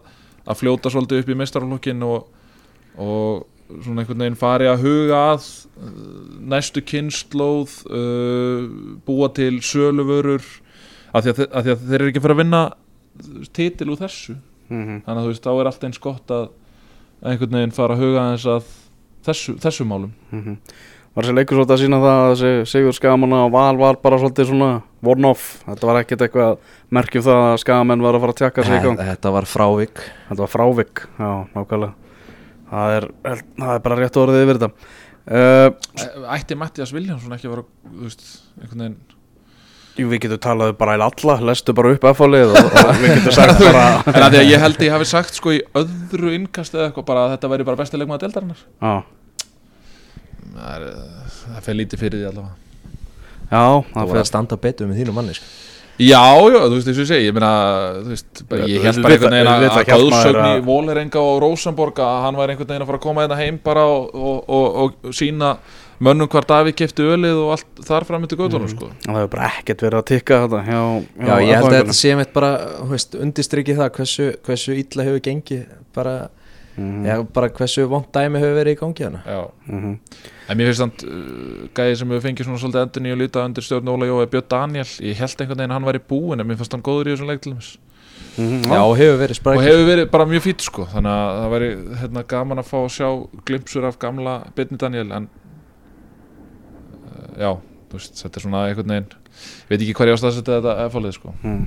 að 0.49 0.59
fljóta 0.59 0.91
svolítið 0.91 1.23
upp 1.23 1.31
í 1.31 1.37
meistarflokkin 1.39 2.03
og, 2.07 2.27
og 2.99 3.45
svona 3.85 4.01
einhvern 4.03 4.23
veginn 4.25 4.39
fari 4.39 4.67
að 4.67 4.81
huga 4.83 5.19
að 5.35 5.45
uh, 5.77 5.89
næstu 6.51 6.81
kynnslóð 6.89 7.75
uh, 7.87 8.67
búa 9.07 9.29
til 9.37 9.59
söluvörur 9.63 10.43
af 11.13 11.23
því 11.25 11.31
að, 11.33 11.39
þe- 11.41 11.49
af 11.53 11.65
því 11.67 11.73
að 11.75 11.83
þeir 11.89 11.99
eru 12.01 12.11
ekki 12.13 12.23
fara 12.25 12.35
að 12.37 12.41
vinna 12.43 12.63
titil 13.55 13.91
úr 13.95 14.01
þessu 14.05 14.37
Mhm. 14.69 14.99
þannig 15.01 15.17
að 15.17 15.23
þú 15.25 15.29
veist, 15.31 15.45
þá 15.47 15.51
er 15.59 15.67
allt 15.71 15.83
eins 15.87 15.97
gott 16.03 16.29
að 16.35 16.43
einhvern 17.25 17.55
veginn 17.57 17.71
fara 17.73 17.95
að 17.95 18.03
huga 18.03 18.25
að 18.37 18.67
þessu, 19.25 19.55
þessu 19.63 19.85
málum 19.89 20.11
Mhm. 20.29 20.57
Var 21.17 21.25
þessi 21.25 21.35
leikur 21.35 21.57
svolítið 21.57 21.75
að 21.75 21.81
sína 21.81 21.99
það 22.03 22.19
að 22.19 22.29
þessi 22.31 22.69
Sigur 22.69 22.95
Skagamanna 22.95 23.39
og 23.47 23.51
Val 23.55 23.79
var 23.79 23.97
bara 24.03 24.19
svolítið 24.21 24.51
svona 24.51 24.69
one-off, 25.01 25.47
þetta 25.65 25.89
var 25.89 25.99
ekkert 26.03 26.23
eitthvað 26.27 26.57
merkjum 26.95 27.25
það 27.25 27.43
að 27.47 27.57
Skagamenn 27.63 28.05
var 28.05 28.17
að 28.17 28.25
fara 28.25 28.35
að 28.35 28.41
tjekka 28.43 28.65
sig 28.67 28.77
í 28.77 28.83
gang, 28.85 29.03
Þetta 29.09 29.33
var 29.33 29.47
frávik. 29.49 30.03
Þetta 30.29 30.43
var 30.43 30.53
frávik 30.53 31.03
já, 31.17 31.29
nákvæmlega. 31.55 32.15
Það 32.69 32.95
er, 32.99 33.07
það 33.25 33.71
er 33.73 33.85
bara 33.87 33.97
rétt 33.99 34.19
orðið 34.21 34.43
yfir 34.45 34.59
þetta. 34.61 34.89
Uh, 35.29 36.33
Ætti 36.33 36.57
Mattias 36.57 36.91
Viljánsson 36.93 37.33
ekki 37.35 37.49
að 37.49 37.55
vera 37.55 37.63
þú 37.65 38.05
veist, 38.07 38.23
einhvern 38.61 38.83
veginn? 38.85 38.99
Jú, 39.99 40.07
við 40.09 40.21
getum 40.23 40.39
talað 40.41 40.71
bara 40.79 40.95
í 40.95 41.01
alla, 41.03 41.35
lestu 41.49 41.73
bara 41.75 41.91
upp 41.93 42.05
F-fálið 42.13 42.53
og, 42.55 42.69
og 42.71 43.01
við 43.01 43.15
getum 43.17 43.35
sagt 43.35 43.59
bara 43.67 43.83
en 44.07 44.23
að 44.23 44.35
því 44.35 44.39
að 44.39 44.51
ég 44.53 44.63
held 44.63 44.79
að 44.79 44.85
ég 44.87 44.95
hafi 44.95 45.07
sagt 45.09 45.37
sko 45.37 45.53
í 45.53 45.59
öðru 45.77 46.31
innkast 46.37 46.77
eða 46.77 46.87
eitthvað 46.87 47.07
bara 47.09 47.25
að 47.25 47.33
þetta 47.35 47.51
væri 47.51 47.67
bara 47.67 47.81
besti 47.81 47.99
leikmaður 47.99 48.23
deildarinnar. 48.23 48.63
Já, 48.79 48.93
það, 50.55 50.75
er, 50.75 50.83
það 51.55 51.63
fer 51.69 51.79
lítið 51.79 52.03
fyrir 52.05 52.19
því 52.23 52.29
allavega 52.33 52.55
já 53.49 53.63
Það 53.93 54.03
var 54.03 54.13
fer 54.13 54.21
að 54.23 54.29
standa 54.29 54.57
betur 54.61 54.89
með 54.91 54.99
þínu 55.03 55.13
manni 55.15 55.33
sko. 55.37 55.47
Já, 55.99 56.21
já, 56.47 56.59
þú 56.63 56.75
veist 56.77 56.87
eins 56.87 56.99
og 56.99 57.03
ég 57.03 57.07
segi, 57.09 57.25
ég 57.27 57.33
meina, 57.35 57.47
þú 58.05 58.11
veist, 58.13 58.41
bara, 58.47 58.67
ég 58.71 58.85
held 58.87 59.01
bara 59.03 59.15
einhvern 59.17 59.33
veginn 59.35 59.49
að, 59.51 59.63
að 59.65 59.73
maður 59.73 59.89
Gáðsögn 59.89 60.37
í 60.39 60.51
að- 60.53 60.61
Vólerenga 60.69 61.23
og 61.27 61.39
Rósenborg 61.43 61.99
að 62.05 62.19
hann 62.23 62.37
væri 62.39 62.53
einhvern 62.53 62.69
veginn 62.69 62.85
að 62.85 62.91
fara 62.91 62.99
að 63.01 63.03
koma 63.03 63.25
þetta 63.25 63.39
heim 63.41 63.57
bara 63.65 63.83
og, 63.83 64.13
og, 64.15 64.37
og, 64.47 64.93
og 65.09 65.17
sína 65.19 65.49
mönnum 65.99 66.29
hvar 66.31 66.47
Davíð 66.47 66.77
kefti 66.79 67.03
ölið 67.03 67.41
og 67.43 67.51
allt 67.57 67.83
þar 67.89 68.07
fram 68.07 68.23
eftir 68.23 68.39
göttunum, 68.39 68.71
sko. 68.71 68.87
Það 69.03 69.17
hefur 69.19 69.33
bara 69.35 69.49
ekkert 69.59 69.83
verið 69.89 69.99
að 69.99 70.07
tikka 70.13 70.39
þetta 70.45 70.61
hjá, 70.69 70.79
Já, 71.19 71.33
ég 71.43 71.59
held 71.59 71.67
að 71.73 71.77
þetta 71.81 71.97
sé 71.99 72.15
mitt 72.21 72.31
bara 72.37 72.53
þú 72.79 72.87
veist, 72.93 73.19
undistrykið 73.27 73.81
það 73.83 73.91
hversu, 73.99 74.29
hversu 74.47 74.77
illa 74.85 75.09
hefur 75.09 75.25
gengið 75.27 75.65
bara, 75.99 76.15
Mhm. 76.79 77.05
já, 77.05 77.15
bara 77.33 77.49
hversu 77.49 77.85
vond 77.91 78.05
dæmi 78.15 78.39
hefur 78.39 78.55
verið 78.59 78.75
í 78.75 78.79
gangi 78.79 79.03
hana 79.03 79.21
Já, 79.27 79.51
Mhm. 79.67 79.99
en 80.49 80.57
mér 80.57 80.69
finnst 80.71 80.81
þannig 80.81 81.03
uh, 81.09 81.67
gæði 81.75 81.97
sem 81.97 82.09
hefur 82.09 82.25
fengið 82.29 82.45
svona 82.47 82.59
svolítið 82.63 82.81
endur 82.85 83.03
nýju 83.05 83.17
líta 83.19 83.43
undir 83.45 83.63
stjórn 83.67 83.89
Óla 83.93 84.05
Jói 84.07 84.25
Björn 84.31 84.47
Daniel, 84.49 84.85
ég 85.01 85.15
held 85.19 85.35
einhvern 85.41 85.57
veginn 85.57 85.71
að 85.71 85.77
hann 85.79 85.89
væri 85.89 86.01
búinn 86.09 86.39
en 86.39 86.47
mér 86.47 86.57
fannst 86.57 86.71
hann 86.73 86.81
góður 86.85 87.07
í 87.09 87.15
þessum 87.15 87.27
leik 87.33 87.41
til 87.41 87.53
þess 87.57 87.77
Mhm, 88.39 88.63
Já, 88.71 88.83
hefur 88.95 89.17
verið 89.19 89.35
og 89.35 89.39
sprækir 89.41 89.63
hefur 89.67 89.85
verið 89.89 90.09
bara 90.11 90.25
mjög 90.25 90.41
fýtt 90.45 90.61
sko. 90.63 90.85
Þannig 90.85 91.11
að 91.11 91.39
það 91.39 91.49
væri 91.53 91.69
hérna, 91.99 92.23
gaman 92.27 92.57
að 92.61 92.67
fá 92.69 92.77
að 92.79 92.91
sjá 92.95 93.09
glimpsur 93.45 93.85
af 93.87 93.99
gamla 93.99 94.33
Byrni 94.55 94.77
Daniel 94.77 95.11
en 95.11 95.27
uh, 97.09 97.39
já, 97.39 97.51
þú 97.89 97.97
veist, 97.97 98.15
þetta 98.23 98.39
er 98.39 98.45
svona 98.45 98.61
einhvern 98.69 98.93
veginn 98.93 99.09
ég 99.09 99.69
veit 99.71 99.81
ekki 99.83 99.95
hvað 99.97 100.09
ég 100.11 100.17
ástæða 100.17 100.31
að 100.31 100.37
setja 100.39 100.55
þetta 100.59 100.73
efallið 100.87 101.13
sko. 101.15 101.33
Mm. 101.43 101.65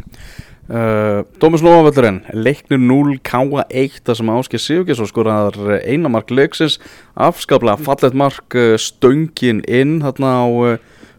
Uh, 0.72 1.20
Dómus 1.36 1.60
Lóavöllurinn 1.60 2.22
leiknir 2.32 2.78
0 2.80 3.18
K1 3.28 3.98
þar 4.06 4.16
sem 4.16 4.30
Áskir 4.32 4.60
Sigurgesson 4.62 5.08
skoraðar 5.10 5.82
einamark 5.84 6.30
leiksins 6.32 6.78
afskaplega 7.12 7.76
fallet 7.76 8.14
mark 8.16 8.56
uh, 8.56 8.78
stöngin 8.80 9.60
inn 9.68 9.98
þarna 10.00 10.30
á 10.32 10.46
uh, 10.48 10.78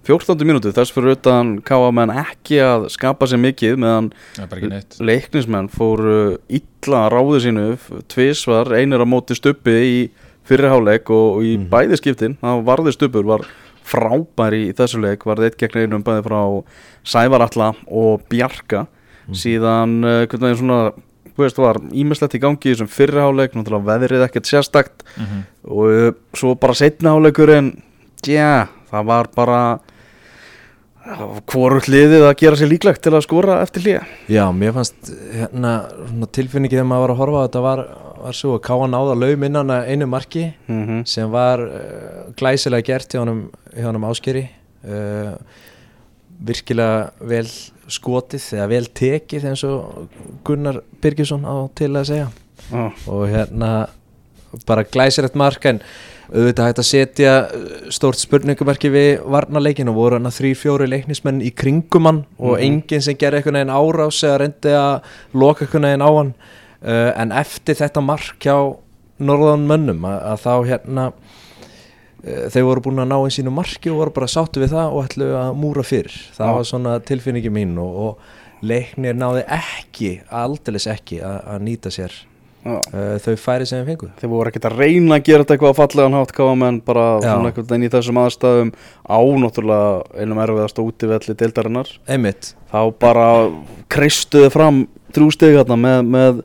14. 0.09 0.41
mínútu 0.41 0.71
þess 0.73 0.91
fyrir 0.95 1.13
utan 1.19 1.59
K.A. 1.61 1.91
menn 1.93 2.09
ekki 2.23 2.57
að 2.65 2.87
skapa 2.95 3.27
sér 3.29 3.43
mikið 3.43 3.77
meðan 3.83 4.09
það 4.39 4.97
leiknismenn 5.05 5.69
fóru 5.71 6.15
illa 6.49 7.03
að 7.05 7.13
ráðu 7.13 7.43
sínu 7.45 7.67
tvisvar, 8.11 8.73
einir 8.73 9.05
á 9.05 9.07
móti 9.07 9.37
stuppi 9.37 9.77
í 9.85 10.01
fyrirháleik 10.49 11.13
og, 11.13 11.37
og 11.37 11.45
í 11.45 11.53
Mhm. 11.59 11.69
bæði 11.71 12.01
skiptin, 12.01 12.35
það 12.41 12.65
varði 12.67 12.95
stuppur 12.97 13.29
var 13.29 13.45
frábær 13.85 14.57
í 14.57 14.73
þessu 14.73 14.99
leik 15.05 15.23
varði 15.29 15.51
eitt 15.51 15.61
gegn 15.61 15.85
einum 15.85 16.03
bæði 16.03 16.25
frá 16.25 16.41
Sævaralla 17.05 17.69
og 17.87 18.25
Bjarka 18.33 18.87
síðan 19.32 20.03
uh, 20.03 20.26
hvernig 20.28 20.49
veginn 20.49 20.61
svona 20.61 20.91
þú 21.34 21.45
veist, 21.45 21.57
var 21.57 21.80
ímislegt 21.91 22.36
í 22.38 22.43
gangi 22.43 22.69
í 22.69 22.74
þessum 22.74 22.91
fyrirháleik 22.93 23.55
náttúrulega 23.55 23.89
veðrið 23.89 24.28
ekkert 24.28 24.49
sérstakt 24.49 25.03
mm 25.15 25.26
-hmm. 25.26 25.41
og 25.63 25.86
uh, 25.89 26.11
svo 26.34 26.55
bara 26.55 26.74
setna 26.74 27.15
háleikurinn 27.15 27.82
já, 28.28 28.67
það 28.91 29.05
var 29.05 29.28
bara 29.36 29.80
hvorugt 31.51 31.89
liðið 31.91 32.24
að 32.30 32.38
gera 32.39 32.55
sér 32.59 32.69
líklegt 32.71 33.01
til 33.03 33.11
að 33.13 33.26
skora 33.26 33.61
eftir 33.63 33.84
hlýja 33.84 34.03
Já, 34.32 34.45
mér 34.55 34.71
fannst 34.78 35.11
hérna, 35.34 35.74
svona 36.07 36.30
tilfinningi 36.32 36.78
þegar 36.78 36.88
maður 36.88 37.03
var 37.03 37.13
að 37.13 37.19
horfa 37.19 37.41
á 37.43 37.45
þetta 37.47 37.63
var, 37.65 37.82
var 38.24 38.38
svo 38.38 38.53
að 38.55 38.63
káa 38.69 38.88
náða 38.88 39.17
laum 39.19 39.43
innan 39.43 39.74
að 39.76 39.89
einu 39.91 40.07
marki 40.07 40.53
mm 40.67 40.84
-hmm. 40.88 41.03
sem 41.05 41.32
var 41.32 41.59
uh, 41.59 42.32
glæsilega 42.39 42.86
gert 42.86 43.13
hjá 43.13 43.19
hjá 43.19 43.86
honum 43.86 44.07
áskeri 44.07 44.49
uh, 44.88 45.36
virkilega 46.43 47.11
vel 47.29 47.47
skotið 47.91 48.45
eða 48.57 48.69
vel 48.71 48.85
tekið 48.95 49.45
eins 49.51 49.63
og 49.67 50.07
Gunnar 50.47 50.81
Birgisson 51.03 51.43
á 51.47 51.55
til 51.75 51.91
að 51.95 52.09
segja. 52.11 52.29
Og 53.11 53.27
hérna 53.31 53.73
bara 54.67 54.83
glæsilegt 54.85 55.35
mark 55.39 55.65
en 55.65 55.79
auðvitað 56.33 56.67
hægt 56.69 56.79
að 56.81 56.87
setja 56.87 57.31
uh, 57.47 57.89
stórt 57.93 58.21
spurningumarki 58.21 58.89
við 58.93 59.09
varnarleikin 59.29 59.89
og 59.91 59.97
voru 59.97 60.17
hann 60.17 60.29
að 60.29 60.37
þrý 60.39 60.51
fjóri 60.57 60.87
leiknismenn 60.89 61.41
í 61.45 61.51
kringum 61.53 62.07
hann 62.07 62.21
og 62.39 62.55
Mhm. 62.57 62.63
enginn 62.67 63.01
sem 63.01 63.17
gerði 63.19 63.41
einhvern 63.41 63.59
veginn 63.59 63.75
árás 63.75 64.21
eða 64.23 64.39
reyndi 64.43 64.73
að 64.77 65.01
loka 65.33 65.65
einhvern 65.65 65.87
veginn 65.89 66.05
á 66.05 66.11
hann. 66.17 66.33
Uh, 66.83 67.11
en 67.21 67.31
eftir 67.31 67.75
þetta 67.79 68.01
mark 68.03 68.39
hjá 68.39 68.55
norðan 69.23 69.67
mönnum 69.67 70.05
að, 70.05 70.17
að 70.31 70.41
þá 70.43 70.53
hérna 70.71 71.05
þeir 72.24 72.67
voru 72.69 72.86
búin 72.86 73.03
að 73.03 73.09
ná 73.11 73.17
einn 73.17 73.34
sínu 73.36 73.51
marki 73.51 73.91
og 73.91 73.99
voru 73.99 74.15
bara 74.15 74.32
sáttu 74.32 74.63
við 74.63 74.76
það 74.78 74.93
og 74.95 75.07
ætlu 75.09 75.32
að 75.36 75.57
múra 75.59 75.84
fyrr 75.84 76.13
það 76.38 76.51
Já. 76.51 76.55
var 76.57 76.69
svona 76.69 76.93
tilfinningi 77.03 77.51
mín 77.51 77.74
og, 77.84 77.97
og 78.05 78.63
leiknir 78.63 79.17
náði 79.19 79.43
ekki 79.51 80.13
aldeilis 80.32 80.88
ekki 80.91 81.19
að, 81.19 81.41
að 81.51 81.65
nýta 81.67 81.91
sér 81.91 82.15
uh, 82.63 83.17
þau 83.24 83.36
færi 83.39 83.67
sem 83.67 83.82
við 83.82 83.91
fengu. 83.91 84.09
Þeir 84.21 84.32
voru 84.32 84.51
ekkert 84.51 84.69
að 84.69 84.80
reyna 84.80 85.17
að 85.17 85.28
gera 85.28 85.43
þetta 85.43 85.57
eitthvað 85.57 85.78
fallegan 85.82 86.17
hátt 86.17 86.34
káa 86.38 86.55
menn 86.59 86.80
bara 86.86 87.05
svona 87.24 87.51
einhvern 87.51 87.69
veginn 87.69 87.88
í 87.88 87.91
þessum 87.93 88.21
aðstæðum 88.24 88.74
á 89.03 89.19
náttúrulega 89.43 90.24
einum 90.24 90.41
erfiðast 90.45 90.82
útivelli 90.84 91.38
deildarinnar. 91.39 91.93
Einmitt, 92.07 92.53
þá 92.71 92.80
bara 93.03 93.28
kristuðu 93.93 94.51
fram 94.53 94.86
þrjú 95.13 95.30
stig 95.36 95.57
hérna 95.57 95.80
með, 95.80 95.99
með 96.15 96.43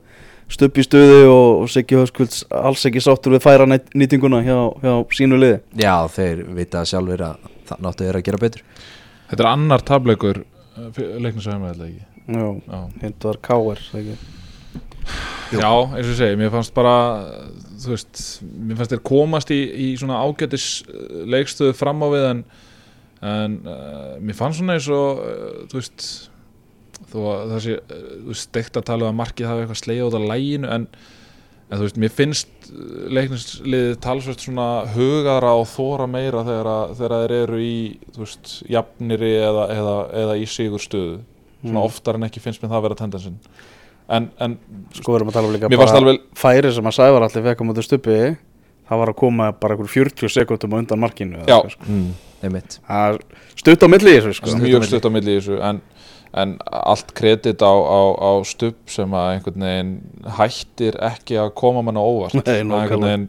stupp 0.49 0.79
í 0.81 0.85
stuði 0.87 1.23
og, 1.29 1.67
Siggi 1.73 1.99
Höskulds 1.99 2.45
alls 2.55 2.85
ekki 2.89 3.03
sáttur 3.05 3.37
við 3.37 3.45
færa 3.45 3.67
nýt- 3.69 3.93
nýtinguna 3.95 4.43
hjá, 4.47 4.57
hjá 4.83 4.93
sínu 5.19 5.39
liði. 5.41 5.61
Já 5.81 5.97
þeir 6.15 6.45
vita 6.57 6.85
sjálfur 6.89 7.25
að 7.29 7.49
það 7.69 7.83
náttu 7.85 8.07
þeir 8.07 8.21
að 8.21 8.27
gera 8.31 8.43
betur. 8.45 8.63
Þetta 9.29 9.45
er 9.45 9.51
annar 9.53 9.85
tableikur 9.85 10.43
leiknisæmi 10.97 11.73
eða 11.73 11.89
ekki? 11.89 12.05
Já, 12.29 12.45
já. 12.69 12.81
hitt 13.03 13.25
var 13.25 13.39
káir 13.45 13.81
ekki 13.99 14.17
Já, 15.49 15.71
eins 15.97 16.09
og 16.13 16.17
segi, 16.19 16.37
mér 16.37 16.51
fannst 16.53 16.75
bara 16.77 16.95
þú 17.81 17.95
veist, 17.95 18.19
mér 18.45 18.77
fannst 18.77 18.93
þeir 18.93 19.01
komast 19.09 19.53
í, 19.55 19.61
í 19.65 19.87
svona 19.97 20.19
ágætis 20.21 20.67
uh, 20.85 21.23
leikstöðu 21.33 21.73
fram 21.79 22.05
á 22.05 22.09
við 22.13 22.27
en, 22.29 22.43
en 23.25 23.55
uh, 23.65 24.19
mér 24.21 24.37
fannst 24.37 24.61
svona 24.61 24.77
eins 24.77 24.89
og 24.93 25.23
uh, 25.25 25.63
þú 25.73 25.81
veist 25.81 26.09
þó 27.13 27.19
að 27.33 27.53
það 27.55 27.63
sé, 27.65 27.77
veist, 28.27 28.43
steikt 28.49 28.77
að 28.81 28.87
tala 28.91 29.07
um 29.07 29.13
að 29.15 29.21
markið 29.23 29.49
hafi 29.51 29.65
eitthvað 29.65 29.81
sleið 29.83 30.03
út 30.09 30.17
af 30.19 30.27
læginu 30.33 30.69
en, 30.75 30.87
en 31.69 31.79
þú 31.79 31.87
veist, 31.87 31.99
mér 32.05 32.13
finnst 32.19 32.69
uh, 32.69 33.09
leiknisliðið 33.19 33.97
talsvert 34.05 34.45
svona 34.45 34.69
hugara 34.95 35.55
og 35.61 35.67
þóra 35.73 36.07
meira 36.11 36.45
þegar, 36.47 36.71
að, 36.75 36.95
þegar 37.01 37.17
þeir 37.25 37.35
eru 37.43 37.63
í, 37.65 37.73
þú 38.17 38.25
veist, 38.25 38.53
jafniri 38.77 39.33
eða, 39.47 39.65
eða, 39.79 39.97
eða 40.25 40.37
í 40.43 40.47
sigur 40.51 40.85
stöðu 40.85 41.19
svona 41.19 41.81
Mm. 41.81 41.89
oftar 41.89 42.15
en 42.15 42.23
ekki 42.23 42.39
finnst 42.39 42.61
mér 42.63 42.71
það 42.71 42.77
að 42.79 42.85
vera 42.85 42.97
tendensin 43.01 43.39
en, 44.15 44.29
en 44.39 44.53
Sko 44.95 45.11
við 45.11 45.17
erum 45.19 45.31
að 45.33 45.35
tala 45.41 45.49
um 45.49 45.55
líka 45.57 45.71
bara 45.73 45.97
alveg- 45.99 46.21
færi 46.39 46.71
sem 46.77 46.87
að 46.87 46.95
Sævar 46.95 47.25
allir 47.27 47.43
fekk 47.49 47.59
á 47.59 47.65
móti 47.67 47.83
stuppi 47.83 48.15
það 48.89 49.01
var 49.03 49.11
að 49.11 49.17
koma 49.19 49.49
bara 49.59 49.75
einhver 49.75 49.91
40 49.91 50.31
sekundum 50.37 50.77
á 50.77 50.79
undan 50.79 51.01
markinu 51.03 51.41
eða 51.43 51.51
Já. 51.51 51.73
sko. 51.75 51.89
mm, 51.91 52.13
einmitt 52.47 52.77
stutt 53.59 53.83
á 53.83 53.89
milli 53.91 54.15
í 54.15 54.21
þessu 54.23 54.37
sko. 54.39 54.55
Mjög 54.63 54.87
stutt 54.87 55.11
á 55.11 55.11
milli 55.11 55.35
í 55.35 55.41
þessu 55.41 55.59
en, 55.67 55.83
en 56.37 56.57
allt 56.67 57.15
kredit 57.17 57.63
á, 57.65 57.73
á, 57.73 58.01
á 58.21 58.33
stubb 58.45 58.91
sem 58.91 59.15
að 59.17 59.31
einhvern 59.35 59.65
veginn 59.65 59.95
hættir 60.39 60.99
ekki 61.09 61.39
að 61.41 61.55
koma 61.59 61.83
manna 61.87 62.05
óvart. 62.05 62.37
Nei, 62.43 62.61
einhvern 62.61 63.07
veginn 63.07 63.29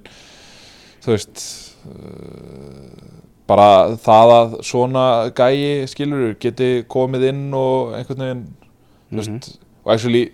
þú 1.03 1.13
veist 1.15 1.45
uh, 1.87 3.19
bara 3.49 3.69
það 4.03 4.33
að 4.35 4.57
svona 4.67 5.05
gæi 5.35 5.87
skilur 5.89 6.35
geti 6.41 6.83
komið 6.91 7.29
inn 7.31 7.47
og 7.55 7.95
einhvern 7.97 8.25
veginn 8.25 8.43
þú 9.09 9.21
veist, 9.23 9.55
og 9.85 9.95
actually 9.95 10.25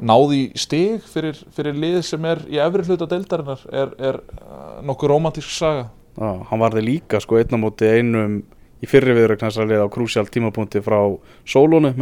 náði 0.00 0.42
stig 0.58 1.06
fyrir, 1.12 1.38
fyrir 1.54 1.76
lið 1.76 2.02
sem 2.08 2.24
er 2.28 2.42
í 2.48 2.60
efri 2.62 2.84
hluta 2.88 3.08
deildarinnar 3.10 3.64
er, 3.70 3.94
er 4.00 4.20
uh, 4.20 4.78
nokkuð 4.86 5.12
romantísk 5.14 5.52
saga. 5.54 5.90
Já, 6.18 6.30
hann 6.50 6.60
varði 6.60 6.82
líka 6.84 7.20
sko 7.22 7.38
einn 7.38 7.54
á 7.54 7.58
móti 7.60 7.88
einum 7.88 8.40
í 8.80 8.88
fyrri 8.88 9.12
viðrögn 9.16 9.42
þess 9.44 9.60
að 9.60 9.70
liða 9.74 9.86
á 9.86 9.92
krúsjál 9.92 10.26
tímapunkti 10.32 10.80
frá 10.84 10.98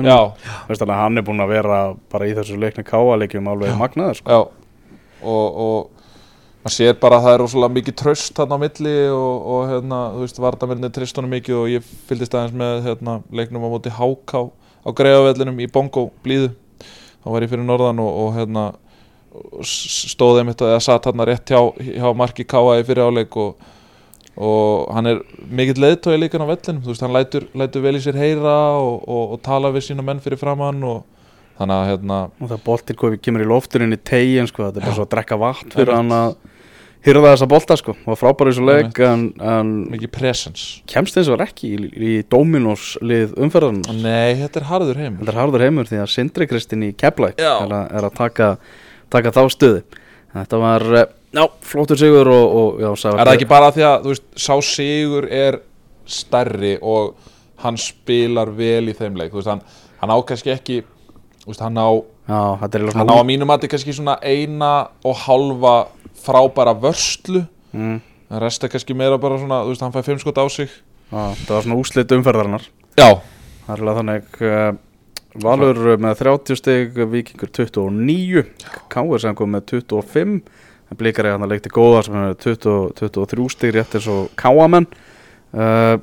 já, 0.07 0.19
að 0.95 1.03
hann 1.03 1.19
er 1.19 1.27
búinn 1.27 1.43
að 1.45 1.53
vera 1.57 1.79
bara 2.13 2.29
í 2.31 2.35
þessu 2.39 2.59
leikni 2.63 2.85
káaleikjum 2.87 3.49
alveg 3.51 3.75
magnaður 3.81 4.21
sko. 4.21 4.31
já. 4.31 4.41
Og, 5.19 5.59
og 5.59 5.91
maður 6.63 6.75
sér 6.77 6.99
bara 7.03 7.19
að 7.19 7.25
það 7.27 7.35
er 7.35 7.43
rosalega 7.43 7.75
mikið 7.79 7.97
tröst 7.99 8.37
þarna 8.39 8.59
á 8.59 8.63
milli 8.63 8.95
og, 9.11 9.49
og 9.55 9.63
hérna, 9.73 9.99
þú 10.15 10.23
veist, 10.23 10.39
Vardamenni 10.45 10.91
trist 10.95 11.19
honum 11.19 11.33
mikið 11.35 11.57
og 11.59 11.71
ég 11.73 11.89
fylgdist 12.11 12.37
aðeins 12.39 12.55
með 12.63 12.85
hérna, 12.87 13.17
leiknum 13.35 13.67
á 13.67 13.69
móti 13.73 13.91
Háká 13.99 14.45
á 14.87 14.89
greiðavellinum 14.95 15.59
í 15.65 15.67
Bongo 15.75 16.05
blíðu. 16.23 16.53
Þá 17.25 17.27
var 17.35 17.43
ég 17.43 17.51
fyrir 17.51 17.67
norðan 17.67 17.99
og, 18.05 18.13
og 18.23 18.37
hérna 18.39 18.69
og 19.39 19.65
s- 19.67 20.13
stóð 20.15 20.39
einmitt 20.45 20.63
eða 20.65 20.79
satt 20.83 21.09
hérna 21.11 21.27
rétt 21.29 21.51
hjá, 21.51 21.59
hjá 21.83 22.07
marki 22.17 22.47
Káa 22.49 22.79
í 22.79 22.87
fyrir 22.87 23.11
áleik 23.11 23.35
og, 23.43 23.59
og 24.39 24.91
hann 24.95 25.11
er 25.11 25.23
mikill 25.51 25.81
leiðtói 25.83 26.19
líka 26.19 26.39
á 26.39 26.47
vellinum, 26.47 26.83
þú 26.85 26.93
veist, 26.93 27.03
hann 27.03 27.15
lætur, 27.15 27.49
lætur 27.59 27.83
vel 27.83 27.97
í 27.99 28.03
sér 28.03 28.19
heyra 28.19 28.59
og, 28.79 29.01
og, 29.03 29.33
og 29.35 29.41
tala 29.43 29.73
við 29.75 29.89
sína 29.89 30.05
menn 30.07 30.23
fyrir 30.23 30.39
framann 30.41 30.85
og 30.87 31.03
þannig 31.59 31.75
að 31.75 31.89
hérna 31.91 32.21
og 32.31 32.53
það 32.53 32.63
boltir 32.69 32.99
komið, 33.01 33.25
kemur 33.25 33.43
í 33.43 33.49
lofturinn 33.51 33.97
í 33.97 33.99
tegin 33.99 34.47
sko. 34.51 34.69
þetta 34.69 34.81
er 34.81 34.87
bara 34.87 34.97
svo 35.01 35.09
að 35.09 35.13
drekka 35.17 35.41
vatn 35.43 35.75
fyrir 35.75 35.95
hann 35.97 36.15
að 36.15 36.37
hyrða 37.09 37.33
þessa 37.33 37.49
bolta 37.51 37.77
sko. 37.79 37.95
og 38.07 38.19
frábæri 38.19 38.53
þessu 38.53 38.67
leik 38.69 39.01
en, 39.07 39.25
en 39.43 39.73
mikið 39.91 40.13
presence 40.15 40.85
kemst 40.91 41.19
eins 41.19 41.31
og 41.35 41.43
ekki 41.43 41.73
í, 41.75 41.89
í 41.99 42.17
Dominos 42.31 42.93
lið 43.03 43.35
umferðarnar 43.43 43.99
Nei, 43.99 44.39
þetta 44.39 44.63
er 44.63 44.69
harður 44.71 45.03
heimur. 45.03 45.23
Þetta 45.23 45.35
er 45.35 45.41
harður 45.43 45.67
heimur 45.67 45.91
því 45.91 46.03
að 46.05 46.13
Sindri 46.15 46.47
Kristinn 46.51 46.87
í 46.87 46.93
Keflæk 46.99 47.43
er, 47.43 47.75
er 47.75 48.07
að 48.07 48.15
taka, 48.19 48.53
taka 49.11 49.35
þá 49.35 49.43
stuði 49.55 50.05
Þetta 50.29 50.59
var, 50.61 50.85
eh, 50.95 51.07
já, 51.35 51.45
flottur 51.71 52.01
sigur 52.01 52.31
og, 52.33 52.47
og 52.61 52.83
já, 52.83 52.91
sagði 53.03 53.21
Er 53.21 53.31
það 53.31 53.39
ekki 53.39 53.51
bara 53.51 53.73
því 53.75 53.87
að, 53.89 53.97
þú 54.05 54.15
veist, 54.15 54.29
sá 54.37 54.55
sigur 54.65 55.29
er 55.33 55.61
stærri 56.09 56.75
og 56.81 57.15
hann 57.65 57.79
spilar 57.81 58.53
vel 58.57 58.89
í 58.89 58.97
þeim 58.97 59.19
leik 59.19 59.35
Þú 59.35 59.41
veist, 59.43 59.53
hann, 59.53 59.63
hann 60.03 60.15
á 60.15 60.19
kannski 60.29 60.55
ekki 60.55 60.81
Þú 61.45 61.53
veist, 61.53 61.65
hann 61.65 61.81
á, 61.81 61.89
Já, 62.29 62.41
þetta 62.63 62.79
er 62.79 62.91
hann 63.01 63.13
á 63.13 63.17
að 63.17 63.29
mínum 63.29 63.55
að 63.55 63.69
kannski 63.73 63.97
svona 63.97 64.19
eina 64.21 64.73
og 65.09 65.17
halva 65.25 65.77
frábæra 66.19 66.75
vörslu. 66.77 67.47
Mm, 67.73 68.01
En 68.29 68.43
resta 68.43 68.69
kannski 68.69 68.93
meira 68.93 69.17
bara 69.17 69.39
svona, 69.41 69.63
þú 69.65 69.73
veist, 69.73 69.85
hann 69.87 69.95
fæ 69.95 70.03
fimm 70.05 70.19
skot 70.21 70.37
á 70.37 70.45
sig. 70.53 70.69
Já, 71.09 71.33
Það 71.47 71.55
var 71.55 71.65
svona 71.65 71.79
úslit 71.81 72.13
umferðarinnar. 72.13 72.67
Já. 72.99 73.09
Það 73.65 73.73
er 73.73 73.83
alveg 73.83 73.99
þannig 74.01 74.39
uh, 74.45 74.69
Valur 75.45 75.81
með 76.03 76.21
30 76.23 76.59
stig, 76.59 76.97
Víkingur 77.13 77.51
29 77.53 78.45
Káur 78.91 79.21
sem 79.23 79.37
kom 79.39 79.53
með 79.55 79.67
25 79.85 80.39
en 80.89 80.99
Blíkar 81.01 81.29
er 81.29 81.37
hann 81.37 81.45
að 81.45 81.55
leikti 81.55 81.73
góða 81.73 82.05
sem 82.07 82.17
er 82.17 82.29
með 82.29 82.39
20, 82.45 82.79
23 83.01 83.49
stig 83.55 83.75
rétt 83.77 83.97
eins 83.99 84.09
og 84.13 84.31
Káamenn 84.39 84.89
uh, 84.89 85.97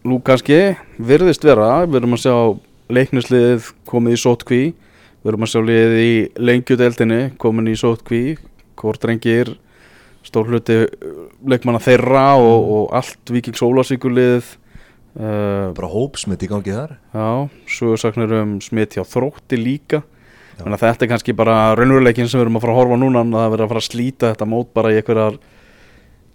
Nú 0.00 0.16
kannski 0.24 0.56
virðist 0.96 1.42
vera, 1.44 1.82
við 1.84 1.98
erum 1.98 2.14
að 2.16 2.22
sjá 2.22 2.36
leiknisliðið 2.96 3.66
komið 3.90 4.14
í 4.16 4.20
sótkví 4.22 4.60
við 5.20 5.32
erum 5.32 5.44
að 5.44 5.52
sjá 5.52 5.60
liðið 5.60 5.98
í 6.00 6.14
lengjudeldinni 6.40 7.18
komin 7.42 7.68
í 7.68 7.76
sótkví 7.76 8.22
hvort 8.80 9.04
rengir 9.04 9.52
stór 10.24 10.48
hluti 10.48 10.78
uh, 10.86 11.26
leikmanna 11.48 11.82
þeirra 11.84 12.24
og, 12.40 12.70
og 12.76 12.96
allt 12.96 13.34
Víkings 13.34 13.62
Ólasíkulið 13.64 14.54
uh, 15.18 15.72
bara 15.76 15.90
hópsmitt 15.90 16.46
í 16.46 16.50
gangi 16.50 16.76
þar. 16.76 16.96
Já, 17.12 17.28
sögursaknir 17.76 18.34
um 18.40 18.56
smitt 18.64 18.96
hjá 18.96 19.04
þrótti 19.08 19.60
líka 19.60 20.04
Þannig 20.60 20.76
að 20.76 20.84
þetta 20.84 21.06
er 21.06 21.10
kannski 21.14 21.34
bara 21.36 21.56
raunveruleikin 21.78 22.28
sem 22.28 22.40
við 22.40 22.46
erum 22.46 22.58
að 22.58 22.64
fara 22.66 22.74
að 22.74 22.80
horfa 22.80 22.98
á 22.98 23.02
núna 23.02 23.22
að 23.22 23.32
það 23.36 23.54
verður 23.54 23.64
að 23.64 23.72
fara 23.72 23.82
að 23.82 23.88
slíta 23.88 24.30
þetta 24.32 24.48
mót 24.50 24.70
bara 24.76 24.92
í 24.92 24.98
einhverjar 25.00 25.40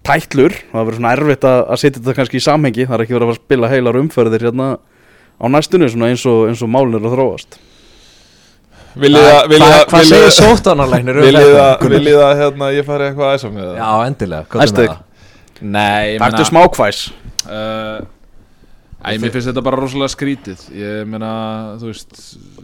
tætlur. 0.06 0.58
Og 0.58 0.74
það 0.74 0.90
verður 0.90 1.00
svona 1.00 1.14
erfitt 1.18 1.48
að, 1.50 1.62
að 1.62 1.82
setja 1.84 2.02
þetta 2.02 2.18
kannski 2.20 2.42
í 2.42 2.46
samhengi. 2.46 2.88
Það 2.90 2.98
er 2.98 3.06
ekki 3.06 3.18
verið 3.18 3.26
að 3.26 3.32
fara 3.32 3.38
að 3.38 3.46
spila 3.46 3.72
heilar 3.72 4.02
umferðir 4.02 4.46
hérna 4.50 4.68
á 5.36 5.46
næstunni 5.52 5.90
svona 5.92 6.12
eins 6.14 6.26
og, 6.30 6.44
eins 6.50 6.66
og 6.66 6.72
málin 6.72 7.00
er 7.00 7.08
að 7.08 7.16
þróast. 7.18 7.60
Viljið 8.96 9.26
að, 9.28 9.42
viljið 9.52 9.74
Hvað 9.92 10.06
segir 10.08 10.26
að, 10.30 10.36
sóttanarlæknir 10.38 11.18
um 11.20 11.26
þetta? 11.28 11.64
að, 11.66 11.88
viljið 11.92 12.22
að, 12.24 12.34
hérna, 12.40 12.70
ég 12.72 12.86
fari 12.88 13.10
eitthvað 13.10 13.28
að 13.28 13.40
æsa 13.40 13.50
með 13.52 13.66
það? 13.66 13.80
Já, 13.82 13.90
endilega, 14.08 14.48
hvað 14.54 14.64
er 14.66 14.94
ég 16.16 16.22
Taktu 16.22 16.46
smákvæs. 16.48 17.02
Uh, 17.46 18.06
Æ, 19.06 19.20
mér 19.22 19.34
finnst 19.36 19.52
þetta 19.52 19.62
bara 19.66 19.78
rosalega 19.78 20.12
skrítið. 20.12 20.64
Ég 20.76 21.04
meina, 21.10 21.32
þú 21.82 21.92
veist 21.92 22.16
þetta, 22.16 22.64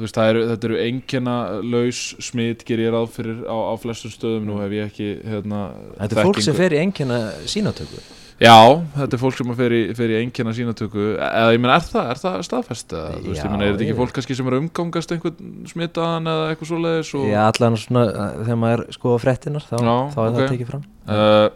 veist, 0.00 0.18
eru, 0.20 0.44
þetta 0.52 0.68
eru 0.70 0.82
einkenna 0.84 1.36
laus 1.62 2.02
smit 2.22 2.66
ger 2.68 2.82
ég 2.82 2.92
ráð 2.94 3.08
fyrir 3.14 3.40
á, 3.46 3.56
á 3.56 3.74
flestum 3.80 4.12
stöðum. 4.12 4.44
Nú 4.48 4.58
hef 4.62 4.74
ég 4.76 4.92
ekki 4.92 5.08
hérna, 5.22 5.64
Þetta 5.98 6.20
er 6.20 6.28
fólk 6.28 6.44
sem 6.44 6.58
fer 6.58 6.76
í 6.76 6.82
engina 6.82 7.24
sínatöku. 7.48 8.02
Já, 8.42 8.82
þetta 8.96 9.14
er 9.14 9.20
fólk 9.22 9.36
sem 9.38 9.50
fer 9.54 9.72
í, 9.74 9.80
í 9.94 10.16
einkenna 10.18 10.54
sínatöku. 10.56 11.04
Eða 11.22 11.52
ég 11.54 11.60
meina, 11.62 11.76
er 11.78 11.84
það, 11.86 12.08
er 12.10 12.20
það 12.20 12.38
staðfest 12.48 12.94
eða, 12.94 13.10
þú 13.14 13.28
veist, 13.30 13.38
Já, 13.38 13.44
ég 13.44 13.52
meina, 13.52 13.66
er 13.66 13.74
þetta 13.74 13.84
ekki 13.86 13.98
fólk 14.00 14.14
kannski 14.16 14.36
sem 14.38 14.48
er 14.50 14.56
að 14.56 14.62
umgangast 14.64 15.14
einhvern 15.14 15.52
smitaðan 15.70 16.32
eða 16.32 16.48
eitthvað 16.50 16.70
svoleiðis 16.72 17.12
og, 17.14 17.28
Já, 17.30 17.40
allan 17.44 17.78
svona, 17.78 18.04
þegar 18.40 18.58
maður 18.64 18.82
er 18.82 18.96
sko 18.98 19.14
á 19.14 19.18
frettinar 19.22 19.68
þá, 19.68 19.76
Já, 19.78 19.94
þá 20.16 20.18
er 20.24 20.26
ok. 20.26 20.38
það 20.40 20.50
tekið 20.50 20.72
fram. 20.72 20.88
Uh, 21.06 21.46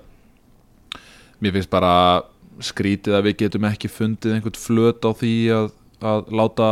Mér 1.39 1.55
finnst 1.55 1.71
bara 1.71 1.95
skrítið 2.69 3.19
að 3.19 3.27
við 3.27 3.37
getum 3.43 3.67
ekki 3.69 3.91
fundið 3.91 4.37
einhvern 4.37 4.59
flöt 4.59 5.03
á 5.07 5.11
því 5.19 5.35
að, 5.55 5.69
að 6.15 6.33
láta 6.41 6.71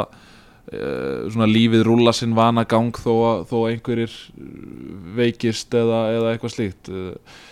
svona 0.67 1.47
lífið 1.47 1.85
rúlla 1.87 2.15
sinn 2.17 2.35
vana 2.35 2.65
gang 2.67 2.97
þó 2.99 3.13
að, 3.15 3.43
þó 3.51 3.57
að 3.61 3.69
einhverjir 3.73 4.15
uh, 4.17 4.49
veikist 5.19 5.77
eða, 5.79 6.01
eða 6.17 6.33
eitthvað 6.33 6.55
slíkt. 6.57 6.91
Uh, 6.91 7.45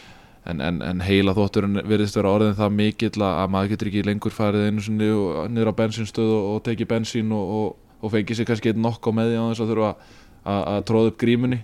en, 0.51 0.61
en, 0.61 0.81
en 0.85 1.05
heila 1.05 1.35
þótturinn 1.37 1.83
virðist 1.89 2.19
vera 2.19 2.35
orðin 2.37 2.59
það 2.59 2.75
mikill 2.81 3.15
að 3.23 3.39
að 3.43 3.53
maður 3.55 3.71
getur 3.75 3.91
ekki 3.91 4.05
lengur 4.09 4.35
farið 4.35 4.67
einu 4.69 4.85
sinni 4.85 5.09
niður 5.55 5.73
á 5.73 5.79
bensinstöð 5.79 6.33
og, 6.35 6.49
og 6.51 6.65
tekið 6.67 6.91
bensín 6.91 7.33
og, 7.33 7.55
og, 7.59 7.95
og 8.05 8.13
fengið 8.13 8.41
sér 8.41 8.51
kannski 8.51 8.75
einn 8.75 8.83
nokk 8.85 9.09
á 9.09 9.11
með 9.17 9.31
því 9.33 9.39
á 9.41 9.45
þess 9.47 9.65
að 9.65 9.73
þurfa 9.73 9.93
að, 9.95 10.61
að 10.75 10.83
tróða 10.91 11.13
upp 11.13 11.23
grímunni 11.23 11.61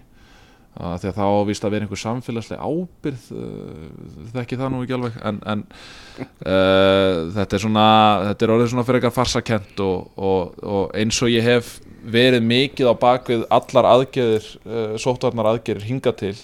að 0.78 0.96
því 1.02 1.10
að 1.10 1.16
þá 1.16 1.24
ávist 1.26 1.64
að 1.66 1.74
vera 1.74 1.86
einhver 1.86 2.00
samfélagsleg 2.00 2.60
ábyrð 2.62 3.24
uh, 3.34 3.88
þekki 4.36 4.58
það 4.60 4.70
nú 4.72 4.82
ekki 4.84 4.96
alveg 4.96 5.16
en, 5.26 5.40
en 5.52 5.64
uh, 5.66 7.26
þetta 7.34 7.58
er 7.58 7.64
svona 7.64 7.86
þetta 8.28 8.46
er 8.46 8.54
orðið 8.54 8.70
svona 8.72 8.86
fyrir 8.86 9.00
eitthvað 9.00 9.16
farsakent 9.16 9.82
og, 9.84 10.06
og, 10.14 10.62
og 10.62 10.94
eins 11.00 11.18
og 11.24 11.32
ég 11.32 11.46
hef 11.46 11.74
verið 12.00 12.46
mikið 12.46 12.92
á 12.92 12.94
bakvið 13.02 13.44
allar 13.58 13.90
aðgerðir 13.96 14.46
uh, 14.62 14.94
sóttvarnar 15.02 15.50
aðgerðir 15.50 15.90
hinga 15.90 16.14
til 16.22 16.36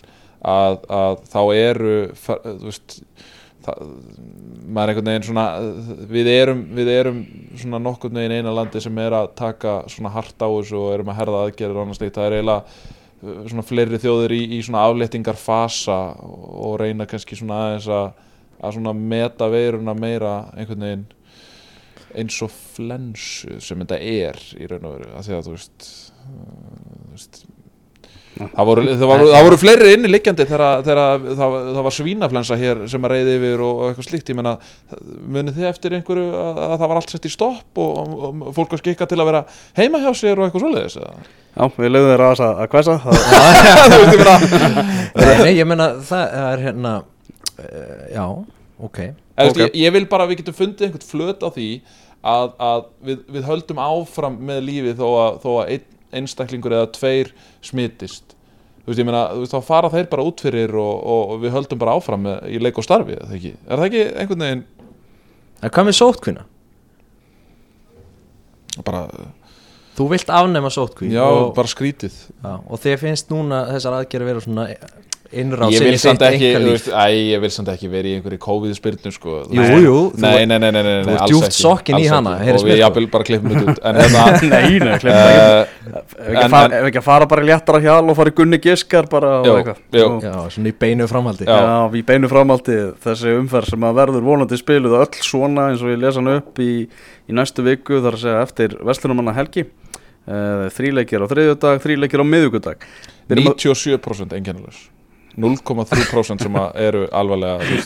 að, 0.42 0.82
að 0.90 1.22
þá 1.30 1.40
eru 1.54 1.96
þú 2.18 2.66
veist 2.66 2.98
það, 3.66 3.94
maður 4.66 4.82
er 4.82 4.92
einhvern 4.92 5.10
veginn 5.12 5.28
svona 5.30 5.46
við 6.10 6.32
erum, 6.34 6.66
við 6.76 6.92
erum 6.92 7.22
svona 7.62 7.82
nokkurn 7.82 8.20
veginn 8.20 8.36
eina 8.40 8.54
landi 8.54 8.82
sem 8.82 9.02
er 9.02 9.16
að 9.22 9.32
taka 9.38 9.78
svona 9.92 10.12
hart 10.14 10.36
á 10.42 10.48
þessu 10.50 10.82
og 10.82 10.92
erum 10.94 11.14
að 11.14 11.20
herða 11.22 11.42
aðgerðir 11.46 11.78
og 11.78 11.86
annars 11.86 12.02
slíkt, 12.02 12.18
það 12.18 12.28
er 12.28 12.38
eiginlega 12.40 12.94
svona 13.22 13.64
fleiri 13.64 14.00
þjóðir 14.00 14.34
í, 14.36 14.42
í 14.58 14.62
svona 14.64 14.84
afléttingar 14.86 15.38
fasa 15.40 15.98
og, 16.20 16.76
reyna 16.82 17.06
kannski 17.08 17.38
svona 17.38 17.62
aðeins 17.64 17.88
að, 17.96 18.08
að 18.60 18.76
svona 18.76 18.94
meta 18.96 19.48
veiruna 19.52 19.94
meira 19.96 20.34
einhvern 20.56 20.86
veginn 20.86 21.06
eins 22.16 22.38
og 22.44 22.52
flensu 22.52 23.58
sem 23.60 23.82
þetta 23.82 23.98
er 24.00 24.40
í 24.56 24.68
raun 24.70 24.88
og 24.88 24.96
veru, 24.96 25.12
af 25.16 25.26
því 25.26 25.36
að 25.36 25.48
þú 25.48 25.54
veist, 25.56 25.88
uh, 26.22 26.34
þú 26.96 27.14
veist 27.14 27.40
Það 28.36 28.66
voru, 28.68 28.82
það, 28.84 29.06
voru, 29.08 29.26
það 29.32 29.46
voru 29.46 29.56
fleiri 29.60 29.92
inni 29.96 30.08
liggjandi 30.10 30.44
þegar, 30.50 30.82
það, 30.84 31.24
það 31.38 31.78
var 31.86 31.94
svínaflensa 31.96 32.58
hér 32.60 32.82
sem 32.92 33.06
að 33.06 33.14
reyði 33.14 33.36
yfir 33.38 33.62
og, 33.64 33.78
og 33.78 33.86
eitthvað 33.88 34.08
slíkt. 34.10 34.32
Ég 34.32 34.36
menna, 34.36 34.52
munið 35.36 35.56
þið 35.56 35.68
eftir 35.70 35.96
einhverju 35.96 36.26
að, 36.42 36.60
að 36.66 36.74
það 36.74 36.90
var 36.92 37.00
allt 37.00 37.14
sett 37.14 37.28
í 37.28 37.32
stopp 37.32 37.80
og, 37.80 37.96
og, 37.96 38.28
og 38.50 38.52
fólk 38.58 38.76
var 38.76 38.82
skikka 38.82 39.08
til 39.08 39.20
að 39.22 39.30
vera 39.30 39.42
heima 39.80 40.02
hjá 40.04 40.10
sér 40.20 40.36
og 40.36 40.50
eitthvað 40.50 40.66
svoleiðis? 40.66 40.98
Já, 41.56 41.64
við 41.78 41.92
leiðum 41.94 42.12
þeirra 42.12 42.28
að, 42.36 42.40
að 42.60 42.68
meina, 44.20 44.36
Nei, 45.40 45.52
ég 45.56 45.68
meina 45.68 45.90
það 46.04 46.38
er 46.42 46.66
hérna 46.66 46.94
uh, 47.00 48.02
Já, 48.12 48.26
ok. 48.76 48.98
Eða, 49.00 49.46
veist, 49.46 49.56
Ok. 49.56 49.64
ég, 49.64 49.76
ég 49.86 49.96
vil 49.96 50.06
bara 50.12 50.26
að 50.26 50.34
við 50.34 50.42
getum 50.42 50.60
fundið 50.60 50.90
einhvern 50.90 51.08
flöt 51.08 51.40
á 51.40 51.48
því 51.56 51.70
að, 52.26 52.54
að 52.68 52.86
við, 53.08 53.20
við 53.32 53.48
höldum 53.48 53.80
áfram 53.80 54.40
með 54.48 54.64
lífið 54.68 55.00
þó 55.00 55.06
að, 55.08 55.38
þó 55.40 55.50
að 55.56 55.70
einn 55.76 55.92
einstaklingur 56.14 56.76
eða 56.76 56.90
tveir 56.94 57.32
smitist 57.64 58.36
þú 58.84 58.92
veist, 58.92 59.00
ég 59.00 59.08
meina, 59.08 59.22
þú 59.34 59.44
veist, 59.44 59.54
þá 59.56 59.66
fara 59.66 59.92
þeir 59.92 60.10
bara 60.12 60.26
út 60.26 60.42
fyrir 60.46 60.76
og, 60.78 60.92
og, 61.02 61.22
og 61.34 61.40
við 61.42 61.56
höldum 61.56 61.80
bara 61.82 61.96
áfram 61.98 62.22
með, 62.28 62.44
í 62.54 62.60
leik 62.62 62.78
og 62.78 62.86
starfi, 62.86 63.16
er 63.16 63.26
það 63.26 63.38
ekki? 63.40 63.54
Er 63.66 63.80
það 63.80 63.88
ekki 63.88 64.04
einhvern 64.14 64.46
veginn 64.46 64.66
En 65.64 65.72
hvað 65.72 65.88
með 65.88 65.96
sótkvinna? 65.96 66.44
bara, 68.84 69.06
Þú 69.96 70.06
vilt 70.12 70.28
afnema 70.28 70.68
sótkví 70.72 71.08
já, 71.14 71.24
og, 71.24 71.54
bara 71.56 71.70
skrítið 71.72 72.12
já, 72.12 72.50
og 72.52 72.80
þið 72.82 72.98
finnst 73.00 73.30
núna 73.32 73.62
þessar 73.70 73.96
aðgerði 74.02 74.28
vera 74.28 74.42
svona 74.44 74.66
ég 75.32 75.80
í 75.80 75.80
vil 75.84 75.98
samt 75.98 76.22
ekki, 76.22 76.38
þú 76.38 76.56
einkalíf. 76.56 76.72
veist, 76.76 76.88
æ, 76.92 77.06
ég 77.32 77.40
vil 77.42 77.50
samt 77.50 77.68
ekki 77.72 77.88
verið 77.90 78.10
í 78.10 78.14
einhverju 78.18 78.38
COVID-spyrnu 78.46 79.12
sko. 79.14 79.34
Jú, 79.50 79.60
Nei. 79.60 79.80
jú, 79.82 79.94
þú- 80.12 80.20
nei, 80.22 80.46
nei, 80.46 80.58
nei, 80.58 80.70
nei, 80.70 80.82
nei, 80.82 80.92
þú 81.02 81.06
nei 81.06 81.14
ert 81.16 81.46
ekki, 81.48 81.56
sokkinn 81.60 81.98
í 81.98 82.06
hana, 82.10 82.34
og 82.54 82.64
við 82.66 82.78
jafnvel 82.80 83.06
bara 83.10 83.24
klippum 83.28 83.54
þetta 83.54 83.72
út 83.72 83.80
en 83.90 84.00
hérna 84.02 84.24
Nei, 84.46 84.78
nei, 84.80 84.98
klippum 85.00 85.20
það 85.20 85.32
ekki 85.32 85.46
uh, 85.46 85.74
Ef 85.96 86.28
ekki, 86.30 86.44
að 86.44 86.50
fara, 86.56 86.78
ef 86.80 86.88
ekki 86.90 87.00
að 87.02 87.06
fara 87.08 87.26
bara 87.30 87.46
léttara 87.46 87.80
hjal 87.84 88.04
og 88.10 88.16
fara 88.18 88.30
í 88.32 88.36
Gunni 88.36 88.58
Giskar 88.62 89.08
bara 89.10 89.32
Já, 89.46 90.34
svona 90.50 90.70
í 90.70 90.74
beinu 90.78 91.06
framhaldi. 91.10 91.46
Já. 91.46 91.56
Já, 91.56 91.76
við 91.92 92.04
beinu 92.08 92.30
framaldi 92.30 92.78
þessi 93.04 93.34
umferð 93.40 93.70
sem 93.74 93.86
að 93.86 93.98
verður 94.00 94.26
vonandi 94.26 94.58
spiluð 94.60 94.96
öll 95.00 95.20
svona 95.26 95.68
eins 95.72 95.82
og 95.84 95.90
ég 95.94 96.00
lesa 96.02 96.20
hann 96.22 96.32
upp 96.38 96.58
í, 96.62 96.70
í 97.26 97.32
næstu 97.36 97.64
viku 97.66 98.00
þar 98.04 98.16
að 98.18 98.24
segja 98.24 98.42
eftir 98.46 98.76
Vestlunumanna 98.86 99.34
helgi 99.36 99.66
uh, 99.66 100.66
þríleikir 100.74 101.22
á 101.22 101.26
þriðjudag, 101.30 101.80
þríleikir 101.84 102.22
á 102.22 102.26
miðugudag 102.26 102.86
97% 103.30 104.36
einkennilegs 104.36 104.84
0,3% 105.36 106.46
sem 106.46 106.60
eru 106.80 107.06
alvarlega 107.12 107.80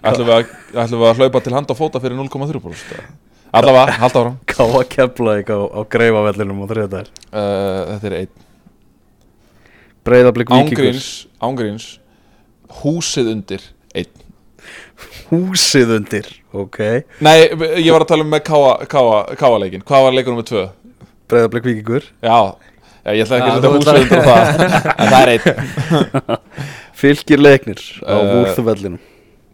ætlum 0.00 0.30
við, 0.30 0.54
við 0.72 1.08
að 1.10 1.20
hlaupa 1.20 1.42
til 1.44 1.56
hand 1.56 1.72
og 1.72 1.78
fóta 1.78 2.00
fyrir 2.02 2.16
0,3% 2.16 3.28
allavega, 3.52 3.96
halda 3.98 4.22
áram 4.22 4.38
Káa 4.48 4.84
Keflavík 4.88 5.50
á, 5.50 5.58
á 5.58 5.80
greifavellinum 5.90 6.62
á 6.62 6.66
þriðjudag. 6.70 7.10
Uh, 7.30 7.80
þetta 7.90 8.10
er 8.10 8.16
einn. 8.20 8.32
Breiðablík 10.06 10.52
Víkingur 10.54 11.00
ángríns, 11.44 11.88
húsið 12.80 13.32
undir 13.34 13.66
einn. 13.92 14.26
Húsið 15.30 15.94
undir, 15.98 16.30
ok. 16.54 16.80
Nei, 17.24 17.50
ég 17.80 17.90
var 17.92 18.04
að 18.04 18.10
tala 18.14 18.26
um 18.26 18.32
með 18.32 18.44
káa, 18.48 18.72
káa, 18.90 19.22
káa 19.38 19.60
leikin 19.62 19.84
hvað 19.86 20.06
var 20.06 20.16
leikunum 20.16 20.40
með 20.40 20.50
tvö? 20.52 20.66
Breiðablík 21.30 21.70
Víkingur. 21.70 22.10
Já, 22.22 22.30
já 22.30 22.69
ég 23.16 23.22
ætla 23.24 23.38
ekki 23.40 23.50
að 23.50 23.54
setja 23.56 23.70
húsið 23.74 23.94
undir 24.02 24.22
það. 24.28 24.42
En 24.96 25.06
það 25.10 25.20
er 25.22 25.30
einn. 25.34 25.44
Fylgir 27.00 27.40
leiknir 27.40 27.80
á 28.04 28.12
Uh, 28.12 28.26
Vúrþuvellinum 28.34 28.98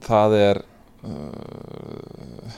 það 0.07 0.35
er 0.39 0.59
uh, 1.07 2.55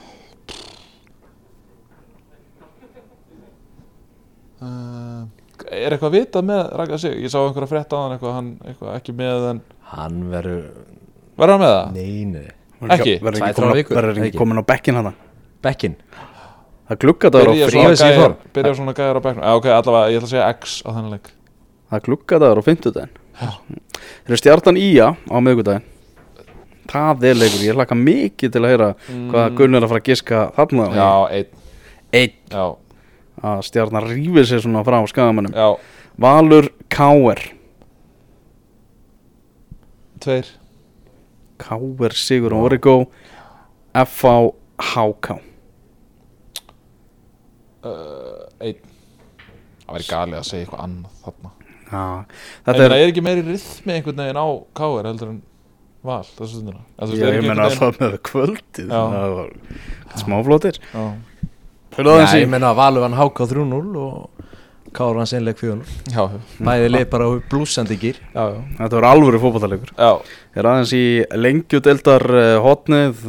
uh, 4.62 5.24
er 5.68 5.92
eitthvað 5.96 6.14
vitað 6.16 6.46
með 6.48 6.62
Raka 6.80 7.00
sig, 7.00 7.16
ég 7.20 7.32
sá 7.32 7.38
einhverja 7.42 7.70
frétt 7.70 7.92
á 7.92 7.98
hann 8.00 8.14
eitthvað, 8.16 8.36
hann 8.38 8.50
eitthvað 8.64 8.94
ekki 8.98 9.16
með 9.18 9.48
en 9.52 9.62
Hann 9.88 10.22
verður, 10.32 10.64
verður 11.40 11.54
hann 11.56 11.64
með 11.64 11.74
það? 11.74 11.92
nei, 11.96 12.24
nei. 12.32 12.48
Ekki? 12.94 13.14
Verður 13.24 14.22
ekki 14.22 14.38
komin, 14.38 14.60
á 14.60 14.64
bekkin 14.68 15.00
hana 15.00 15.12
Bekkin 15.64 15.96
Það 16.88 16.98
gluggadagur 17.04 17.48
á 17.48 17.52
byrja 17.52 17.66
frí 17.68 17.74
svona, 17.76 17.88
Fríða 17.88 17.96
sig 18.00 18.08
í 18.08 18.12
gæjar, 18.14 18.22
form. 18.24 18.52
byrja 18.56 18.74
svona 18.78 18.94
gæjar 18.96 19.18
á 19.18 19.22
bekknum. 19.26 19.44
Já, 19.44 19.52
ok, 19.58 19.66
allavega, 19.76 20.08
ég 20.12 20.16
ætla 20.18 20.28
að 20.28 20.32
segja 20.32 20.48
X 20.56 20.76
á 20.80 20.88
þennan 20.88 21.12
leik. 21.14 21.30
Það 21.92 22.02
gluggadagur 22.08 22.60
á 22.60 22.62
fimmtudaginn. 22.64 23.14
Þeir 23.38 24.32
eru 24.32 24.38
stjartan 24.40 24.76
Ía 24.80 25.08
á 25.14 25.36
miðgudaginn 25.38 25.84
Það 26.88 27.24
er 27.28 27.36
leikur, 27.36 27.60
ég 27.68 27.76
hlaka 27.76 27.94
mikið 27.94 28.52
til 28.54 28.62
að 28.64 28.70
heyra 28.72 28.86
hvað 29.28 29.56
Gunnar 29.58 29.82
er 29.82 29.84
að 29.84 29.90
fara 29.92 30.00
að 30.00 30.08
giska 30.08 30.38
þarna. 30.56 30.86
Mm. 30.88 30.96
Já, 30.96 31.10
einn, 31.36 31.50
Einn. 32.16 32.76
Stjarnan 33.68 34.06
rífið 34.08 34.48
sér 34.48 34.62
svona 34.64 34.80
frá 34.86 34.96
skagamannum 35.06 35.52
já, 35.54 35.68
Valur 36.18 36.70
Káer 36.90 37.38
tveir. 40.18 40.48
Káer 41.60 42.16
Sigur 42.18 42.56
og 42.56 42.64
Origo 42.70 42.96
F.A. 43.94 44.34
Háká 44.78 45.38
Einn. 48.60 48.96
Það 49.84 49.96
væri 49.96 50.08
galið 50.10 50.38
að 50.40 50.48
segja 50.50 50.64
eitthvað 50.66 50.84
annað 50.84 51.22
þarna. 51.24 51.52
Já, 51.88 52.02
Þetta 52.66 52.74
þetta 52.74 52.88
er, 52.98 53.06
ekki 53.06 53.22
meiri 53.24 53.44
rithmi 53.46 53.94
einhvern 53.94 54.18
veginn 54.20 54.40
á 54.44 54.46
KR 54.76 55.08
heldur 55.08 55.30
en 55.32 55.38
val 56.04 56.24
þessu 56.26 56.58
stundina? 56.58 56.82
En 56.98 57.14
Ég, 57.14 57.22
ég 57.38 57.46
menna 57.46 57.68
einhvern 57.68 57.96
það 57.96 58.02
með 58.04 58.18
kvöldið 58.28 58.90
Já. 58.92 59.00
Það 59.14 59.36
var 59.38 60.20
smáflótir 60.22 60.80
ég 61.98 62.50
meina 62.52 62.72
að 62.72 62.80
Valur 62.82 63.06
hann 63.06 63.16
háka 63.18 63.48
3-0 63.48 63.80
og 64.02 64.44
Káur 64.96 65.18
hann 65.20 65.28
seinleik 65.28 65.58
4-0 65.60 66.12
Já, 66.12 66.22
Bæði 66.64 66.92
leið 66.92 67.08
bara 67.12 67.30
blúsandi 67.50 67.98
gýr 68.00 68.20
já, 68.20 68.44
já, 68.44 68.60
Þetta 68.78 69.00
var 69.00 69.08
alvöru 69.10 69.40
fótballalegur 69.42 69.92
já. 69.96 70.12
Er 70.56 70.68
aðeins 70.70 70.94
í 70.96 71.02
lengjudeldar 71.36 72.24
uh, 72.28 72.54
hotnið 72.64 73.24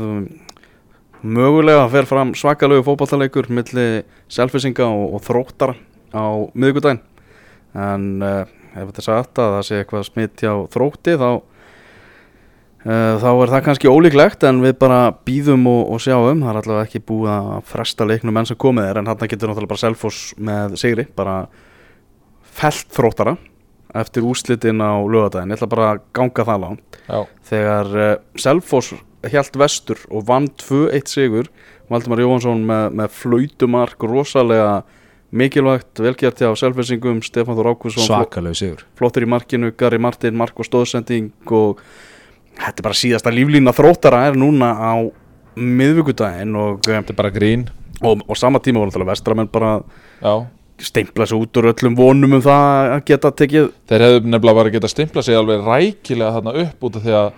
Mögulega 1.20 1.84
fer 1.92 2.08
fram 2.08 2.32
svakalegu 2.38 2.86
fótballalegur 2.88 3.50
milli 3.52 4.06
selfisinga 4.32 4.86
og, 4.88 5.18
og 5.18 5.24
þróttara 5.26 5.76
á 6.16 6.26
miðvikudaginn. 6.56 7.02
En 7.76 8.06
uh, 8.24 8.46
ef 8.72 8.88
þetta 8.88 9.02
er 9.02 9.08
sagt 9.10 9.42
að 9.42 9.56
það 9.58 9.66
sé 9.68 9.80
eitthvað 9.82 10.06
smitt 10.08 10.44
hjá 10.46 10.54
þrótti 10.72 11.18
þá 11.20 11.28
uh, 12.88 13.16
þá 13.20 13.30
er 13.34 13.52
það 13.52 13.66
kannski 13.68 13.92
ólíklegt 13.92 14.46
en 14.48 14.64
við 14.64 14.78
bara 14.80 15.02
býðum 15.28 15.68
og, 15.68 15.82
og 15.92 16.04
sjáum. 16.06 16.46
Það 16.46 16.54
er 16.54 16.62
allavega 16.62 16.88
ekki 16.88 17.04
búið 17.12 17.34
að 17.36 17.52
fresta 17.74 18.08
leiknum 18.08 18.40
enn 18.40 18.50
sem 18.54 18.62
komið 18.64 18.90
er 18.94 19.02
en 19.02 19.12
hann 19.12 19.20
getur 19.26 19.52
náttúrulega 19.52 19.74
bara 19.74 19.84
Selfoss 19.84 20.32
með 20.40 20.80
sigri 20.80 21.08
bara 21.20 21.38
felt 22.60 22.88
þróttara 22.96 23.36
eftir 24.00 24.24
úslitin 24.24 24.80
á 24.86 25.02
lögadaginn, 25.02 25.50
ég 25.50 25.58
ætla 25.58 25.68
bara 25.72 25.86
að 25.96 26.02
ganga 26.14 26.44
það 26.46 26.60
langt. 26.64 26.98
Já. 27.10 27.20
þegar 27.50 27.88
uh, 27.98 28.10
Selfoss 28.40 28.96
hjælt 29.28 29.58
vestur 29.60 30.00
og 30.10 30.28
vann 30.30 30.48
2-1 30.62 31.08
sigur. 31.12 31.50
Valdimar 31.90 32.22
Jóhansson 32.22 32.62
með, 32.70 32.94
með 33.00 33.10
flautumark 33.18 34.04
rosalega 34.06 34.84
mikilvægt 35.32 36.00
velgjart 36.02 36.40
hjá 36.42 36.52
Selfessingum 36.58 37.20
Stefán 37.26 37.58
Þór 37.58 37.72
Ákvusson 37.74 38.06
Svakalegu 38.06 38.56
sigur. 38.58 38.86
flottur 38.98 39.26
í 39.26 39.30
markinu, 39.30 39.72
Gary 39.78 40.00
Martin, 40.02 40.38
mark 40.38 40.58
og 40.58 40.66
stóðsending 40.66 41.32
og 41.54 41.82
þetta 42.58 42.80
er 42.82 42.86
bara 42.88 42.98
síðasta 42.98 43.34
líflína 43.34 43.74
þróttara 43.78 44.24
er 44.30 44.38
núna 44.40 44.72
á 44.74 44.94
miðvikudaginn 45.60 46.56
og, 46.58 46.80
eh, 46.88 46.96
Þetta 47.02 47.14
er 47.14 47.20
bara 47.20 47.32
grín. 47.32 47.68
og, 48.02 48.22
og 48.30 48.38
sama 48.38 48.60
tíma 48.60 48.80
voru 48.80 48.90
náttúrulega 48.92 49.12
vestramenn 49.12 49.52
bara 49.52 49.84
Já, 50.24 50.46
steimpla 50.80 51.26
sig 51.28 51.38
út 51.38 51.58
úr 51.60 51.74
öllum 51.74 51.96
vonum 51.98 52.34
um 52.34 52.42
það 52.42 52.94
að 52.96 53.06
geta 53.06 53.32
tekið 53.32 53.72
þeir 53.90 54.06
hefðu 54.06 54.22
nefnilega 54.32 54.56
bara 54.56 54.70
getað 54.72 54.94
stimpla 54.94 55.22
sig 55.26 55.36
alveg 55.36 55.66
rækilega 55.66 56.32
þarna 56.38 56.54
upp 56.64 56.84
út 56.88 56.96
af 56.96 57.04
því 57.04 57.16
að 57.20 57.32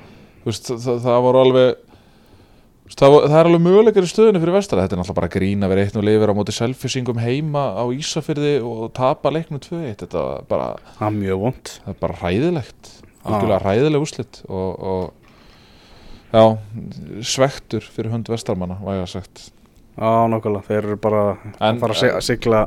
veist, 0.46 0.72
það, 0.72 1.00
það 1.06 1.22
voru 1.28 1.42
alveg 1.46 1.76
það, 2.92 3.12
var- 3.14 3.28
það 3.30 3.38
er 3.42 3.50
alveg 3.50 3.64
möguleikar 3.68 4.08
í 4.08 4.12
stöðunni 4.12 4.42
fyrir 4.44 4.56
vestra. 4.58 4.82
Þetta 4.84 4.98
er 4.98 5.00
náttúrulega 5.02 5.20
bara 5.22 5.32
grín 5.36 5.64
að 5.64 5.70
vera 5.74 5.86
eitt 5.86 5.96
og 6.02 6.04
lifir 6.08 6.34
á 6.34 6.38
móti 6.38 6.56
selfisingum 6.56 7.22
heima 7.24 7.64
á 7.80 7.84
Ísafyrði 7.96 8.54
og 8.68 8.92
tapa 8.98 9.32
leiknum 9.32 9.62
2-1 9.64 9.96
þetta 10.04 10.26
var 10.26 10.44
bara, 10.50 10.68
er 11.00 11.16
mjög 11.16 11.39
vond 11.46 11.74
það 11.86 11.94
er 11.96 12.00
bara 12.02 12.20
hræðilegt. 12.24 12.92
Algjörlega 13.22 13.62
hræðileg 13.62 14.02
úslit 14.02 14.42
og, 14.50 14.70
og 14.82 15.14
já, 16.34 16.44
svektur 17.22 17.84
fyrir 17.86 18.12
hund 18.16 18.30
vestarmanna, 18.32 18.80
væga 18.82 19.06
sagt. 19.08 19.52
Já, 20.02 20.08
nákvæmlega, 20.32 20.64
þeir 20.66 20.86
eru 20.88 20.96
bara 21.04 21.22
En- 21.60 21.76
að 21.76 21.80
fara 21.84 21.94
að 21.94 22.00
sig- 22.00 22.14
að 22.16 22.22
sigla 22.24 22.62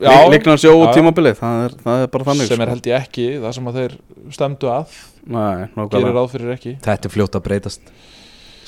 Já, 0.00 0.14
leikna 0.32 0.54
sjó 0.58 0.72
já, 0.72 0.80
og 0.88 0.94
tímabilið. 0.96 1.36
Það 1.38 1.64
er, 1.66 1.74
það 1.84 2.02
er 2.02 2.06
bara 2.08 2.24
þannig 2.24 2.48
sem 2.48 2.60
er 2.60 2.66
sko. 2.66 2.70
held 2.74 2.86
ég 2.88 2.96
ekki. 3.04 3.26
Það 3.44 3.52
sem 3.54 3.68
að 3.70 3.76
þeir 3.80 3.94
stemdu 4.34 4.70
að 4.72 4.94
Nei, 5.30 5.66
gerir 5.66 5.74
nákvæmlega 5.76 6.14
ráð 6.16 6.30
fyrir 6.34 6.54
ekki. 6.54 6.76
Þetta 6.84 7.08
er 7.08 7.14
fljótt 7.16 7.36
að 7.36 7.44
breytast. 7.48 7.92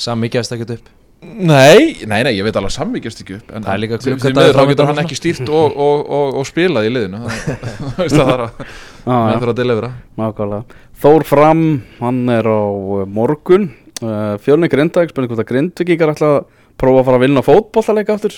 Sami 0.01 0.31
gefst 0.33 0.55
ekkert 0.55 0.77
upp. 0.79 0.91
Nei, 1.23 2.03
nei, 2.03 2.25
nei, 2.27 2.33
ég 2.35 2.43
veit 2.43 2.57
alveg 2.59 2.73
samvíkjast 2.75 3.21
ekki 3.23 3.37
upp 3.37 3.51
en 3.55 3.63
Það 3.63 3.77
er 3.77 3.81
líka 3.85 4.87
hann 4.89 5.01
ekki 5.05 5.15
stýrt 5.15 5.45
og, 5.47 5.77
og, 5.79 6.01
og, 6.03 6.39
og 6.41 6.49
spilað 6.49 6.89
í 6.89 6.91
liðinu. 6.91 7.21
Það 7.29 8.01
veist 8.01 8.17
að 8.17 8.25
það 8.25 8.33
er 8.33 8.43
að 8.43 8.65
Já, 9.03 9.13
hann 9.13 9.31
já, 9.31 9.37
þarf 9.37 9.53
að 9.53 9.61
delivera. 9.61 9.93
Nákvæmlega. 10.19 10.81
Þór 11.03 11.27
Fram, 11.27 11.63
hann 12.01 12.19
er 12.31 12.47
á 12.51 12.63
uh, 12.63 13.05
morgun. 13.07 13.69
Uh, 14.03 14.35
Fjölni 14.43 14.71
Grindag, 14.71 15.11
spurning 15.11 15.31
hvort 15.31 15.45
að 15.45 15.49
Grindvikingar 15.53 16.13
ætla 16.15 16.33
að 16.37 16.41
prófa 16.83 17.05
að 17.05 17.09
fara 17.09 17.21
að 17.21 17.25
vinna 17.29 17.47
fótbollaleika 17.47 18.19
aftur. 18.19 18.37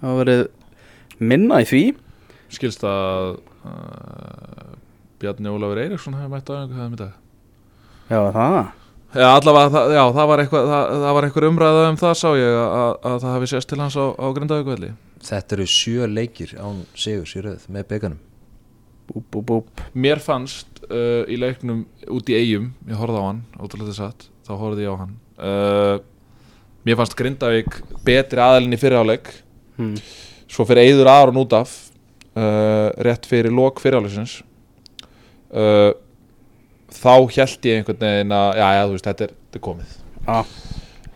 Það 0.00 0.08
hafa 0.08 0.22
verið 0.22 0.42
minna 1.32 1.60
í 1.60 1.68
því. 1.68 1.82
Skilst 2.52 2.84
að 2.88 3.34
uh, 3.68 4.71
Bjarni 5.22 5.52
Ólafur 5.52 5.80
Eiríksson 5.82 6.18
hefði 6.18 6.32
mætt 6.34 6.50
á 6.50 6.54
einhver 6.58 6.78
hefði 6.78 6.92
með 6.92 7.02
dag. 7.02 7.18
Já, 8.10 8.20
það 8.36 8.62
Já, 9.12 9.26
allavega, 9.28 9.68
það, 9.68 9.90
já, 9.92 10.02
það 10.16 10.28
var 10.30 10.40
eitthvað 10.40 10.68
það, 10.70 10.90
það 11.02 11.14
var 11.14 11.24
eitthvað 11.26 11.46
umræða 11.50 11.80
um 11.90 11.96
það 12.00 12.12
sá 12.16 12.28
ég 12.32 12.54
að, 12.56 12.68
að, 12.80 12.92
að 13.10 13.16
það 13.20 13.34
hefði 13.36 13.48
sést 13.50 13.68
til 13.68 13.80
hans 13.82 13.96
á, 14.00 14.04
á 14.08 14.26
Grindavíkvelli 14.38 14.92
Þetta 15.22 15.56
eru 15.56 15.66
sjö 15.68 16.06
leikir 16.08 16.54
án 16.56 16.78
Sigur 16.96 17.34
í 17.36 17.42
röð 17.44 17.66
með 17.68 17.90
bygganum 17.90 18.22
Búp, 19.12 19.26
búp, 19.34 19.44
búp. 19.50 19.82
Mér 19.92 20.22
fannst 20.22 20.80
uh, 20.86 21.28
í 21.28 21.36
leiknum 21.36 21.82
út 22.08 22.30
í 22.32 22.38
eigum, 22.38 22.70
ég 22.88 22.96
horfði 22.96 23.20
á 23.20 23.24
hann 23.26 23.42
ótrúlega 23.60 23.96
satt, 23.98 24.28
þá 24.46 24.52
horfði 24.56 24.86
ég 24.86 24.94
á 24.94 25.02
hann. 25.02 25.12
Uh, 25.36 25.96
Mér 26.86 26.96
fannst 27.02 27.18
Grindavík 27.18 27.76
betri 28.06 28.40
aðalinn 28.40 28.72
í 28.72 28.80
fyrirháleik 28.80 29.28
hmm. 29.76 29.98
svo 30.50 30.64
fyrir 30.70 30.88
Eiður 30.88 31.10
Aron 31.12 31.42
út 31.42 31.52
af 31.58 31.74
uh, 32.32 32.88
rétt 33.04 33.28
fyrir 33.28 33.52
lok 33.52 33.82
fyrirháleiksins 33.82 34.40
uh, 35.52 35.92
þá 36.92 37.12
held 37.36 37.68
ég 37.68 37.78
einhvern 37.80 38.00
veginn 38.04 38.34
að 38.36 38.48
já, 38.60 38.66
já, 38.78 38.82
veist, 38.92 39.06
þetta 39.10 39.26
er, 39.28 39.34
þetta 39.46 39.60
er 39.60 39.64
komið. 39.68 39.94
Ah, 40.26 40.56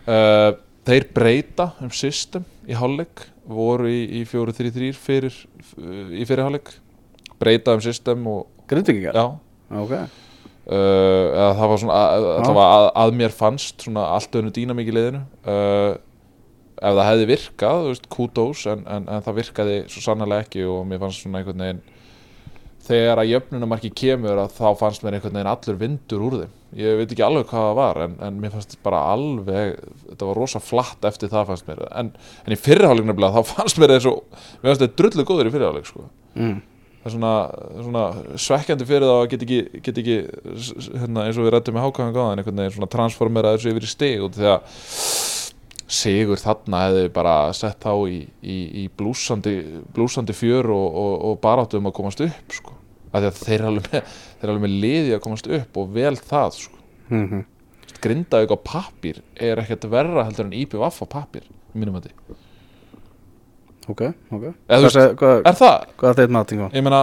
uh, 0.06 0.52
Þeir 0.86 1.08
breyta 1.16 1.64
um 1.82 1.90
system 1.90 2.44
í 2.70 2.76
hálfleik 2.78 3.24
voru 3.50 3.88
í, 3.90 4.20
í 4.20 4.24
4-3-3 4.30 4.92
fyrir 4.94 5.34
í 6.14 6.22
fyrirháleik 6.28 6.70
breyta 7.42 7.74
um 7.74 7.82
system 7.82 8.22
og 8.30 8.44
Grindvíkingar? 8.70 9.14
já. 9.18 9.26
Ok. 9.74 9.96
Uh, 10.66 11.30
það 11.54 11.68
var 11.70 11.78
svona 11.82 11.96
að, 11.98 12.24
Já. 12.26 12.46
að, 12.50 12.60
að, 12.62 12.86
að 13.02 13.12
mér 13.18 13.34
fannst 13.34 13.82
svona 13.86 14.06
allt 14.16 14.34
önnu 14.38 14.50
dýnamík 14.54 14.88
í 14.90 14.94
liðinu. 14.94 15.20
Uh, 15.46 15.98
ef 16.76 16.96
það 16.98 17.06
hefði 17.10 17.28
virkað 17.30 17.84
veist, 17.90 18.08
kudos 18.12 18.64
en, 18.70 18.82
en, 18.90 19.06
en 19.10 19.22
það 19.26 19.38
virkaði 19.40 19.76
svo 19.90 20.02
sannlega 20.04 20.44
ekki 20.46 20.64
og 20.68 20.82
mér 20.90 21.00
fannst 21.02 21.22
svona 21.22 21.40
einhvern 21.40 21.62
veginn 21.66 21.82
þegar 22.86 23.22
að 23.22 23.32
jöfnunumarki 23.32 23.90
kemur 23.96 24.40
að 24.44 24.54
þá 24.56 24.68
fannst 24.80 25.04
mér 25.04 25.16
einhvern 25.16 25.36
veginn 25.36 25.50
allur 25.50 25.80
vindur 25.80 26.24
úr 26.26 26.38
þeim 26.42 26.54
ég 26.80 27.00
veit 27.00 27.10
ekki 27.12 27.24
alveg 27.24 27.48
hvað 27.50 27.66
það 27.66 27.76
var 27.78 28.00
en, 28.04 28.14
en 28.26 28.38
mér 28.42 28.54
fannst 28.54 28.78
bara 28.84 29.02
alveg 29.14 29.76
þetta 30.10 30.30
var 30.30 30.40
rosa 30.40 30.62
flatt 30.62 31.08
eftir 31.08 31.32
það 31.32 31.50
fannst 31.50 31.68
mér 31.70 31.84
en, 31.90 32.12
en 32.44 32.56
í 32.56 32.60
fyrirháleik 32.60 33.08
nefnilega 33.08 33.42
þá 33.42 33.52
fannst 33.54 33.82
mér 33.82 33.96
þessu 33.96 34.14
mér 34.16 34.70
fannst 34.70 34.84
þetta 34.84 34.98
drullu 35.02 35.26
góður 35.28 35.50
í 35.50 35.54
fyrirháleik 35.56 35.90
sko 35.90 36.06
mm. 36.36 36.56
það 37.02 37.08
er 37.10 37.16
svona, 37.16 37.34
svona 37.88 38.04
svekkjandi 38.46 38.88
fyrir 38.90 39.10
þá 39.10 39.16
að 39.16 39.28
get 39.34 39.46
ekki, 39.46 39.60
get 39.88 40.02
ekki 40.02 40.18
hérna, 41.02 41.26
eins 41.26 41.40
og 41.40 41.46
við 41.46 41.54
rættum 41.56 41.78
með 41.78 41.88
hákvæðan 41.88 42.18
gáðan 42.18 42.42
einhvern 42.42 42.64
veginn 42.64 42.76
svona 42.78 42.92
transformera 42.96 43.56
þessu 43.56 43.74
yfir 43.74 43.90
í 44.10 44.12
út 44.26 44.36
af 44.36 44.42
því 44.42 44.52
að 44.54 44.84
sigur 45.86 46.40
þarna 46.40 46.86
hefði 46.86 47.10
bara 47.14 47.34
sett 47.54 47.84
þá 47.84 47.92
í, 48.10 48.20
í, 48.42 48.56
í 48.82 48.86
blúsandi, 48.90 49.54
blúsandi 49.94 50.34
fjör 50.34 50.72
og, 50.74 50.86
og, 51.02 51.14
og 51.30 51.38
baráttu 51.42 51.78
um 51.78 51.90
að 51.90 51.96
komast 52.00 52.22
upp 52.26 52.56
sko. 52.56 52.75
Því 53.22 53.30
að 53.30 53.40
þeir 53.46 53.58
eru 53.58 53.68
alveg 53.70 53.90
með, 53.92 54.14
þeir 54.36 54.46
eru 54.48 54.52
alveg 54.54 54.64
með 54.66 54.74
liði 54.84 55.14
að 55.16 55.22
komast 55.26 55.46
upp 55.58 55.76
og 55.82 55.92
vel 55.96 56.16
það 56.16 56.50
sko. 56.60 56.78
Mm 57.10 57.26
-hmm. 57.30 57.44
grindaug 58.02 58.50
á 58.52 58.58
pappír 58.66 59.20
er 59.40 59.58
ekkert 59.62 59.84
verra 59.90 60.24
heldur 60.24 60.46
en 60.46 60.52
IPVF 60.52 61.02
á 61.02 61.06
pappír 61.06 61.42
í 61.46 61.78
mínum 61.78 61.96
að 61.96 62.10
Ok, 63.88 64.00
ok 64.30 64.42
Eða, 64.42 64.50
þú 64.50 64.76
Hvað, 64.76 64.82
veist, 64.82 64.96
seg- 64.96 65.16
hvað, 65.20 65.42
er 65.46 65.54
það? 65.54 65.84
hvað 65.96 66.08
er 66.10 66.16
þitt 66.18 66.30
matingo? 66.34 66.70
Ég 66.74 66.82
meina 66.82 67.02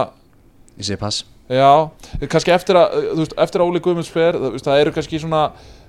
Ég 0.76 0.84
sé 0.84 0.96
pass 1.00 1.24
Já, 1.48 1.90
kannski 2.32 2.52
eftir 2.54 2.76
að, 2.76 2.94
veist, 3.18 3.34
eftir 3.36 3.60
að 3.60 3.68
Óli 3.68 3.80
Guðmunds 3.84 4.08
fer, 4.08 4.36
veist, 4.38 4.64
það 4.64 4.80
eru 4.80 4.92
kannski 4.96 5.18
svona, 5.20 5.42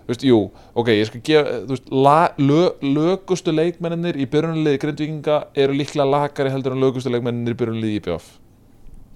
veist, 0.07 0.23
jú, 0.27 0.51
ok, 0.75 0.89
ég 0.91 1.07
skal 1.07 1.21
gefa, 1.23 1.53
þú 1.63 1.71
veist, 1.71 1.91
la, 1.91 2.15
lö, 2.37 2.63
lögustu 2.83 3.53
leikmennir 3.55 4.19
í 4.19 4.25
byrjunarliði 4.27 4.81
grindvíkinga 4.83 5.37
eru 5.55 5.77
líklega 5.79 6.09
lakari 6.11 6.51
heldur 6.51 6.75
en 6.75 6.83
lögustu 6.83 7.09
leikmennir 7.13 7.55
í 7.55 7.59
byrjunarliði 7.61 8.01
IBF. 8.01 8.27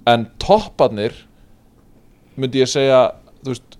En 0.09 0.27
topparnir, 0.41 1.15
myndi 2.39 2.63
ég 2.63 2.71
segja, 2.71 3.01
veist, 3.45 3.79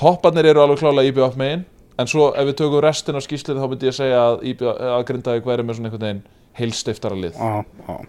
topparnir 0.00 0.50
eru 0.50 0.64
alveg 0.64 0.82
klálega 0.82 1.12
IBF 1.12 1.38
megin, 1.40 1.66
en 2.00 2.10
svo 2.10 2.30
ef 2.34 2.48
við 2.50 2.60
tökum 2.62 2.84
restin 2.84 3.18
af 3.18 3.26
skýslinu 3.26 3.62
þá 3.62 3.68
myndi 3.72 3.90
ég 3.90 3.96
segja 3.96 4.22
að, 4.30 4.64
að 4.94 5.04
grindaði 5.10 5.44
væri 5.46 5.66
með 5.66 5.78
svona 5.78 5.90
einhvern 5.90 6.06
veginn 6.06 6.24
heilstiftara 6.60 7.18
lið. 7.18 7.36
Já, 7.38 7.64
já 7.88 8.00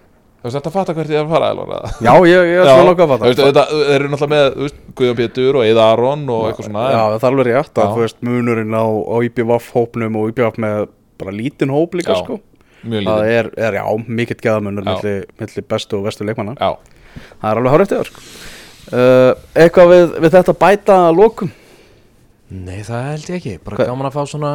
Þú 0.42 0.48
veist, 0.48 0.56
þetta 0.58 0.70
fattar 0.74 0.96
hvert 0.98 1.12
ég 1.14 1.20
er 1.20 1.28
að 1.28 1.34
fara, 1.36 1.50
eða? 1.54 1.90
Já, 2.02 2.12
ég, 2.26 2.32
ég 2.50 2.60
er 2.64 2.66
Já, 2.66 2.72
svona 2.72 2.86
lokað 2.88 3.04
að 3.04 3.12
fatta 3.12 3.46
þetta, 3.46 3.66
eru 3.94 4.08
náttúrulega 4.10 4.32
með 4.32 4.56
veist, 4.58 4.80
Guðjón 4.98 5.18
Pétur 5.20 5.58
og 5.60 5.66
Eða 5.68 5.84
Aron 5.94 6.24
og 6.34 6.46
eitthvað 6.48 6.66
svona 6.66 6.86
Já, 6.90 7.02
það 7.12 7.26
er 7.28 7.28
alveg 7.30 7.48
rétt 7.48 7.82
að 7.84 7.92
Já. 7.92 8.00
veist 8.00 8.18
munurinn 8.26 8.74
á, 8.74 8.86
á 8.90 9.16
IPVF 9.28 9.68
hópnum 9.76 10.18
og 10.18 10.32
IPVF 10.32 10.58
með 10.66 10.80
bara 11.22 11.36
lítinn 11.38 11.76
hóp 11.76 11.94
líka 12.00 12.16
Já, 12.16 12.24
sko 12.24 12.40
Það 12.82 13.28
er, 13.30 13.52
er 13.62 13.78
já, 13.78 13.84
mikill 14.18 14.40
geðamunur 14.42 14.90
Já. 14.90 15.14
milli 15.44 15.64
bestu 15.76 16.00
og 16.00 16.08
vestu 16.10 16.26
leikmanna 16.26 16.58
Já, 16.58 16.72
Það 17.42 17.50
er 17.52 17.60
alveg 17.62 17.74
hárið 17.76 17.92
sko. 18.12 18.24
uh, 18.92 19.34
Eitthvað 19.66 19.92
við, 19.96 20.08
við 20.26 20.36
þetta 20.38 20.58
bæta 20.66 20.98
að 21.10 21.20
lokum? 21.22 21.52
Nei, 22.52 22.82
það 22.84 23.06
held 23.12 23.30
ég 23.32 23.38
ekki. 23.40 23.54
Bara 23.64 23.78
Hvað- 23.80 23.92
gaman 23.94 24.10
að 24.12 24.18
fá 24.18 24.24
svona 24.28 24.54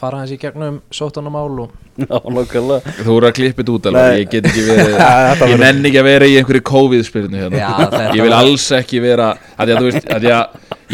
fara 0.00 0.20
hans 0.22 0.30
í 0.32 0.36
gegnum 0.40 0.80
sóttanamál 0.94 1.48
og 1.66 1.70
Já, 2.00 2.16
nokkulega 2.32 2.92
þú 3.04 3.16
eru 3.18 3.26
að 3.28 3.34
klippa 3.36 3.60
þetta 3.60 3.72
út 3.74 3.88
alveg 3.90 4.06
Nei. 4.06 4.20
Ég 4.22 4.30
get 4.32 4.46
ekki 4.48 4.62
verið 4.64 4.94
Ég 5.50 5.58
nenni 5.60 5.90
ekki. 5.90 5.98
að 6.00 6.06
vera 6.06 6.28
í 6.30 6.36
einhverju 6.40 6.62
COVID-spyrnu 6.70 7.40
hérna. 7.42 7.58
Já, 7.60 7.72
þetta 7.82 8.14
Ég 8.16 8.24
vil 8.24 8.36
alls 8.38 8.66
ekki 8.78 9.00
vera 9.04 9.26
að 9.56 9.66
því 9.66 9.74
að 9.74 9.80
þú 9.82 9.90
veist 9.90 10.08
að 10.14 10.24
því 10.24 10.32
að 10.36 10.46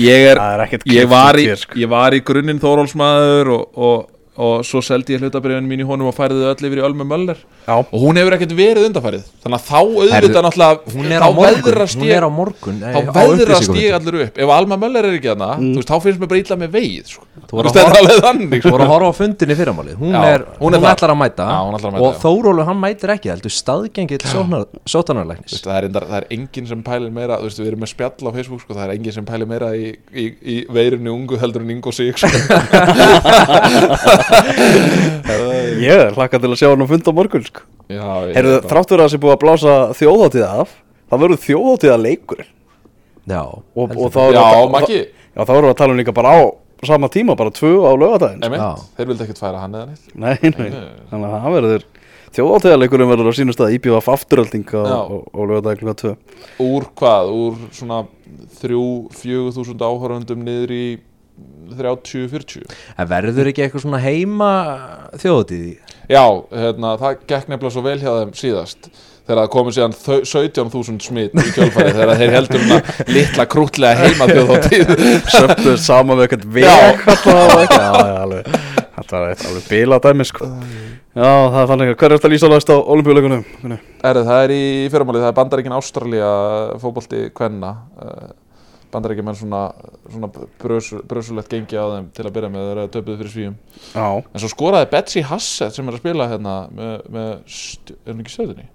ég 0.07 0.27
er 0.33 0.41
er 0.43 0.79
ég 0.97 1.07
var, 1.12 1.39
í, 1.39 1.47
sko. 1.61 1.79
ég 1.79 1.93
var 1.93 2.17
í 2.17 2.21
grunninn 2.27 2.62
Þórólsmaður 2.64 3.53
og, 3.55 3.62
og, 3.77 4.09
og 4.37 4.61
svo 4.68 4.80
seldi 4.84 5.14
ég 5.16 5.20
hlutabriðin 5.24 5.64
mín 5.68 5.80
í 5.80 5.84
honum 5.89 6.09
og 6.11 6.14
færði 6.16 6.37
þau 6.43 6.51
öll 6.53 6.66
yfir 6.68 6.80
í 6.80 6.82
Ölmu 6.87 7.05
Möller 7.09 7.39
Já, 7.66 7.74
og 7.80 7.99
hún 8.03 8.16
hefur 8.20 8.34
ekkert 8.37 8.55
verið 8.59 8.87
undanfærið 8.91 9.24
þannig 9.45 9.57
að 9.57 9.64
þá 9.66 9.78
auðvitað 9.80 10.45
náttúrulega 10.47 10.76
Hún 10.97 11.07
er 11.16 11.20
á 11.20 11.22
þá 11.26 11.30
morgun 11.37 11.62
veðrast 11.66 11.99
ég- 12.05 12.26
morgun 12.37 12.76
þá 12.84 13.01
veður 13.16 13.49
að 13.57 13.62
stíga 13.66 13.95
allir 14.01 14.16
upp 14.26 14.34
ef 14.45 14.49
Alma 14.57 14.76
Möller 14.82 15.03
er 15.09 15.14
ekki 15.18 15.30
þarna 15.32 15.51
Mm. 15.57 15.61
þú 15.72 15.76
veist, 15.80 15.89
þá 15.89 15.97
finnst 16.05 16.20
mér 16.20 16.28
bara 16.28 16.41
illa 16.43 16.57
með 16.61 16.70
veið 16.76 17.07
sko. 17.07 17.22
Þú 17.47 17.53
veist, 17.57 17.66
að 17.66 17.70
þetta 17.76 17.87
er 17.87 17.91
alveg 17.97 18.18
þannig 18.26 18.51
Þú 18.53 18.57
sko. 18.61 18.70
voru 18.76 18.84
að 18.84 18.91
horfa 18.93 19.09
á 19.09 19.11
fundin 19.16 19.51
í 19.51 19.55
fyrramálið 19.57 19.97
Hún, 19.97 20.14
er, 20.20 20.41
hún 20.45 20.61
hún, 20.66 20.72
er 20.74 20.78
það. 20.82 20.91
ætlar 20.97 21.11
að 21.14 21.18
mæta 21.22 21.45
Já, 21.47 21.59
hún 21.66 21.74
ætlar 21.78 21.91
að 21.91 21.95
mæta, 21.97 22.05
Og. 22.07 22.12
Þórólu, 22.24 22.62
hann 22.66 22.80
mætir 22.82 23.09
ekki 23.14 23.28
Þú 25.47 25.70
er 25.76 25.84
endar, 25.87 26.05
það 26.11 26.18
er 26.20 26.26
enginn 26.37 26.66
sem 26.68 26.80
pælir 26.82 27.11
meira 27.12 27.37
þú 27.41 27.45
veist, 27.49 27.61
við 27.61 27.68
erum 27.70 27.80
með 27.84 27.91
spjall 27.95 28.26
á 28.26 28.30
Facebook 28.37 28.61
sko, 28.62 28.72
það 28.76 28.84
er 28.87 28.91
enginn 28.97 29.12
sem 29.16 29.24
pælir 29.28 29.47
meira 29.51 29.68
í, 29.76 29.78
í, 30.12 30.14
í 30.43 30.45
veirunni 30.72 31.11
ungu 31.12 31.37
heldur 31.41 31.62
en 31.62 31.70
Ingo 31.76 31.91
sig 31.93 32.14
sko. 32.16 32.26
ég 35.87 35.93
er 35.93 36.12
hlakka 36.16 36.41
til 36.43 36.51
að 36.53 36.59
sjá 36.61 36.68
hann 36.72 36.83
á 36.85 36.89
fund 36.91 37.07
á 37.09 37.12
morgun 37.16 37.45
sko. 37.47 37.64
Að- 37.87 38.66
þráttur 38.66 38.99
að 38.99 39.07
það 39.07 39.12
sé 39.14 39.20
búið 39.22 39.35
að 39.37 39.43
blása 39.45 39.74
þjóðháttíða 40.01 40.51
af 40.64 40.74
Það 41.07 41.20
verður 41.22 41.43
þjóðháttíða 41.45 41.97
leikur 42.03 42.41
Já, 43.31 43.43
og, 43.47 43.93
og 43.95 44.09
þá 44.11 44.18
betur. 44.18 44.22
erum 44.27 44.33
við 44.33 44.39
Já, 44.41 44.47
að- 44.59 44.72
Maggi. 44.74 45.01
Já, 45.07 45.41
þá 45.47 45.53
erum 45.55 45.66
við 45.68 45.70
að 45.74 45.79
tala 45.81 45.93
um 45.95 46.01
líka 46.01 46.14
bara 46.16 46.33
á 46.35 46.41
sama 46.87 47.09
tíma, 47.09 47.37
bara 47.39 47.51
tvö 47.55 47.70
á 47.87 47.93
lögadaginn 47.95 48.43
Einmitt, 48.47 48.61
Já. 48.61 48.74
þeir 48.99 49.07
vildi 49.12 49.24
ekkert 49.27 49.39
færa 49.45 49.61
hann 49.62 49.74
eða 49.79 49.87
neitt 49.87 50.11
Nei, 50.14 50.37
nei, 50.43 50.70
þannig 51.11 51.31
að 51.31 51.39
það 51.47 51.55
verður 51.57 51.87
þjóðháttíðarleikurinn 52.37 53.11
verður 53.14 53.31
á 53.31 53.35
sínum 53.39 53.55
stað 53.57 53.74
IPVF 53.79 54.09
afturölding 54.12 54.66
á, 54.74 54.83
á, 54.83 55.14
á 55.14 55.41
lögadaginn 55.47 55.81
klukka 55.81 55.97
tvö 56.03 56.12
Úr 56.66 56.89
hvað? 56.99 57.31
Úr 57.39 57.55
svona 57.72 58.03
þrjú, 58.61 58.83
fjögur 59.14 59.55
þúsund 59.57 59.87
áhörundum 59.87 60.43
niður 60.45 60.74
í 60.74 60.85
30-40 61.76 62.62
En 62.97 63.09
verður 63.11 63.51
ekki 63.51 63.64
eitthvað 63.66 63.84
svona 63.84 64.01
heima 64.05 64.51
þjóðatíði 65.20 65.74
Já, 66.07 66.22
hérna, 66.55 66.95
það 67.01 67.20
gekk 67.26 67.51
nefnilega 67.51 67.74
svo 67.74 67.82
vel 67.87 67.99
hjá 68.01 68.11
þeim 68.20 68.32
síðast 68.39 68.91
þegar 69.26 69.41
það 69.41 69.49
komið 69.57 69.74
síðan 69.74 69.95
þau- 69.99 70.26
17.000 70.30 71.01
smitt 71.03 71.32
í 71.43 71.47
kjölfarið 71.57 71.97
þegar 71.99 72.20
þeir 72.20 72.34
heldur 72.37 72.62
hana 72.62 73.07
litla 73.11 73.47
krútlega 73.51 74.05
heima 74.05 74.28
þjóðháttíð 74.30 74.93
Söptuð 75.34 75.80
saman 75.82 76.20
við 76.20 76.28
eitthvað 76.28 76.45
veg. 76.55 76.68
Já, 76.68 76.76
já, 77.66 78.12
alveg. 78.22 78.53
Þetta 78.97 79.18
var 79.18 79.32
eitt 79.32 79.43
alveg 79.51 79.66
bila 79.72 79.99
dæmi 80.07 80.26
sko. 80.30 80.47
Já, 81.16 81.26
það 81.26 81.59
er 81.64 81.68
þannig 81.72 81.91
að 81.91 81.99
hver 81.99 82.07
er 82.07 82.16
þetta 82.20 82.30
lýsa 82.37 82.53
læst 82.55 82.70
á 82.70 82.76
olimpíuleikunum? 82.78 83.43
Er, 84.07 84.22
það 84.30 84.41
er 84.47 84.55
í 84.55 84.62
fyrramáli, 84.95 85.24
það 85.24 85.32
er 85.32 85.37
bandaríkin 85.41 85.74
Ástralía 85.80 86.30
fótbolti 86.84 87.26
kvenna 87.37 87.74
uh, 88.97 88.99
bandaríkin 88.99 89.26
menn 89.28 89.36
svona, 89.36 89.61
svona 90.09 90.30
brösu, 90.62 91.03
brösulegt 91.09 91.53
gengi 91.53 91.76
á 91.76 91.86
þeim 91.92 92.09
til 92.16 92.24
að 92.26 92.34
byrja 92.38 92.51
með 92.53 92.66
þeirra 92.70 92.88
töpuðu 92.94 93.18
fyrir 93.20 93.34
svíum. 93.34 93.55
Já, 93.92 94.07
en 94.24 94.42
svo 94.42 94.51
skoraði 94.53 94.90
Betsy 94.94 95.22
Hassett 95.28 95.76
sem 95.76 95.86
er 95.86 95.99
að 95.99 96.03
spila 96.03 96.28
hérna 96.32 96.57
með, 96.72 97.07
með 97.12 97.30
st 97.59 97.94
er 98.01 98.14
hún 98.14 98.24
ekki 98.24 98.34
stöðunni? 98.34 98.68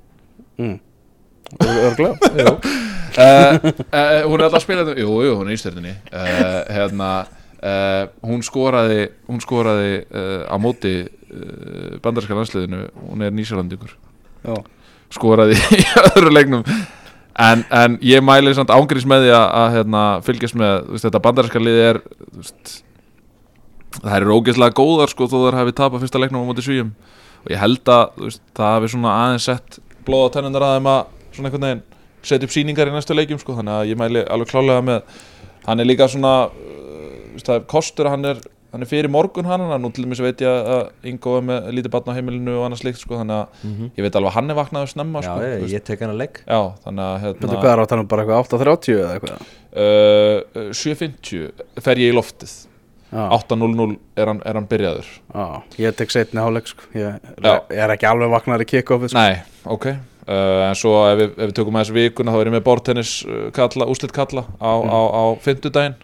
mm. 0.61 0.79
Örglega 1.59 2.15
uh, 2.31 3.57
uh, 3.59 4.21
Hún 4.23 4.39
er 4.39 4.45
alltaf 4.45 4.61
að 4.61 4.63
spila 4.63 4.85
Jú, 4.95 5.17
jú, 5.25 5.33
hún 5.41 5.49
er 5.49 5.57
í 5.57 5.59
stöðunni. 5.59 5.95
Uh, 6.13 6.61
hérna 6.71 7.09
uh, 7.59 8.05
hún 8.23 8.45
skoraði 8.45 9.09
hún 9.27 9.41
skoraði 9.43 10.05
uh, 10.05 10.45
á 10.47 10.55
móti 10.61 10.93
uh, 11.03 11.97
bandaríska 12.03 12.37
landsliðinu. 12.37 12.85
Hún 13.09 13.25
er 13.25 13.35
nýsjalandingur 13.35 13.97
Já, 14.45 14.55
skoraði 15.11 15.59
í 15.75 15.83
öðru 16.13 16.31
leiknum 16.31 16.63
en, 17.41 17.63
en 17.81 17.97
ég 18.05 18.23
mæli 18.25 18.53
samt 18.57 18.71
ángrís 18.73 19.07
með 19.09 19.25
því 19.25 19.33
að, 19.37 19.45
að 19.61 19.75
hérna, 19.77 20.03
fylgjast 20.25 20.57
með 20.59 20.73
veist, 20.91 21.05
þetta 21.07 21.23
bandarinska 21.25 21.61
liði 21.61 21.85
er 21.89 21.99
veist, 22.37 22.73
það 23.97 24.17
er 24.17 24.33
ógeðslega 24.35 24.77
góðar 24.77 25.13
sko, 25.13 25.29
þó 25.31 25.37
þær 25.45 25.59
hafi 25.61 25.75
tapað 25.77 26.05
fyrsta 26.05 26.21
leiknum 26.21 26.45
á 26.45 26.49
móti 26.49 26.65
svíum. 26.65 26.93
Og 27.41 27.53
ég 27.55 27.61
held 27.61 27.91
að 27.91 28.21
veist, 28.27 28.43
það 28.57 28.75
hafi 28.75 28.91
svona 28.93 29.15
aðeins 29.23 29.49
sett 29.49 29.81
blóð 30.05 30.29
á 30.29 30.33
tennundar 30.37 30.67
að 30.67 30.77
þeim 30.77 30.91
að 30.91 31.01
svona 31.31 31.49
einhvern 31.49 31.67
veginn 31.67 31.83
setja 32.21 32.47
upp 32.47 32.53
sýningar 32.53 32.89
í 32.91 32.95
næstu 32.95 33.17
leikjum 33.17 33.41
sko, 33.41 33.57
þannig 33.57 33.77
að 33.77 33.91
ég 33.91 33.99
mæli 34.01 34.25
alveg 34.29 34.51
klálega 34.51 34.85
með. 34.85 35.21
Hann 35.65 35.81
er 35.81 35.89
líka 35.89 36.09
svona 36.11 36.33
uh, 36.49 37.37
það 37.41 37.55
er 37.57 37.69
kostur 37.69 38.09
að 38.09 38.17
hann 38.17 38.33
er 38.33 38.43
hann 38.71 38.85
er 38.85 38.87
fyrir 38.87 39.11
morgun 39.11 39.47
hann, 39.49 39.63
nú 39.83 39.89
til 39.91 40.05
dæmis 40.05 40.21
veit 40.23 40.41
ég 40.43 40.69
að 40.75 41.09
Ingo 41.11 41.33
er 41.39 41.45
með 41.49 41.69
lítið 41.75 41.91
barn 41.91 42.09
á 42.11 42.15
heimilinu 42.15 42.53
og 42.55 42.65
annað 42.69 42.81
slíkt 42.85 43.01
sko, 43.03 43.17
þannig 43.19 43.37
að 43.37 43.85
ég 43.99 44.05
veit 44.05 44.15
alveg 44.19 44.31
að 44.31 44.35
hann 44.37 44.53
er 44.53 44.57
vaknaður 44.61 44.91
snemma 44.93 45.21
Já, 45.23 45.27
sko, 45.27 45.45
ég, 45.47 45.65
ég 45.75 45.85
tek 45.89 46.03
hann 46.05 46.13
að 46.13 46.21
legg 46.23 46.39
já, 46.45 46.59
þannig 46.85 47.05
að 47.05 47.17
Þetta 47.25 47.47
hérna, 47.47 47.61
hvað 47.61 47.71
er 47.73 47.81
á 47.81 47.83
að 47.83 47.89
tala 47.91 48.05
um 48.05 48.11
bara 48.13 48.25
eitthvað 48.25 48.43
8.30 48.61 48.99
eða 49.01 49.15
eitthvað? 49.17 49.55
Uh, 49.71 50.69
7.50 50.75 51.81
fer 51.85 52.01
ég 52.01 52.11
í 52.11 52.15
loftið. 52.15 52.53
Já, 53.11 53.23
8.00 53.35 53.97
er 54.23 54.29
hann, 54.31 54.39
er 54.47 54.55
hann 54.55 54.67
byrjaður. 54.71 55.07
Já, 55.35 55.45
ég 55.83 55.97
tek 55.99 56.13
setni 56.13 56.39
hálfleik 56.39 56.69
sko 56.71 56.87
Ég, 56.95 57.17
ég 57.43 57.81
er 57.83 57.91
ekki 57.97 58.07
alveg 58.07 58.31
vaknar 58.31 58.63
í 58.63 58.67
kick-offið 58.71 59.11
sko. 59.11 59.19
Nei, 59.19 59.41
ok. 59.67 59.89
Uh, 60.21 60.69
En 60.69 60.77
svo 60.79 60.93
ef 61.09 61.17
við, 61.19 61.33
ef 61.33 61.49
við 61.49 61.55
tökum 61.57 61.75
aðeins 61.79 61.91
vikuna 61.97 62.31
þá 62.31 62.39
er 62.39 62.49
ég 62.51 62.55
með 62.55 62.63
bortennis 62.69 63.11
uh, 63.27 63.49
kalla, 63.55 63.87
úslit 63.91 64.13
kalla 64.15 64.45
á, 64.63 64.71
á, 64.79 64.99
á 65.11 65.23
fimmtudaginn 65.43 65.97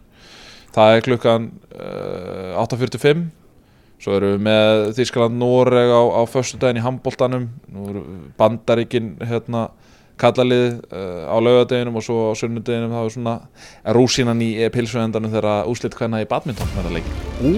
Það 0.77 0.93
er 0.93 1.03
klukkan 1.07 1.49
uh, 1.73 2.61
8.45 2.61 3.25
svo 3.97 4.13
erum 4.13 4.35
við 4.35 4.43
með 4.45 4.81
Þískaland 4.99 5.39
Noreg 5.41 5.89
á, 5.89 6.01
á 6.05 6.21
föstudaginn 6.29 6.77
í 6.77 6.85
handbóltanum 6.85 7.47
nú 7.73 7.87
eru 7.89 8.03
bandaríkin 8.37 9.15
hérna 9.25 9.71
kallalið 10.21 10.77
uh, 10.93 11.25
á 11.33 11.37
laugadeginum 11.41 11.97
og 11.97 12.05
svo 12.05 12.29
á 12.29 12.33
sunnudeginum. 12.37 12.93
Þá 12.93 13.01
er 13.01 13.15
svona 13.15 13.35
rúsinan 13.97 14.41
í 14.45 14.51
pilsuendanum 14.73 15.33
þegar 15.33 15.69
úslit 15.71 15.97
hvenna 15.97 16.21
í 16.21 16.29
badminton 16.29 16.73
verða 16.77 16.97
leik 16.99 17.11
Ú, 17.41 17.53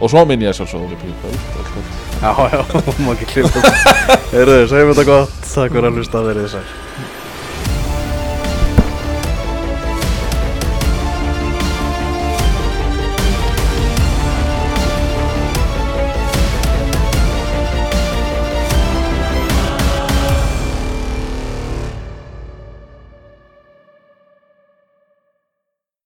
og 0.00 0.10
svo 0.10 0.26
minn 0.26 0.42
ég 0.42 0.58
sjálfsög 0.58 0.88
Olímpíu 0.88 1.14
kvöld 1.22 1.38
já, 2.18 2.32
já, 2.50 2.62
má 3.06 3.14
ekki 3.14 3.30
klippa 3.30 3.74
Heyrðu, 4.34 4.62
segjum 4.70 4.94
þetta 4.94 5.10
gott. 5.10 5.42
Takk 5.46 5.76
fyrir 5.76 5.90
að 5.92 6.00
hlusta 6.00 6.22
að 6.22 6.32
verið 6.32 6.48
þessar 6.48 7.13